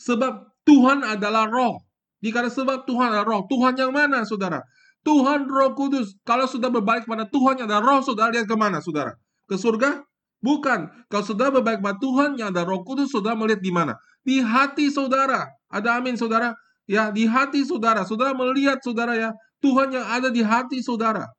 Sebab 0.00 0.50
Tuhan 0.66 1.06
adalah 1.06 1.46
roh. 1.46 1.78
Dikatakan 2.20 2.52
sebab 2.52 2.78
Tuhan 2.84 3.14
adalah 3.14 3.28
roh. 3.28 3.42
Tuhan 3.48 3.72
yang 3.78 3.92
mana 3.94 4.26
saudara? 4.28 4.60
Tuhan 5.00 5.48
roh 5.48 5.72
kudus. 5.72 6.12
Kalau 6.28 6.44
sudah 6.44 6.68
berbalik 6.68 7.08
kepada 7.08 7.24
Tuhan 7.28 7.64
yang 7.64 7.68
ada 7.72 7.80
roh, 7.80 8.04
saudara 8.04 8.28
lihat 8.34 8.44
ke 8.44 8.56
mana 8.56 8.84
saudara? 8.84 9.16
Ke 9.48 9.56
surga? 9.56 10.04
Bukan. 10.44 11.08
Kalau 11.08 11.24
sudah 11.24 11.48
berbalik 11.48 11.80
kepada 11.80 11.98
Tuhan 12.00 12.36
yang 12.36 12.52
ada 12.52 12.68
roh 12.68 12.84
kudus, 12.84 13.08
saudara 13.08 13.36
melihat 13.36 13.64
di 13.64 13.72
mana? 13.72 13.96
Di 14.20 14.44
hati 14.44 14.92
saudara. 14.92 15.48
Ada 15.72 16.00
amin 16.00 16.20
saudara? 16.20 16.52
Ya, 16.90 17.14
di 17.14 17.22
hati 17.22 17.62
saudara. 17.62 18.02
Saudara 18.02 18.34
melihat 18.34 18.82
saudara 18.82 19.14
ya, 19.14 19.30
Tuhan 19.62 19.94
yang 19.94 20.02
ada 20.10 20.26
di 20.26 20.42
hati 20.42 20.82
saudara. 20.82 21.30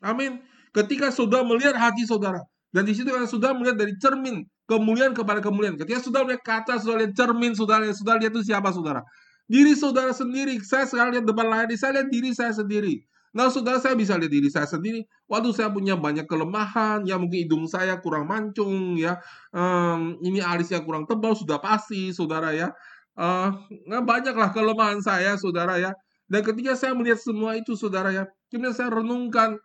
Amin. 0.00 0.40
Ketika 0.72 1.12
saudara 1.12 1.44
melihat 1.44 1.76
hati 1.76 2.08
saudara, 2.08 2.40
dan 2.72 2.88
di 2.88 2.96
situ 2.96 3.12
kan 3.12 3.28
saudara 3.28 3.52
melihat 3.52 3.84
dari 3.84 3.92
cermin 4.00 4.48
kemuliaan 4.64 5.12
kepada 5.12 5.44
kemuliaan. 5.44 5.76
Ketika 5.76 6.00
saudara 6.00 6.24
melihat 6.24 6.42
kaca, 6.48 6.80
saudara 6.80 7.04
lihat 7.04 7.12
cermin 7.20 7.52
saudara, 7.52 7.84
saudara 7.92 8.16
lihat 8.24 8.32
itu 8.32 8.48
siapa 8.48 8.72
saudara? 8.72 9.04
Diri 9.44 9.76
saudara 9.76 10.16
sendiri. 10.16 10.56
Saya 10.64 10.88
sekarang 10.88 11.20
lihat 11.20 11.28
depan 11.28 11.52
layar, 11.52 11.68
saya 11.76 12.00
lihat 12.00 12.08
diri 12.08 12.32
saya 12.32 12.56
sendiri. 12.56 13.04
Nah, 13.36 13.52
saudara 13.52 13.82
saya 13.84 13.92
bisa 13.92 14.16
lihat 14.16 14.32
diri 14.32 14.48
saya 14.48 14.64
sendiri. 14.64 15.04
Waduh, 15.28 15.52
saya 15.52 15.68
punya 15.68 16.00
banyak 16.00 16.24
kelemahan. 16.24 17.04
Ya, 17.04 17.20
mungkin 17.20 17.44
hidung 17.44 17.68
saya 17.68 18.00
kurang 18.00 18.24
mancung, 18.24 18.96
ya. 18.96 19.20
Um, 19.52 20.16
ini 20.24 20.40
alisnya 20.40 20.80
kurang 20.80 21.04
tebal, 21.04 21.36
sudah 21.36 21.60
pasti, 21.60 22.08
saudara 22.08 22.56
ya 22.56 22.72
uh, 23.18 23.54
banyaklah 23.86 24.50
kelemahan 24.54 25.00
saya, 25.02 25.34
saudara 25.38 25.78
ya. 25.78 25.92
Dan 26.24 26.40
ketika 26.40 26.72
saya 26.74 26.96
melihat 26.96 27.20
semua 27.20 27.54
itu, 27.58 27.76
saudara 27.76 28.08
ya, 28.10 28.24
kemudian 28.48 28.72
saya 28.72 28.88
renungkan, 28.88 29.60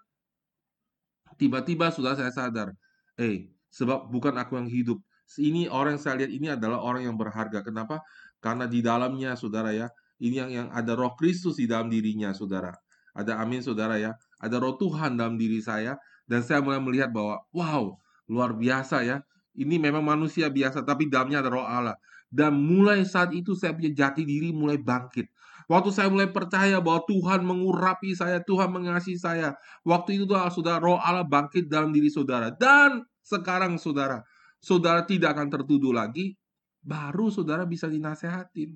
tiba-tiba 1.39 1.87
sudah 1.89 2.19
saya 2.19 2.29
sadar, 2.35 2.75
eh, 3.15 3.47
sebab 3.71 4.11
bukan 4.11 4.35
aku 4.35 4.59
yang 4.59 4.67
hidup. 4.67 4.99
Ini 5.39 5.69
orang 5.69 5.95
yang 5.95 6.03
saya 6.03 6.15
lihat 6.25 6.31
ini 6.33 6.47
adalah 6.49 6.81
orang 6.81 7.05
yang 7.05 7.15
berharga. 7.15 7.61
Kenapa? 7.61 8.01
Karena 8.41 8.65
di 8.65 8.81
dalamnya, 8.81 9.37
saudara 9.37 9.71
ya, 9.71 9.87
ini 10.19 10.35
yang 10.35 10.49
yang 10.51 10.67
ada 10.73 10.97
Roh 10.97 11.13
Kristus 11.15 11.61
di 11.61 11.69
dalam 11.69 11.87
dirinya, 11.87 12.33
saudara. 12.33 12.73
Ada 13.13 13.39
amin, 13.39 13.61
saudara 13.61 13.95
ya. 14.01 14.17
Ada 14.41 14.57
Roh 14.57 14.75
Tuhan 14.75 15.15
dalam 15.15 15.37
diri 15.39 15.61
saya, 15.63 15.95
dan 16.27 16.43
saya 16.43 16.59
mulai 16.59 16.81
melihat 16.81 17.13
bahwa, 17.13 17.39
wow, 17.55 17.93
luar 18.27 18.51
biasa 18.57 19.05
ya. 19.05 19.21
Ini 19.55 19.79
memang 19.79 20.03
manusia 20.03 20.49
biasa, 20.49 20.83
tapi 20.83 21.07
dalamnya 21.07 21.39
ada 21.45 21.49
Roh 21.53 21.63
Allah. 21.63 21.95
Dan 22.29 22.61
mulai 22.61 23.01
saat 23.09 23.33
itu 23.33 23.57
saya 23.57 23.73
punya 23.73 23.89
jati 23.89 24.21
diri 24.21 24.53
mulai 24.53 24.77
bangkit. 24.77 25.25
Waktu 25.69 25.89
saya 25.93 26.09
mulai 26.09 26.29
percaya 26.29 26.81
bahwa 26.81 27.05
Tuhan 27.05 27.45
mengurapi 27.45 28.13
saya, 28.17 28.41
Tuhan 28.41 28.73
mengasihi 28.73 29.17
saya. 29.17 29.53
Waktu 29.85 30.17
itu 30.17 30.25
sudah 30.29 30.81
roh 30.81 30.97
Allah 30.97 31.25
bangkit 31.25 31.69
dalam 31.69 31.93
diri 31.93 32.09
saudara. 32.09 32.49
Dan 32.49 33.05
sekarang 33.21 33.77
saudara, 33.77 34.25
saudara 34.57 35.05
tidak 35.05 35.37
akan 35.37 35.49
tertuduh 35.53 35.93
lagi. 35.93 36.33
Baru 36.81 37.29
saudara 37.29 37.69
bisa 37.69 37.85
dinasehatin. 37.85 38.73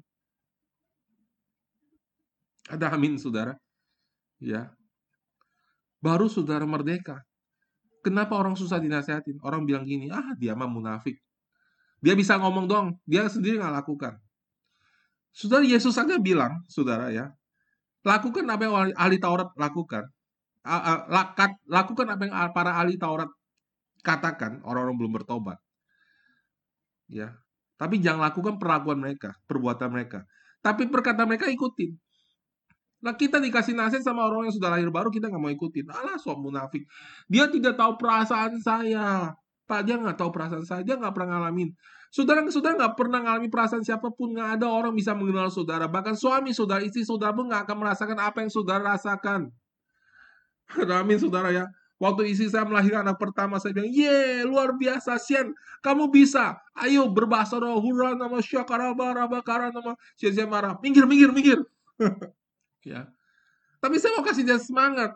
Ada 2.70 2.94
amin 2.94 3.18
saudara. 3.18 3.58
Ya. 4.38 4.70
Baru 5.98 6.30
saudara 6.30 6.68
merdeka. 6.70 7.26
Kenapa 8.04 8.36
orang 8.36 8.54
susah 8.54 8.78
dinasehatin? 8.78 9.40
Orang 9.42 9.64
bilang 9.64 9.88
gini, 9.88 10.12
ah 10.12 10.36
dia 10.36 10.54
mah 10.54 10.68
munafik. 10.68 11.18
Dia 12.04 12.20
bisa 12.20 12.36
ngomong 12.36 12.68
dong, 12.68 13.00
dia 13.08 13.32
sendiri 13.32 13.56
nggak 13.64 13.80
lakukan. 13.80 14.20
Saudara 15.32 15.64
Yesus 15.64 15.96
saja 15.96 16.20
bilang, 16.20 16.60
saudara 16.68 17.08
ya, 17.16 17.32
lakukan 18.04 18.44
apa 18.52 18.62
yang 18.68 18.92
ahli 19.00 19.18
Taurat 19.24 19.50
lakukan. 19.56 20.12
Lakukan 21.64 22.08
apa 22.12 22.22
yang 22.28 22.36
para 22.52 22.76
ahli 22.76 23.00
Taurat 23.00 23.32
katakan, 24.04 24.60
orang-orang 24.68 25.00
belum 25.00 25.14
bertobat. 25.16 25.58
Ya, 27.08 27.40
Tapi 27.80 28.00
jangan 28.04 28.32
lakukan 28.32 28.60
perlakuan 28.60 29.00
mereka, 29.00 29.36
perbuatan 29.48 29.90
mereka. 29.92 30.28
Tapi 30.60 30.88
perkataan 30.88 31.28
mereka 31.28 31.48
ikutin. 31.52 31.96
Nah 33.04 33.12
kita 33.20 33.44
dikasih 33.44 33.76
nasihat 33.76 34.00
sama 34.00 34.24
orang 34.24 34.48
yang 34.48 34.56
sudah 34.56 34.72
lahir 34.72 34.88
baru, 34.88 35.12
kita 35.12 35.28
nggak 35.28 35.42
mau 35.44 35.52
ikutin. 35.52 35.92
Alah, 35.92 36.16
sok 36.16 36.40
munafik. 36.40 36.88
Dia 37.28 37.52
tidak 37.52 37.76
tahu 37.76 38.00
perasaan 38.00 38.60
saya. 38.64 39.36
Pak, 39.64 39.82
dia 39.88 39.96
nggak 39.96 40.20
tahu 40.20 40.30
perasaan 40.30 40.66
saya. 40.68 40.82
Dia 40.84 41.00
nggak 41.00 41.16
pernah 41.16 41.40
ngalamin. 41.40 41.72
Saudara-saudara 42.14 42.78
nggak 42.78 42.94
pernah 42.94 43.20
ngalami 43.26 43.50
perasaan 43.50 43.82
siapa 43.82 44.14
pun. 44.14 44.38
Nggak 44.38 44.62
ada 44.62 44.68
orang 44.70 44.94
bisa 44.94 45.18
mengenal 45.18 45.50
saudara. 45.50 45.90
Bahkan 45.90 46.14
suami, 46.14 46.54
saudara, 46.54 46.86
istri, 46.86 47.02
saudara 47.02 47.34
pun 47.34 47.50
nggak 47.50 47.66
akan 47.66 47.78
merasakan 47.80 48.18
apa 48.22 48.46
yang 48.46 48.52
saudara 48.54 48.94
rasakan. 48.94 49.50
Amin, 51.00 51.18
saudara 51.18 51.50
ya. 51.50 51.66
Waktu 52.04 52.36
istri 52.36 52.52
saya 52.52 52.68
melahirkan 52.68 53.08
anak 53.08 53.16
pertama, 53.16 53.64
saya 53.64 53.72
bilang, 53.72 53.88
ye, 53.88 54.44
luar 54.44 54.76
biasa, 54.76 55.16
Sian, 55.24 55.56
kamu 55.80 56.12
bisa. 56.12 56.60
Ayo, 56.76 57.08
berbahasa 57.08 57.56
roh, 57.64 57.80
hurra, 57.80 58.12
nama 58.12 58.44
syakaraba, 58.44 59.24
rabakara, 59.24 59.72
nama 59.72 59.96
sian 60.20 60.52
marah. 60.52 60.76
Minggir, 60.84 61.08
minggir, 61.08 61.32
minggir. 61.32 61.60
ya. 62.92 63.08
Tapi 63.80 63.96
saya 64.04 64.20
mau 64.20 64.26
kasih 64.28 64.44
dia 64.44 64.60
semangat. 64.60 65.16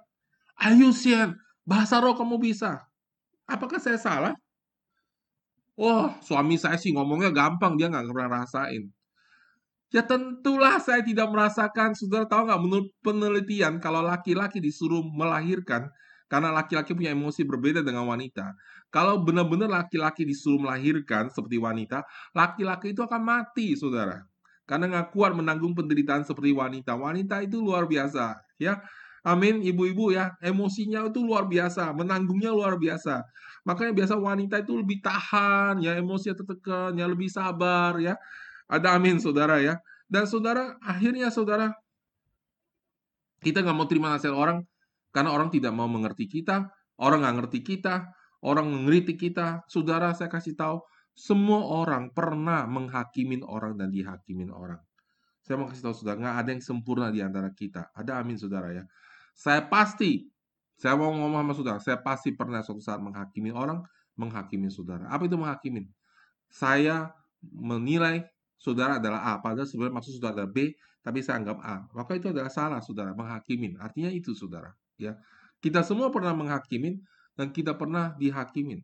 Ayo, 0.56 0.96
Sian, 0.96 1.36
bahasa 1.68 2.00
roh 2.00 2.16
kamu 2.16 2.40
bisa. 2.40 2.87
Apakah 3.48 3.80
saya 3.80 3.96
salah? 3.96 4.36
Wah, 5.80 6.18
suami 6.26 6.58
saya 6.60 6.76
sih 6.76 6.92
ngomongnya 6.92 7.30
gampang, 7.32 7.78
dia 7.78 7.88
nggak 7.88 8.10
pernah 8.12 8.44
rasain. 8.44 8.90
Ya 9.88 10.04
tentulah 10.04 10.84
saya 10.84 11.00
tidak 11.00 11.32
merasakan. 11.32 11.96
Saudara 11.96 12.28
tahu 12.28 12.52
nggak 12.52 12.62
menurut 12.62 12.88
penelitian 13.00 13.80
kalau 13.80 14.04
laki-laki 14.04 14.60
disuruh 14.60 15.00
melahirkan 15.00 15.88
karena 16.28 16.52
laki-laki 16.52 16.92
punya 16.92 17.16
emosi 17.16 17.48
berbeda 17.48 17.80
dengan 17.80 18.04
wanita. 18.04 18.52
Kalau 18.92 19.24
benar-benar 19.24 19.72
laki-laki 19.72 20.28
disuruh 20.28 20.68
melahirkan 20.68 21.32
seperti 21.32 21.56
wanita, 21.56 22.04
laki-laki 22.36 22.92
itu 22.92 23.00
akan 23.00 23.22
mati, 23.24 23.80
saudara. 23.80 24.28
Karena 24.68 24.92
nggak 24.92 25.16
kuat 25.16 25.32
menanggung 25.32 25.72
penderitaan 25.72 26.28
seperti 26.28 26.52
wanita. 26.52 27.00
Wanita 27.00 27.40
itu 27.40 27.64
luar 27.64 27.88
biasa, 27.88 28.36
ya. 28.60 28.84
Amin, 29.28 29.60
ibu-ibu 29.60 30.16
ya. 30.16 30.40
Emosinya 30.40 31.04
itu 31.12 31.20
luar 31.20 31.52
biasa, 31.52 31.92
menanggungnya 31.92 32.56
luar 32.56 32.80
biasa. 32.80 33.28
Makanya 33.68 33.92
biasa 33.92 34.16
wanita 34.16 34.64
itu 34.64 34.80
lebih 34.80 35.04
tahan, 35.04 35.84
ya 35.84 36.00
emosinya 36.00 36.40
tertekan, 36.40 36.96
ya 36.96 37.04
lebih 37.04 37.28
sabar, 37.28 38.00
ya 38.00 38.16
ada 38.72 38.96
amin 38.96 39.20
saudara 39.20 39.60
ya. 39.60 39.80
Dan 40.08 40.24
saudara, 40.28 40.80
akhirnya 40.80 41.28
saudara, 41.28 41.76
kita 43.44 43.64
nggak 43.64 43.76
mau 43.76 43.88
terima 43.88 44.16
nasihat 44.16 44.36
orang 44.36 44.64
karena 45.12 45.36
orang 45.36 45.52
tidak 45.52 45.76
mau 45.76 45.88
mengerti 45.92 46.32
kita, 46.32 46.72
orang 47.00 47.24
nggak 47.24 47.36
ngerti 47.44 47.60
kita, 47.64 48.08
orang 48.44 48.72
mengkritik 48.72 49.20
kita. 49.20 49.68
Saudara, 49.68 50.16
saya 50.16 50.32
kasih 50.32 50.56
tahu, 50.56 50.80
semua 51.12 51.64
orang 51.68 52.16
pernah 52.16 52.64
menghakimin 52.68 53.44
orang 53.44 53.76
dan 53.76 53.92
dihakimin 53.92 54.52
orang. 54.56 54.80
Saya 55.44 55.60
mau 55.60 55.68
kasih 55.72 55.92
tahu 55.92 55.96
saudara, 55.96 56.18
nggak 56.20 56.38
ada 56.44 56.50
yang 56.56 56.64
sempurna 56.64 57.08
di 57.12 57.20
antara 57.24 57.52
kita. 57.52 57.92
Ada 57.96 58.20
amin 58.20 58.36
saudara 58.40 58.72
ya. 58.72 58.84
Saya 59.38 59.62
pasti, 59.70 60.26
saya 60.82 60.98
mau 60.98 61.14
ngomong 61.14 61.46
sama 61.46 61.54
saudara, 61.54 61.78
saya 61.78 62.02
pasti 62.02 62.34
pernah 62.34 62.66
suatu 62.66 62.82
saat 62.82 62.98
menghakimi 62.98 63.54
orang, 63.54 63.86
menghakimi 64.18 64.66
saudara. 64.74 65.06
Apa 65.14 65.30
itu 65.30 65.38
menghakimin? 65.38 65.86
Saya 66.50 67.14
menilai 67.46 68.26
saudara 68.58 68.98
adalah 68.98 69.22
A, 69.30 69.34
padahal 69.38 69.70
sebenarnya 69.70 70.02
maksud 70.02 70.18
saudara 70.18 70.42
adalah 70.42 70.50
B, 70.50 70.74
tapi 71.06 71.22
saya 71.22 71.38
anggap 71.38 71.62
A. 71.62 71.86
Maka 71.94 72.18
itu 72.18 72.34
adalah 72.34 72.50
salah, 72.50 72.82
saudara, 72.82 73.14
menghakimin. 73.14 73.78
Artinya 73.78 74.10
itu, 74.10 74.34
saudara. 74.34 74.74
Ya, 74.98 75.14
kita 75.62 75.86
semua 75.86 76.10
pernah 76.10 76.34
menghakimin 76.34 76.98
dan 77.38 77.54
kita 77.54 77.78
pernah 77.78 78.18
dihakimin. 78.18 78.82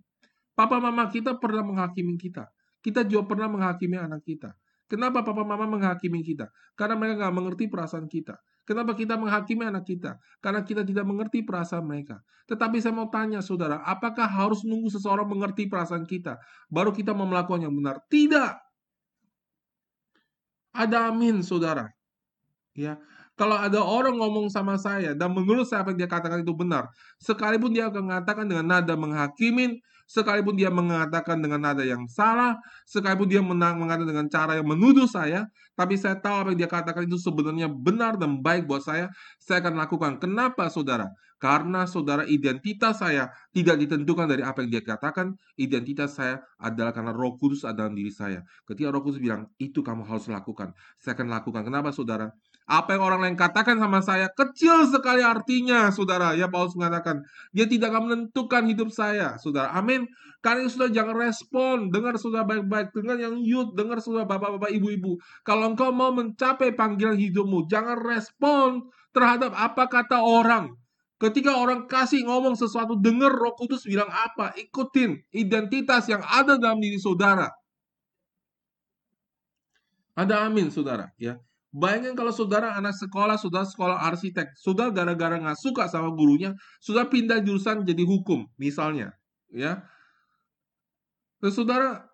Papa 0.54 0.78
mama 0.78 1.10
kita 1.10 1.34
pernah 1.42 1.66
menghakimin 1.66 2.22
kita. 2.22 2.46
Kita 2.86 3.02
juga 3.02 3.34
pernah 3.34 3.50
menghakimi 3.50 3.98
anak 3.98 4.22
kita. 4.22 4.54
Kenapa 4.86 5.26
papa 5.26 5.42
mama 5.42 5.66
menghakimi 5.66 6.22
kita? 6.22 6.54
Karena 6.78 6.94
mereka 6.94 7.26
nggak 7.26 7.34
mengerti 7.34 7.66
perasaan 7.66 8.06
kita. 8.06 8.38
Kenapa 8.64 8.96
kita 8.96 9.20
menghakimi 9.20 9.68
anak 9.68 9.84
kita? 9.84 10.16
Karena 10.40 10.64
kita 10.64 10.88
tidak 10.88 11.04
mengerti 11.04 11.44
perasaan 11.44 11.84
mereka. 11.84 12.24
Tetapi 12.48 12.80
saya 12.80 12.96
mau 12.96 13.12
tanya 13.12 13.44
saudara, 13.44 13.84
apakah 13.84 14.28
harus 14.28 14.64
nunggu 14.64 14.88
seseorang 14.92 15.28
mengerti 15.28 15.68
perasaan 15.68 16.08
kita 16.08 16.40
baru 16.72 16.96
kita 16.96 17.12
mau 17.12 17.28
melakukan 17.28 17.68
yang 17.68 17.76
benar? 17.76 18.00
Tidak. 18.08 18.54
Ada 20.74 21.12
amin, 21.12 21.44
saudara. 21.44 21.92
Ya, 22.74 22.98
kalau 23.34 23.58
ada 23.58 23.82
orang 23.82 24.14
ngomong 24.18 24.50
sama 24.54 24.78
saya 24.78 25.18
dan 25.18 25.34
menurut 25.34 25.66
saya 25.66 25.82
apa 25.82 25.94
yang 25.94 26.06
dia 26.06 26.10
katakan 26.10 26.46
itu 26.46 26.54
benar, 26.54 26.86
sekalipun 27.18 27.74
dia 27.74 27.90
akan 27.90 28.14
mengatakan 28.14 28.46
dengan 28.46 28.66
nada 28.70 28.94
menghakimin, 28.94 29.82
sekalipun 30.06 30.54
dia 30.54 30.70
mengatakan 30.70 31.42
dengan 31.42 31.58
nada 31.66 31.82
yang 31.82 32.06
salah, 32.06 32.60
sekalipun 32.86 33.26
dia 33.26 33.42
menang 33.42 33.82
mengatakan 33.82 34.10
dengan 34.14 34.28
cara 34.30 34.62
yang 34.62 34.68
menuduh 34.70 35.10
saya, 35.10 35.50
tapi 35.74 35.98
saya 35.98 36.14
tahu 36.22 36.36
apa 36.46 36.48
yang 36.54 36.60
dia 36.62 36.70
katakan 36.70 37.04
itu 37.10 37.18
sebenarnya 37.18 37.68
benar 37.74 38.22
dan 38.22 38.38
baik 38.38 38.70
buat 38.70 38.86
saya, 38.86 39.10
saya 39.42 39.66
akan 39.66 39.82
lakukan. 39.82 40.12
Kenapa, 40.22 40.70
saudara? 40.70 41.10
Karena 41.42 41.84
saudara 41.84 42.24
identitas 42.24 43.04
saya 43.04 43.28
tidak 43.52 43.76
ditentukan 43.76 44.32
dari 44.32 44.48
apa 44.48 44.64
yang 44.64 44.80
dia 44.80 44.84
katakan, 44.86 45.36
identitas 45.60 46.16
saya 46.16 46.40
adalah 46.56 46.96
karena 46.96 47.12
Roh 47.12 47.36
Kudus 47.36 47.68
ada 47.68 47.84
dalam 47.84 48.00
diri 48.00 48.16
saya. 48.16 48.40
Ketika 48.64 48.88
Roh 48.88 49.04
Kudus 49.04 49.20
bilang, 49.20 49.52
"Itu 49.60 49.84
kamu 49.84 50.08
harus 50.08 50.32
lakukan." 50.32 50.72
Saya 51.04 51.20
akan 51.20 51.28
lakukan. 51.28 51.68
Kenapa, 51.68 51.92
Saudara? 51.92 52.32
Apa 52.64 52.96
yang 52.96 53.04
orang 53.04 53.20
lain 53.28 53.36
katakan 53.36 53.76
sama 53.76 54.00
saya 54.00 54.32
kecil 54.32 54.88
sekali 54.88 55.20
artinya, 55.20 55.92
Saudara. 55.92 56.32
Ya 56.32 56.48
Paulus 56.48 56.74
mengatakan, 56.80 57.20
dia 57.52 57.68
tidak 57.68 57.92
akan 57.92 58.04
menentukan 58.08 58.64
hidup 58.72 58.88
saya, 58.88 59.36
Saudara. 59.36 59.76
Amin. 59.76 60.08
Karena 60.40 60.68
sudah 60.68 60.92
jangan 60.92 61.16
respon, 61.16 61.88
dengar 61.92 62.20
sudah 62.20 62.44
baik-baik, 62.44 62.92
dengar 62.92 63.16
yang 63.20 63.40
youth, 63.40 63.76
dengar 63.76 64.00
sudah 64.04 64.28
bapak-bapak, 64.28 64.72
ibu-ibu. 64.76 65.20
Kalau 65.44 65.72
engkau 65.72 65.92
mau 65.92 66.12
mencapai 66.12 66.76
panggilan 66.76 67.16
hidupmu, 67.16 67.68
jangan 67.72 68.00
respon 68.00 68.88
terhadap 69.16 69.56
apa 69.56 69.88
kata 69.88 70.20
orang. 70.20 70.76
Ketika 71.20 71.56
orang 71.56 71.88
kasih 71.88 72.28
ngomong 72.28 72.60
sesuatu, 72.60 73.00
dengar 73.00 73.32
roh 73.32 73.56
kudus 73.56 73.88
bilang 73.88 74.12
apa, 74.12 74.52
ikutin 74.60 75.16
identitas 75.32 76.12
yang 76.12 76.20
ada 76.28 76.60
dalam 76.60 76.84
diri 76.84 77.00
saudara. 77.00 77.48
Ada 80.20 80.44
amin, 80.46 80.68
saudara. 80.68 81.08
ya. 81.16 81.40
Bayangin 81.74 82.14
kalau 82.14 82.30
saudara 82.30 82.78
anak 82.78 82.94
sekolah, 82.94 83.34
sudah 83.34 83.66
sekolah 83.66 83.98
arsitek, 84.14 84.54
sudah 84.62 84.94
gara-gara 84.94 85.42
nggak 85.42 85.58
suka 85.58 85.90
sama 85.90 86.14
gurunya, 86.14 86.54
sudah 86.78 87.10
pindah 87.10 87.42
jurusan 87.42 87.82
jadi 87.82 88.06
hukum, 88.06 88.46
misalnya. 88.62 89.10
ya. 89.50 89.82
Dan 91.42 91.50
saudara, 91.50 92.06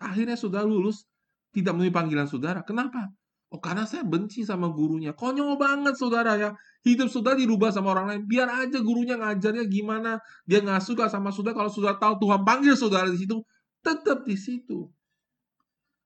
akhirnya 0.00 0.40
sudah 0.40 0.64
lulus, 0.64 1.04
tidak 1.52 1.76
memenuhi 1.76 1.92
panggilan 1.92 2.24
saudara. 2.24 2.64
Kenapa? 2.64 3.12
Oh, 3.52 3.60
karena 3.60 3.84
saya 3.84 4.00
benci 4.00 4.48
sama 4.48 4.72
gurunya. 4.72 5.12
Konyol 5.12 5.60
banget, 5.60 6.00
saudara 6.00 6.40
ya. 6.40 6.56
Hidup 6.88 7.12
sudah 7.12 7.36
dirubah 7.36 7.68
sama 7.68 7.92
orang 7.92 8.06
lain. 8.08 8.22
Biar 8.24 8.48
aja 8.48 8.80
gurunya 8.80 9.20
ngajarnya 9.20 9.68
gimana. 9.68 10.16
Dia 10.48 10.64
nggak 10.64 10.80
suka 10.80 11.12
sama 11.12 11.28
sudah. 11.28 11.52
Kalau 11.52 11.68
sudah 11.68 12.00
tahu 12.00 12.16
Tuhan 12.16 12.48
panggil 12.48 12.72
saudara 12.80 13.12
di 13.12 13.20
situ, 13.20 13.44
tetap 13.84 14.24
di 14.24 14.40
situ. 14.40 14.88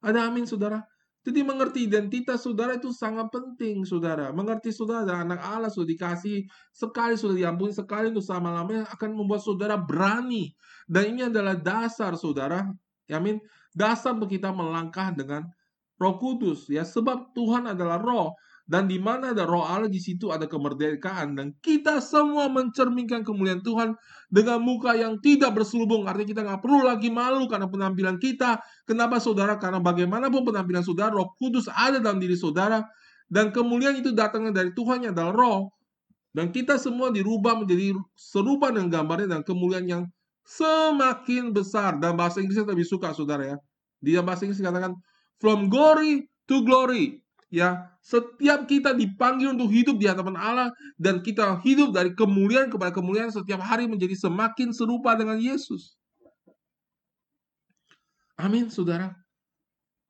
Ada 0.02 0.26
amin, 0.26 0.42
saudara. 0.42 0.82
Jadi 1.26 1.42
mengerti 1.42 1.90
identitas 1.90 2.46
saudara 2.46 2.78
itu 2.78 2.94
sangat 2.94 3.26
penting, 3.34 3.82
saudara. 3.82 4.30
Mengerti 4.30 4.70
saudara 4.70 5.26
anak 5.26 5.42
Allah 5.42 5.66
sudah 5.66 5.90
dikasih 5.90 6.46
sekali 6.70 7.18
sudah 7.18 7.34
diampuni 7.34 7.74
sekali 7.74 8.14
untuk 8.14 8.22
sama 8.22 8.54
lamanya 8.54 8.86
akan 8.94 9.10
membuat 9.10 9.42
saudara 9.42 9.74
berani. 9.74 10.54
Dan 10.86 11.18
ini 11.18 11.26
adalah 11.26 11.58
dasar 11.58 12.14
saudara. 12.14 12.70
Ya, 13.10 13.18
amin. 13.18 13.42
Dasar 13.74 14.14
untuk 14.14 14.30
kita 14.30 14.54
melangkah 14.54 15.10
dengan 15.10 15.50
Roh 15.96 16.16
Kudus 16.20 16.68
ya 16.68 16.84
sebab 16.84 17.32
Tuhan 17.32 17.72
adalah 17.72 17.96
roh 17.96 18.36
dan 18.66 18.90
di 18.90 18.98
mana 18.98 19.30
ada 19.30 19.46
roh 19.46 19.62
Allah 19.62 19.86
di 19.86 20.02
situ 20.02 20.34
ada 20.34 20.50
kemerdekaan. 20.50 21.38
Dan 21.38 21.54
kita 21.62 22.02
semua 22.02 22.50
mencerminkan 22.50 23.22
kemuliaan 23.22 23.62
Tuhan 23.62 23.94
dengan 24.26 24.58
muka 24.58 24.98
yang 24.98 25.22
tidak 25.22 25.54
berselubung. 25.54 26.10
Artinya 26.10 26.28
kita 26.34 26.42
nggak 26.42 26.60
perlu 26.66 26.82
lagi 26.82 27.06
malu 27.06 27.46
karena 27.46 27.70
penampilan 27.70 28.18
kita. 28.18 28.58
Kenapa 28.82 29.22
saudara? 29.22 29.54
Karena 29.62 29.78
bagaimanapun 29.78 30.42
penampilan 30.42 30.82
saudara 30.82 31.14
Roh 31.14 31.30
Kudus 31.38 31.70
ada 31.70 32.02
dalam 32.02 32.18
diri 32.18 32.34
saudara. 32.34 32.82
Dan 33.30 33.54
kemuliaan 33.54 34.02
itu 34.02 34.10
datangnya 34.10 34.50
dari 34.50 34.74
Tuhan 34.74 35.06
yang 35.06 35.14
adalah 35.14 35.34
roh. 35.34 35.60
Dan 36.34 36.50
kita 36.50 36.74
semua 36.74 37.14
dirubah 37.14 37.62
menjadi 37.62 37.94
serupa 38.18 38.74
dengan 38.74 38.90
gambarnya 38.90 39.38
dan 39.38 39.42
kemuliaan 39.46 39.86
yang 39.86 40.02
semakin 40.42 41.54
besar. 41.54 42.02
Dan 42.02 42.18
bahasa 42.18 42.42
Inggrisnya 42.42 42.66
lebih 42.66 42.86
suka 42.86 43.14
saudara 43.14 43.54
ya. 43.54 43.56
Di 44.02 44.18
bahasa 44.18 44.42
Inggris 44.42 44.58
dikatakan 44.58 44.90
from 45.38 45.70
glory 45.70 46.26
to 46.50 46.66
glory 46.66 47.22
ya 47.46 47.95
setiap 48.06 48.70
kita 48.70 48.94
dipanggil 48.94 49.50
untuk 49.50 49.66
hidup 49.74 49.98
di 49.98 50.06
hadapan 50.06 50.38
Allah 50.38 50.70
dan 50.94 51.18
kita 51.26 51.58
hidup 51.66 51.90
dari 51.90 52.14
kemuliaan 52.14 52.70
kepada 52.70 52.94
kemuliaan 52.94 53.34
setiap 53.34 53.58
hari 53.58 53.90
menjadi 53.90 54.14
semakin 54.14 54.70
serupa 54.70 55.18
dengan 55.18 55.34
Yesus. 55.42 55.98
Amin, 58.38 58.70
saudara. 58.70 59.10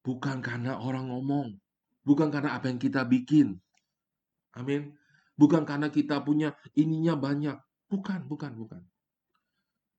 Bukan 0.05 0.45
karena 0.45 0.77
orang 0.77 1.09
ngomong, 1.09 1.57
bukan 2.05 2.29
karena 2.29 2.61
apa 2.61 2.69
yang 2.69 2.77
kita 2.77 3.01
bikin. 3.09 3.57
Amin. 4.53 4.93
Bukan 5.33 5.65
karena 5.65 5.89
kita 5.89 6.21
punya 6.21 6.53
ininya 6.77 7.17
banyak, 7.17 7.57
bukan, 7.89 8.29
bukan, 8.29 8.53
bukan. 8.61 8.83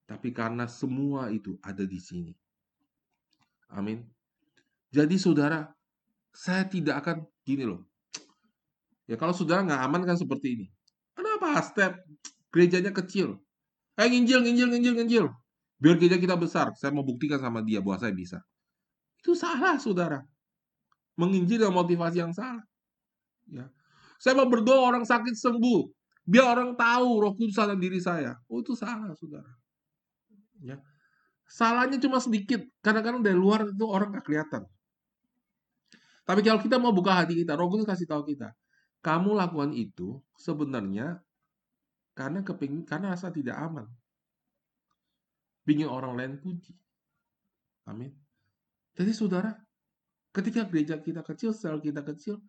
Tapi 0.06 0.30
karena 0.38 0.70
semua 0.70 1.34
itu 1.34 1.58
ada 1.66 1.82
di 1.82 1.98
sini. 1.98 2.34
Amin. 3.74 4.06
Jadi 4.94 5.18
saudara, 5.18 5.66
saya 6.30 6.62
tidak 6.70 7.02
akan 7.02 7.18
gini 7.48 7.64
loh. 7.64 7.88
Ya 9.08 9.16
kalau 9.16 9.32
saudara 9.32 9.64
nggak 9.64 9.82
aman 9.88 10.02
kan 10.04 10.20
seperti 10.20 10.48
ini. 10.60 10.66
Kenapa 11.16 11.64
step 11.64 12.04
gerejanya 12.52 12.92
kecil? 12.92 13.40
Eh 13.96 14.12
nginjil, 14.12 14.44
nginjil, 14.44 14.68
nginjil, 14.68 14.94
nginjil. 15.00 15.26
Biar 15.80 15.96
gereja 15.96 16.20
kita 16.20 16.36
besar. 16.36 16.76
Saya 16.76 16.92
mau 16.92 17.08
buktikan 17.08 17.40
sama 17.40 17.64
dia 17.64 17.80
bahwa 17.80 17.98
saya 18.04 18.12
bisa. 18.12 18.44
Itu 19.24 19.34
salah, 19.34 19.80
saudara. 19.80 20.22
Menginjil 21.18 21.64
dengan 21.66 21.82
motivasi 21.82 22.22
yang 22.22 22.36
salah. 22.36 22.62
Ya. 23.50 23.72
Saya 24.22 24.38
mau 24.38 24.46
berdoa 24.46 24.84
orang 24.84 25.08
sakit 25.08 25.34
sembuh. 25.34 25.90
Biar 26.28 26.46
orang 26.60 26.76
tahu 26.76 27.10
roh 27.24 27.34
kudus 27.34 27.56
dalam 27.56 27.80
diri 27.80 28.04
saya. 28.04 28.36
Oh 28.52 28.60
itu 28.60 28.76
salah, 28.76 29.16
saudara. 29.16 29.50
Ya. 30.62 30.78
Salahnya 31.48 31.98
cuma 31.98 32.20
sedikit. 32.20 32.62
Kadang-kadang 32.84 33.24
dari 33.24 33.38
luar 33.40 33.66
itu 33.66 33.86
orang 33.88 34.20
gak 34.20 34.26
kelihatan. 34.28 34.68
Tapi 36.28 36.44
kalau 36.44 36.60
kita 36.60 36.76
mau 36.76 36.92
buka 36.92 37.24
hati 37.24 37.40
kita, 37.40 37.56
roh 37.56 37.72
kudus 37.72 37.88
kasih 37.88 38.04
tahu 38.04 38.28
kita. 38.28 38.52
Kamu 39.00 39.32
lakukan 39.32 39.72
itu 39.72 40.20
sebenarnya 40.36 41.24
karena 42.12 42.44
kepingin, 42.44 42.84
karena 42.84 43.16
rasa 43.16 43.32
tidak 43.32 43.56
aman. 43.56 43.88
Pingin 45.64 45.88
orang 45.88 46.20
lain 46.20 46.34
puji. 46.44 46.76
Amin. 47.88 48.12
Jadi 48.92 49.16
saudara, 49.16 49.56
ketika 50.36 50.68
gereja 50.68 51.00
kita 51.00 51.24
kecil, 51.24 51.56
sel 51.56 51.80
kita 51.80 52.04
kecil, 52.04 52.44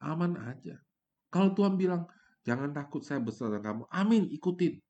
aman 0.00 0.40
aja. 0.48 0.80
Kalau 1.28 1.52
Tuhan 1.52 1.76
bilang, 1.76 2.08
jangan 2.48 2.72
takut 2.72 3.04
saya 3.04 3.20
besar 3.20 3.52
dan 3.52 3.60
kamu, 3.60 3.84
amin, 3.92 4.32
ikutin. 4.32 4.80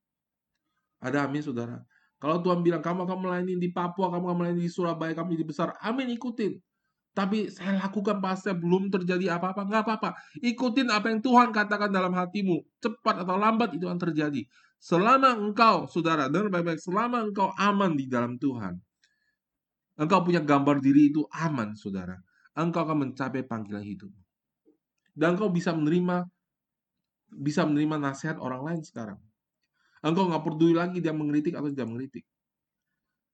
Ada 1.03 1.27
amin 1.27 1.43
saudara. 1.43 1.83
Kalau 2.23 2.39
Tuhan 2.39 2.63
bilang, 2.63 2.79
kamu 2.79 3.03
akan 3.03 3.17
melayani 3.19 3.59
di 3.59 3.71
Papua, 3.75 4.07
kamu 4.07 4.31
akan 4.31 4.37
melayani 4.39 4.63
di 4.63 4.71
Surabaya, 4.71 5.11
kamu 5.11 5.35
jadi 5.35 5.45
besar, 5.47 5.67
amin, 5.83 6.15
ikutin. 6.15 6.55
Tapi 7.19 7.51
saya 7.51 7.75
lakukan 7.83 8.23
pasti 8.23 8.47
belum 8.55 8.87
terjadi 8.87 9.35
apa-apa, 9.35 9.67
nggak 9.67 9.83
apa-apa. 9.83 10.09
Ikutin 10.39 10.87
apa 10.87 11.11
yang 11.11 11.19
Tuhan 11.19 11.51
katakan 11.51 11.91
dalam 11.91 12.15
hatimu. 12.15 12.63
Cepat 12.79 13.27
atau 13.27 13.35
lambat 13.35 13.75
itu 13.75 13.91
akan 13.91 13.99
terjadi. 13.99 14.47
Selama 14.79 15.35
engkau, 15.35 15.83
saudara, 15.91 16.31
dengar 16.31 16.47
baik-baik, 16.47 16.79
selama 16.79 17.27
engkau 17.27 17.51
aman 17.59 17.91
di 17.99 18.07
dalam 18.07 18.39
Tuhan, 18.39 18.79
engkau 19.99 20.23
punya 20.23 20.39
gambar 20.39 20.79
diri 20.79 21.11
itu 21.11 21.27
aman, 21.35 21.75
saudara. 21.75 22.15
Engkau 22.55 22.87
akan 22.87 23.11
mencapai 23.11 23.43
panggilan 23.43 23.83
hidup. 23.83 24.15
Dan 25.11 25.35
engkau 25.35 25.51
bisa 25.51 25.75
menerima 25.75 26.23
bisa 27.35 27.67
menerima 27.67 27.99
nasihat 27.99 28.39
orang 28.39 28.63
lain 28.63 28.81
sekarang. 28.87 29.19
Engkau 29.99 30.31
nggak 30.31 30.47
peduli 30.47 30.71
lagi 30.71 31.03
dia 31.03 31.11
mengkritik 31.11 31.59
atau 31.59 31.67
tidak 31.67 31.91
mengkritik. 31.91 32.23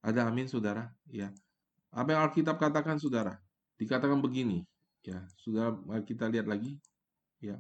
Ada 0.02 0.26
amin, 0.26 0.50
saudara? 0.50 0.90
Ya. 1.06 1.30
Apa 1.94 2.18
yang 2.18 2.22
Alkitab 2.26 2.58
katakan, 2.58 2.98
saudara? 2.98 3.45
Dikatakan 3.76 4.24
begini, 4.24 4.64
ya. 5.04 5.24
Sudah 5.40 5.76
kita 6.08 6.32
lihat 6.32 6.48
lagi, 6.48 6.80
ya. 7.44 7.60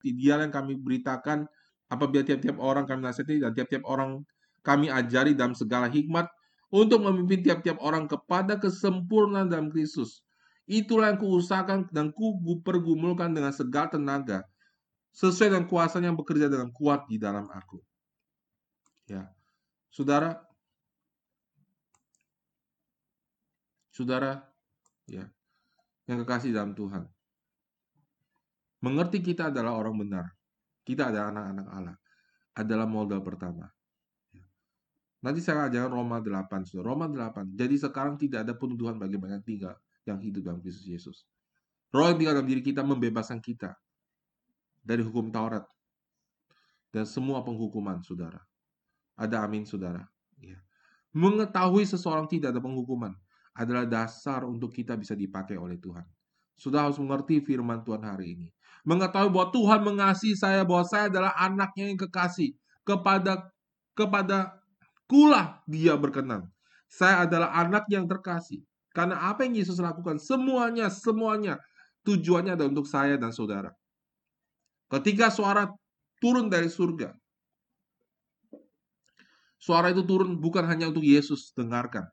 Ideal 0.00 0.48
yang 0.48 0.52
kami 0.52 0.80
beritakan 0.80 1.44
apabila 1.92 2.24
tiap-tiap 2.24 2.56
orang 2.56 2.88
kami 2.88 3.04
nasihati 3.04 3.42
dan 3.44 3.52
tiap-tiap 3.52 3.84
orang 3.84 4.24
kami 4.64 4.88
ajari 4.88 5.36
dalam 5.36 5.52
segala 5.52 5.88
hikmat 5.92 6.28
untuk 6.70 7.02
memimpin 7.02 7.44
tiap-tiap 7.44 7.76
orang 7.82 8.06
kepada 8.06 8.56
kesempurnaan 8.56 9.50
dalam 9.50 9.68
Kristus. 9.68 10.22
Itulah 10.70 11.12
yang 11.12 11.18
kuusahakan 11.18 11.90
dan 11.90 12.14
ku 12.14 12.38
pergumulkan 12.62 13.34
dengan 13.34 13.50
segala 13.50 13.90
tenaga 13.90 14.38
sesuai 15.10 15.50
dengan 15.50 15.66
kuasa 15.66 15.98
yang 15.98 16.14
bekerja 16.14 16.46
dengan 16.46 16.70
kuat 16.70 17.10
di 17.10 17.18
dalam 17.18 17.50
aku. 17.50 17.82
Ya. 19.10 19.26
Saudara 19.90 20.38
Saudara 23.90 24.46
ya 25.10 25.26
yang 26.10 26.26
kekasih 26.26 26.50
dalam 26.50 26.74
Tuhan. 26.74 27.06
Mengerti 28.82 29.22
kita 29.22 29.54
adalah 29.54 29.78
orang 29.78 29.94
benar. 29.94 30.26
Kita 30.82 31.14
adalah 31.14 31.30
anak-anak 31.30 31.66
Allah. 31.70 31.96
Adalah 32.58 32.86
modal 32.90 33.20
pertama. 33.22 33.70
Ya. 34.34 34.42
Nanti 35.22 35.38
saya 35.44 35.70
ajarkan 35.70 35.92
Roma 35.92 36.18
8. 36.18 36.66
Saudara. 36.66 36.86
Roma 36.90 37.06
8. 37.06 37.54
Jadi 37.54 37.74
sekarang 37.78 38.18
tidak 38.18 38.42
ada 38.42 38.58
penuduhan 38.58 38.98
bagi 38.98 39.20
banyak 39.20 39.44
tinggal 39.46 39.76
yang 40.02 40.18
hidup 40.18 40.42
dalam 40.50 40.58
Kristus 40.58 40.88
Yesus. 40.88 41.16
Roh 41.94 42.10
yang 42.10 42.18
tinggal 42.18 42.34
dalam 42.40 42.48
diri 42.50 42.62
kita 42.64 42.82
membebaskan 42.82 43.38
kita 43.38 43.76
dari 44.82 45.04
hukum 45.04 45.30
Taurat 45.30 45.62
dan 46.90 47.06
semua 47.06 47.44
penghukuman, 47.46 48.02
saudara. 48.02 48.42
Ada 49.14 49.46
amin, 49.46 49.62
saudara. 49.62 50.08
Ya. 50.42 50.58
Mengetahui 51.14 51.86
seseorang 51.86 52.26
tidak 52.26 52.56
ada 52.56 52.58
penghukuman 52.58 53.14
adalah 53.56 53.84
dasar 53.86 54.46
untuk 54.46 54.70
kita 54.70 54.94
bisa 54.94 55.12
dipakai 55.18 55.58
oleh 55.58 55.76
Tuhan. 55.76 56.06
Sudah 56.54 56.86
harus 56.86 57.00
mengerti 57.00 57.40
firman 57.40 57.80
Tuhan 57.82 58.04
hari 58.04 58.36
ini. 58.36 58.48
Mengetahui 58.84 59.32
bahwa 59.32 59.48
Tuhan 59.52 59.80
mengasihi 59.84 60.36
saya, 60.36 60.64
bahwa 60.64 60.84
saya 60.84 61.08
adalah 61.08 61.32
anaknya 61.36 61.92
yang 61.92 61.98
kekasih. 62.00 62.52
Kepada 62.84 63.48
kepada 63.92 64.56
kulah 65.04 65.60
dia 65.68 65.96
berkenan. 65.96 66.48
Saya 66.90 67.28
adalah 67.28 67.52
anak 67.54 67.86
yang 67.92 68.08
terkasih. 68.08 68.64
Karena 68.90 69.30
apa 69.30 69.46
yang 69.46 69.54
Yesus 69.54 69.78
lakukan, 69.78 70.18
semuanya, 70.18 70.90
semuanya 70.90 71.62
tujuannya 72.02 72.58
adalah 72.58 72.70
untuk 72.74 72.88
saya 72.90 73.14
dan 73.14 73.30
saudara. 73.30 73.70
Ketika 74.90 75.30
suara 75.30 75.70
turun 76.18 76.50
dari 76.50 76.66
surga, 76.66 77.14
suara 79.62 79.94
itu 79.94 80.02
turun 80.02 80.34
bukan 80.42 80.66
hanya 80.66 80.90
untuk 80.90 81.06
Yesus 81.06 81.54
dengarkan, 81.54 82.10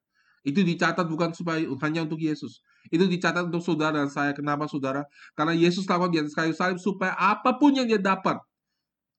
itu 0.47 0.63
dicatat 0.63 1.03
bukan 1.11 1.35
supaya 1.35 1.59
hanya 1.83 2.07
untuk 2.07 2.23
Yesus. 2.23 2.63
Itu 2.87 3.03
dicatat 3.03 3.51
untuk 3.51 3.59
saudara 3.59 3.99
dan 3.99 4.07
saya. 4.07 4.31
Kenapa 4.31 4.63
saudara? 4.71 5.03
Karena 5.35 5.51
Yesus 5.51 5.83
lakukan 5.83 6.07
di 6.07 6.23
atas 6.23 6.31
kayu 6.31 6.55
salib 6.55 6.79
supaya 6.79 7.11
apa 7.19 7.59
pun 7.59 7.75
yang 7.75 7.83
dia 7.83 7.99
dapat 7.99 8.39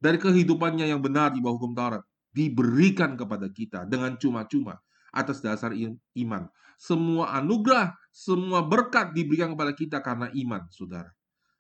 dari 0.01 0.17
kehidupannya 0.17 0.89
yang 0.89 1.05
benar 1.05 1.37
di 1.37 1.45
bawah 1.45 1.61
hukum 1.61 1.77
Taurat 1.77 2.01
diberikan 2.33 3.13
kepada 3.13 3.45
kita 3.53 3.85
dengan 3.85 4.17
cuma-cuma 4.17 4.81
atas 5.13 5.45
dasar 5.45 5.77
iman. 6.17 6.49
Semua 6.81 7.37
anugerah, 7.37 7.93
semua 8.09 8.65
berkat 8.65 9.13
diberikan 9.13 9.53
kepada 9.53 9.77
kita 9.77 10.01
karena 10.01 10.33
iman, 10.33 10.65
saudara. 10.73 11.13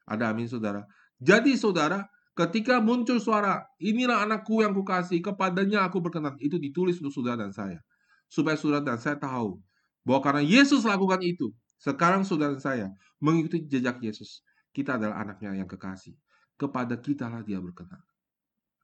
Ada 0.09 0.33
amin, 0.33 0.49
saudara. 0.49 0.87
Jadi, 1.21 1.59
saudara, 1.61 2.09
ketika 2.33 2.81
muncul 2.81 3.21
suara, 3.21 3.67
inilah 3.83 4.25
anakku 4.25 4.63
yang 4.65 4.73
kukasih, 4.73 5.19
kepadanya 5.21 5.85
aku 5.85 5.99
berkenan. 6.01 6.39
Itu 6.39 6.57
ditulis 6.57 7.03
untuk 7.03 7.13
saudara 7.13 7.45
dan 7.45 7.53
saya 7.53 7.83
supaya 8.29 8.55
saudara 8.55 8.85
dan 8.85 9.01
saya 9.01 9.17
tahu 9.17 9.59
bahwa 10.05 10.21
karena 10.25 10.43
Yesus 10.45 10.85
lakukan 10.85 11.21
itu, 11.25 11.53
sekarang 11.81 12.23
saudara 12.25 12.57
dan 12.57 12.63
saya 12.63 12.87
mengikuti 13.19 13.65
jejak 13.67 13.99
Yesus. 14.01 14.41
Kita 14.73 14.95
adalah 14.95 15.25
anaknya 15.25 15.59
yang 15.59 15.69
kekasih. 15.69 16.15
Kepada 16.59 16.99
kita 16.99 17.27
lah 17.31 17.43
dia 17.43 17.59
berkenan. 17.59 18.03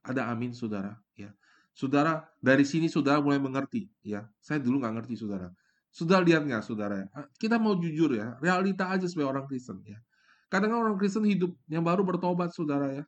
Ada 0.04 0.30
amin 0.30 0.54
saudara. 0.54 0.94
Ya, 1.18 1.34
Saudara, 1.74 2.22
dari 2.38 2.62
sini 2.62 2.86
saudara 2.86 3.18
mulai 3.18 3.42
mengerti. 3.42 3.90
ya. 4.06 4.22
Saya 4.38 4.62
dulu 4.62 4.78
nggak 4.78 4.94
ngerti 5.02 5.14
saudara. 5.18 5.50
Saudara 5.90 6.22
lihat 6.22 6.46
nggak 6.46 6.62
saudara? 6.62 7.02
Kita 7.34 7.58
mau 7.58 7.74
jujur 7.74 8.14
ya, 8.14 8.38
realita 8.38 8.90
aja 8.90 9.06
sebagai 9.10 9.34
orang 9.34 9.46
Kristen 9.50 9.82
ya. 9.82 9.98
Kadang, 10.46 10.70
-kadang 10.70 10.86
orang 10.86 10.96
Kristen 11.02 11.26
hidup 11.26 11.50
yang 11.66 11.82
baru 11.82 12.06
bertobat 12.06 12.54
saudara 12.54 12.94
ya. 12.94 13.04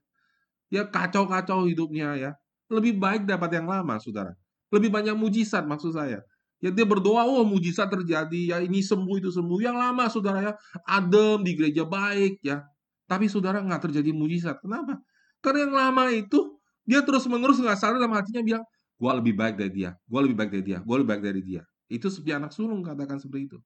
Ya 0.67 0.83
kacau-kacau 0.83 1.71
hidupnya 1.71 2.19
ya. 2.19 2.31
Lebih 2.67 2.99
baik 2.99 3.23
dapat 3.23 3.55
yang 3.55 3.71
lama 3.71 4.03
saudara. 4.03 4.35
Lebih 4.75 4.91
banyak 4.91 5.15
mujizat 5.15 5.63
maksud 5.63 5.95
saya. 5.95 6.27
Ya 6.57 6.73
dia 6.73 6.89
berdoa, 6.89 7.29
oh 7.29 7.45
mujizat 7.45 7.93
terjadi, 7.93 8.41
ya 8.53 8.57
ini 8.65 8.81
sembuh 8.81 9.21
itu 9.21 9.29
sembuh. 9.29 9.59
Yang 9.61 9.77
lama 9.77 10.05
saudara 10.09 10.39
ya, 10.41 10.53
adem 10.89 11.45
di 11.45 11.53
gereja 11.53 11.85
baik 11.85 12.41
ya. 12.41 12.65
Tapi 13.05 13.29
saudara 13.29 13.61
nggak 13.61 13.91
terjadi 13.91 14.11
mujizat. 14.17 14.59
Kenapa? 14.65 14.97
Karena 15.45 15.69
yang 15.69 15.75
lama 15.77 16.09
itu 16.11 16.57
dia 16.89 17.05
terus 17.05 17.29
menerus 17.29 17.61
nggak 17.61 17.77
sadar 17.77 18.01
dalam 18.01 18.17
hatinya 18.17 18.41
bilang, 18.41 18.65
gua 18.97 19.13
lebih 19.21 19.37
baik 19.37 19.61
dari 19.61 19.73
dia, 19.73 19.91
gua 20.09 20.25
lebih 20.25 20.37
baik 20.39 20.51
dari 20.57 20.65
dia, 20.65 20.79
gua 20.81 20.97
lebih 21.03 21.11
baik 21.13 21.23
dari 21.23 21.43
dia. 21.45 21.63
Itu 21.87 22.09
seperti 22.09 22.33
anak 22.35 22.51
sulung 22.57 22.81
katakan 22.83 23.21
seperti 23.21 23.53
itu. 23.53 23.59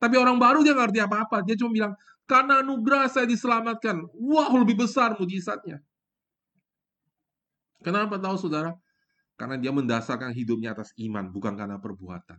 Tapi 0.00 0.16
orang 0.16 0.40
baru 0.40 0.64
dia 0.64 0.72
ngerti 0.72 0.96
apa-apa. 1.04 1.44
Dia 1.44 1.60
cuma 1.60 1.76
bilang, 1.76 1.92
karena 2.24 2.64
anugerah 2.64 3.04
saya 3.12 3.28
diselamatkan. 3.28 4.00
Wah, 4.16 4.48
lebih 4.56 4.80
besar 4.80 5.12
mujizatnya. 5.18 5.82
Kenapa 7.84 8.16
tahu 8.16 8.36
saudara? 8.40 8.72
Karena 9.40 9.56
dia 9.56 9.72
mendasarkan 9.72 10.36
hidupnya 10.36 10.76
atas 10.76 10.92
iman, 11.00 11.32
bukan 11.32 11.56
karena 11.56 11.80
perbuatan. 11.80 12.36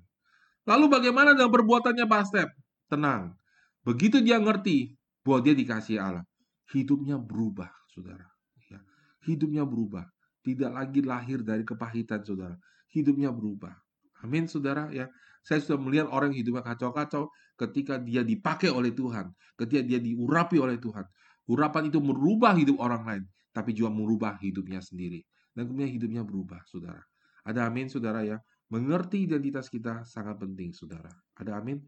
Lalu 0.70 0.86
bagaimana 0.86 1.34
dengan 1.34 1.50
perbuatannya 1.50 2.06
Pak 2.06 2.24
Step? 2.30 2.54
Tenang. 2.94 3.34
Begitu 3.82 4.22
dia 4.22 4.38
ngerti 4.38 4.94
bahwa 5.26 5.42
dia 5.42 5.58
dikasih 5.58 5.98
Allah, 5.98 6.22
hidupnya 6.70 7.18
berubah, 7.18 7.74
saudara. 7.90 8.30
Ya. 8.70 8.86
Hidupnya 9.26 9.66
berubah. 9.66 10.06
Tidak 10.46 10.70
lagi 10.70 11.02
lahir 11.02 11.42
dari 11.42 11.66
kepahitan, 11.66 12.22
saudara. 12.22 12.54
Hidupnya 12.94 13.34
berubah. 13.34 13.74
Amin, 14.22 14.46
saudara. 14.46 14.94
Ya, 14.94 15.10
Saya 15.42 15.58
sudah 15.58 15.82
melihat 15.82 16.06
orang 16.14 16.38
yang 16.38 16.46
hidupnya 16.46 16.62
kacau-kacau 16.62 17.34
ketika 17.58 17.98
dia 17.98 18.22
dipakai 18.22 18.70
oleh 18.70 18.94
Tuhan. 18.94 19.34
Ketika 19.58 19.82
dia 19.82 19.98
diurapi 19.98 20.62
oleh 20.62 20.78
Tuhan. 20.78 21.10
Urapan 21.50 21.90
itu 21.90 21.98
merubah 21.98 22.54
hidup 22.54 22.78
orang 22.78 23.02
lain. 23.10 23.24
Tapi 23.50 23.74
juga 23.74 23.90
merubah 23.90 24.38
hidupnya 24.38 24.86
sendiri 24.86 25.26
dan 25.52 25.68
kemudian 25.68 25.92
hidupnya 25.92 26.24
berubah, 26.24 26.64
saudara. 26.68 27.04
Ada 27.44 27.68
amin, 27.68 27.92
saudara 27.92 28.24
ya. 28.24 28.40
Mengerti 28.72 29.28
identitas 29.28 29.68
kita 29.68 30.08
sangat 30.08 30.40
penting, 30.40 30.72
saudara. 30.72 31.12
Ada 31.36 31.60
amin. 31.60 31.84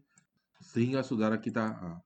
sehingga 0.64 1.04
saudara 1.04 1.36
kita 1.36 1.76
uh, 1.76 2.00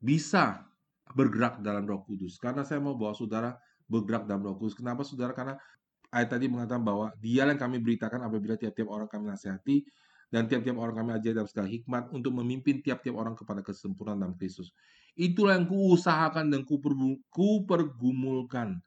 bisa 0.00 0.64
bergerak 1.12 1.60
dalam 1.60 1.84
Roh 1.84 2.00
Kudus. 2.00 2.40
Karena 2.40 2.64
saya 2.64 2.80
mau 2.80 2.96
bawa 2.96 3.12
saudara 3.12 3.52
bergerak 3.84 4.24
dalam 4.24 4.40
Roh 4.44 4.56
Kudus. 4.56 4.72
Kenapa 4.72 5.04
saudara? 5.04 5.36
Karena 5.36 5.60
ayat 6.08 6.32
tadi 6.32 6.48
mengatakan 6.48 6.80
bahwa 6.80 7.12
dia 7.20 7.44
yang 7.44 7.60
kami 7.60 7.76
beritakan 7.82 8.24
apabila 8.24 8.56
tiap-tiap 8.56 8.88
orang 8.88 9.08
kami 9.10 9.28
nasihati 9.28 9.84
dan 10.32 10.48
tiap-tiap 10.48 10.80
orang 10.80 10.96
kami 10.96 11.10
ajari 11.18 11.34
dalam 11.36 11.50
segala 11.50 11.68
hikmat 11.68 12.08
untuk 12.14 12.32
memimpin 12.40 12.80
tiap-tiap 12.80 13.18
orang 13.18 13.36
kepada 13.36 13.60
kesempurnaan 13.60 14.22
dalam 14.22 14.34
Kristus. 14.38 14.72
Itulah 15.14 15.60
yang 15.60 15.68
kuusahakan 15.68 16.50
dan 16.50 16.64
kupergumulkan 16.64 18.80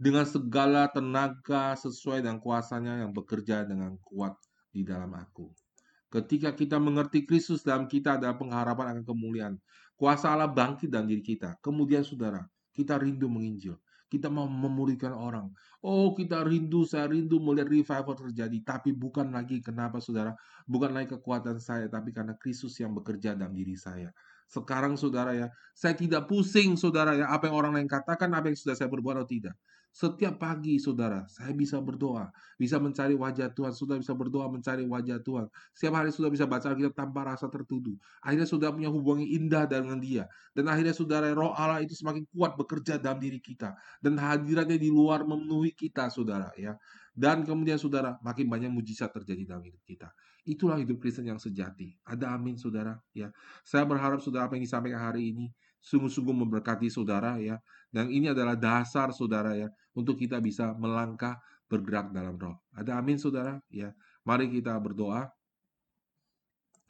dengan 0.00 0.24
segala 0.24 0.88
tenaga 0.88 1.76
sesuai 1.76 2.24
dengan 2.24 2.40
kuasanya 2.40 3.04
yang 3.04 3.12
bekerja 3.12 3.68
dengan 3.68 4.00
kuat 4.00 4.32
di 4.72 4.80
dalam 4.80 5.12
aku. 5.12 5.52
Ketika 6.08 6.56
kita 6.56 6.80
mengerti 6.80 7.28
Kristus 7.28 7.60
dalam 7.60 7.84
kita 7.84 8.16
ada 8.16 8.32
pengharapan 8.32 8.96
akan 8.96 9.04
kemuliaan. 9.04 9.54
Kuasa 10.00 10.32
Allah 10.32 10.48
bangkit 10.48 10.88
dalam 10.88 11.04
diri 11.04 11.20
kita. 11.20 11.60
Kemudian 11.60 12.00
saudara, 12.00 12.40
kita 12.72 12.96
rindu 12.96 13.28
menginjil. 13.28 13.76
Kita 14.10 14.26
mau 14.26 14.48
memulihkan 14.48 15.14
orang. 15.14 15.52
Oh, 15.84 16.16
kita 16.16 16.42
rindu, 16.42 16.82
saya 16.82 17.06
rindu 17.06 17.38
melihat 17.38 17.70
revival 17.70 18.16
terjadi. 18.16 18.58
Tapi 18.66 18.90
bukan 18.90 19.30
lagi 19.30 19.62
kenapa, 19.62 20.02
saudara? 20.02 20.34
Bukan 20.66 20.90
lagi 20.90 21.14
kekuatan 21.14 21.62
saya, 21.62 21.86
tapi 21.86 22.10
karena 22.10 22.34
Kristus 22.34 22.74
yang 22.82 22.90
bekerja 22.96 23.38
dalam 23.38 23.54
diri 23.54 23.78
saya. 23.78 24.10
Sekarang, 24.50 24.98
saudara 24.98 25.36
ya, 25.36 25.46
saya 25.78 25.94
tidak 25.94 26.26
pusing, 26.26 26.74
saudara 26.74 27.14
ya, 27.14 27.30
apa 27.30 27.46
yang 27.46 27.54
orang 27.54 27.72
lain 27.78 27.86
katakan, 27.86 28.34
apa 28.34 28.50
yang 28.50 28.58
sudah 28.58 28.74
saya 28.74 28.90
berbuat 28.90 29.22
atau 29.22 29.30
tidak. 29.30 29.54
Setiap 29.90 30.38
pagi, 30.38 30.78
saudara, 30.78 31.26
saya 31.26 31.50
bisa 31.50 31.82
berdoa, 31.82 32.30
bisa 32.54 32.78
mencari 32.78 33.18
wajah 33.18 33.50
Tuhan, 33.50 33.74
sudah 33.74 33.98
bisa 33.98 34.14
berdoa 34.14 34.46
mencari 34.46 34.86
wajah 34.86 35.18
Tuhan. 35.18 35.50
Setiap 35.74 35.98
hari 35.98 36.14
sudah 36.14 36.30
bisa 36.30 36.46
baca 36.46 36.70
Alkitab 36.70 36.94
tanpa 36.94 37.26
rasa 37.26 37.50
tertuduh. 37.50 37.98
Akhirnya 38.22 38.46
sudah 38.46 38.70
punya 38.70 38.86
hubungan 38.86 39.26
indah 39.26 39.66
dengan 39.66 39.98
Dia. 39.98 40.30
Dan 40.54 40.70
akhirnya 40.70 40.94
saudara, 40.94 41.34
roh 41.34 41.50
Allah 41.58 41.82
itu 41.82 41.98
semakin 41.98 42.22
kuat 42.30 42.54
bekerja 42.54 43.02
dalam 43.02 43.18
diri 43.18 43.42
kita. 43.42 43.74
Dan 43.98 44.14
hadiratnya 44.14 44.78
di 44.78 44.94
luar 44.94 45.26
memenuhi 45.26 45.74
kita, 45.74 46.06
saudara. 46.06 46.54
ya. 46.54 46.78
Dan 47.10 47.42
kemudian 47.42 47.74
saudara, 47.74 48.14
makin 48.22 48.46
banyak 48.46 48.70
mujizat 48.70 49.10
terjadi 49.10 49.42
dalam 49.42 49.66
hidup 49.66 49.82
kita. 49.82 50.14
Itulah 50.46 50.78
hidup 50.78 51.02
Kristen 51.02 51.26
yang 51.26 51.42
sejati. 51.42 51.98
Ada 52.06 52.30
amin, 52.38 52.54
saudara. 52.54 52.94
Ya, 53.10 53.34
Saya 53.66 53.82
berharap 53.90 54.22
saudara 54.22 54.46
apa 54.46 54.54
yang 54.54 54.62
disampaikan 54.62 55.02
hari 55.02 55.34
ini 55.34 55.50
sungguh-sungguh 55.82 56.46
memberkati 56.46 56.86
saudara 56.86 57.42
ya. 57.42 57.58
Dan 57.90 58.06
ini 58.06 58.30
adalah 58.30 58.54
dasar 58.54 59.10
saudara 59.10 59.58
ya 59.58 59.66
untuk 59.94 60.18
kita 60.18 60.38
bisa 60.38 60.72
melangkah 60.76 61.38
bergerak 61.70 62.10
dalam 62.10 62.34
roh. 62.34 62.58
Ada 62.74 62.98
amin 62.98 63.16
saudara 63.18 63.58
ya. 63.70 63.94
Mari 64.26 64.50
kita 64.50 64.74
berdoa. 64.78 65.30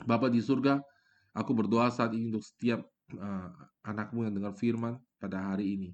Bapa 0.01 0.33
di 0.33 0.41
surga, 0.41 0.81
aku 1.37 1.53
berdoa 1.53 1.93
saat 1.93 2.17
ini 2.17 2.33
untuk 2.33 2.41
setiap 2.41 2.81
uh, 3.21 3.49
anakmu 3.85 4.25
yang 4.25 4.33
dengar 4.33 4.57
firman 4.57 4.97
pada 5.21 5.53
hari 5.53 5.77
ini. 5.77 5.91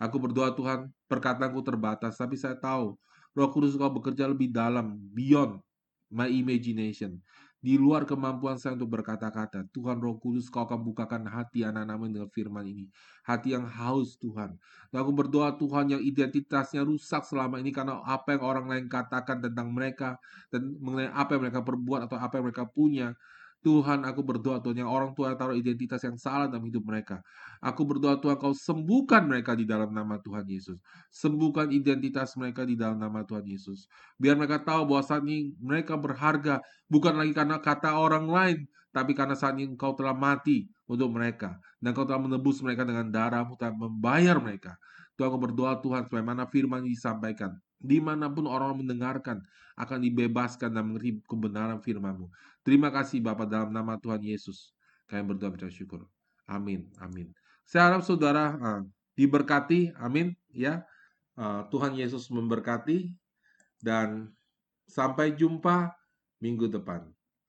Aku 0.00 0.16
berdoa 0.16 0.56
Tuhan, 0.56 0.88
perkataanku 1.12 1.60
terbatas, 1.60 2.16
tapi 2.16 2.40
saya 2.40 2.56
tahu 2.56 2.96
Roh 3.36 3.50
Kudus 3.52 3.76
kau 3.76 3.92
bekerja 3.92 4.24
lebih 4.24 4.48
dalam, 4.48 4.96
beyond 5.12 5.60
my 6.08 6.26
imagination 6.32 7.20
di 7.60 7.76
luar 7.76 8.08
kemampuan 8.08 8.56
saya 8.56 8.72
untuk 8.72 8.88
berkata-kata. 8.96 9.68
Tuhan 9.68 10.00
Roh 10.00 10.16
Kudus 10.16 10.48
kau 10.48 10.64
akan 10.64 10.80
bukakan 10.80 11.28
hati 11.28 11.60
anak-anakmu 11.60 12.08
dengan 12.08 12.30
firman 12.32 12.64
ini. 12.64 12.88
Hati 13.28 13.52
yang 13.52 13.68
haus 13.68 14.16
Tuhan. 14.16 14.56
Dan 14.88 14.98
aku 15.04 15.12
berdoa 15.12 15.52
Tuhan 15.60 15.92
yang 15.92 16.02
identitasnya 16.02 16.80
rusak 16.88 17.20
selama 17.28 17.60
ini 17.60 17.68
karena 17.68 18.00
apa 18.00 18.32
yang 18.32 18.42
orang 18.42 18.66
lain 18.66 18.86
katakan 18.88 19.44
tentang 19.44 19.76
mereka 19.76 20.16
dan 20.48 20.72
mengenai 20.80 21.12
apa 21.12 21.36
yang 21.36 21.42
mereka 21.44 21.60
perbuat 21.60 22.08
atau 22.08 22.16
apa 22.16 22.40
yang 22.40 22.44
mereka 22.48 22.64
punya. 22.64 23.12
Tuhan, 23.60 24.08
aku 24.08 24.24
berdoa 24.24 24.56
Tuhan 24.64 24.80
yang 24.80 24.88
orang 24.88 25.12
tua 25.12 25.36
taruh 25.36 25.52
identitas 25.52 26.00
yang 26.00 26.16
salah 26.16 26.48
dalam 26.48 26.64
hidup 26.64 26.80
mereka. 26.80 27.20
Aku 27.60 27.84
berdoa 27.84 28.16
Tuhan 28.16 28.40
kau 28.40 28.56
sembuhkan 28.56 29.28
mereka 29.28 29.52
di 29.52 29.68
dalam 29.68 29.92
nama 29.92 30.16
Tuhan 30.16 30.48
Yesus. 30.48 30.80
Sembuhkan 31.12 31.68
identitas 31.68 32.32
mereka 32.40 32.64
di 32.64 32.72
dalam 32.72 32.96
nama 32.96 33.20
Tuhan 33.20 33.44
Yesus. 33.44 33.84
Biar 34.16 34.40
mereka 34.40 34.64
tahu 34.64 34.88
bahwa 34.88 35.02
saat 35.04 35.20
ini 35.28 35.52
mereka 35.60 36.00
berharga 36.00 36.64
bukan 36.88 37.20
lagi 37.20 37.36
karena 37.36 37.60
kata 37.60 38.00
orang 38.00 38.26
lain, 38.32 38.58
tapi 38.96 39.12
karena 39.12 39.36
saat 39.36 39.54
ini 39.60 39.76
engkau 39.76 39.92
telah 39.92 40.16
mati 40.16 40.64
untuk 40.88 41.12
mereka. 41.12 41.60
Dan 41.76 41.92
kau 41.92 42.08
telah 42.08 42.24
menebus 42.24 42.64
mereka 42.64 42.88
dengan 42.88 43.12
darahmu, 43.12 43.60
telah 43.60 43.76
membayar 43.76 44.40
mereka. 44.40 44.80
Tuhan 45.20 45.36
aku 45.36 45.40
berdoa 45.52 45.76
Tuhan, 45.84 46.08
sebagaimana 46.08 46.48
firman 46.48 46.80
disampaikan. 46.80 47.60
Di 47.80 47.96
mana 47.96 48.28
pun 48.28 48.44
orang 48.44 48.84
mendengarkan, 48.84 49.40
akan 49.80 49.98
dibebaskan 50.04 50.76
dan 50.76 50.84
mengerti 50.84 51.24
kebenaran 51.24 51.80
firman-Mu. 51.80 52.28
Terima 52.60 52.92
kasih 52.92 53.24
Bapak 53.24 53.48
dalam 53.48 53.72
nama 53.72 53.96
Tuhan 53.96 54.20
Yesus. 54.20 54.76
Kami 55.08 55.24
berdoa 55.24 55.48
bersyukur. 55.48 56.04
syukur. 56.04 56.20
Amin. 56.44 56.92
Amin. 57.00 57.32
Saya 57.64 57.88
harap 57.88 58.02
saudara 58.04 58.58
uh, 58.60 58.82
diberkati. 59.16 59.94
Amin. 59.96 60.36
Ya. 60.52 60.84
Uh, 61.38 61.64
Tuhan 61.72 61.96
Yesus 61.96 62.28
memberkati 62.28 63.16
dan 63.80 64.28
sampai 64.84 65.32
jumpa 65.32 65.94
minggu 66.42 66.68
depan. 66.68 67.08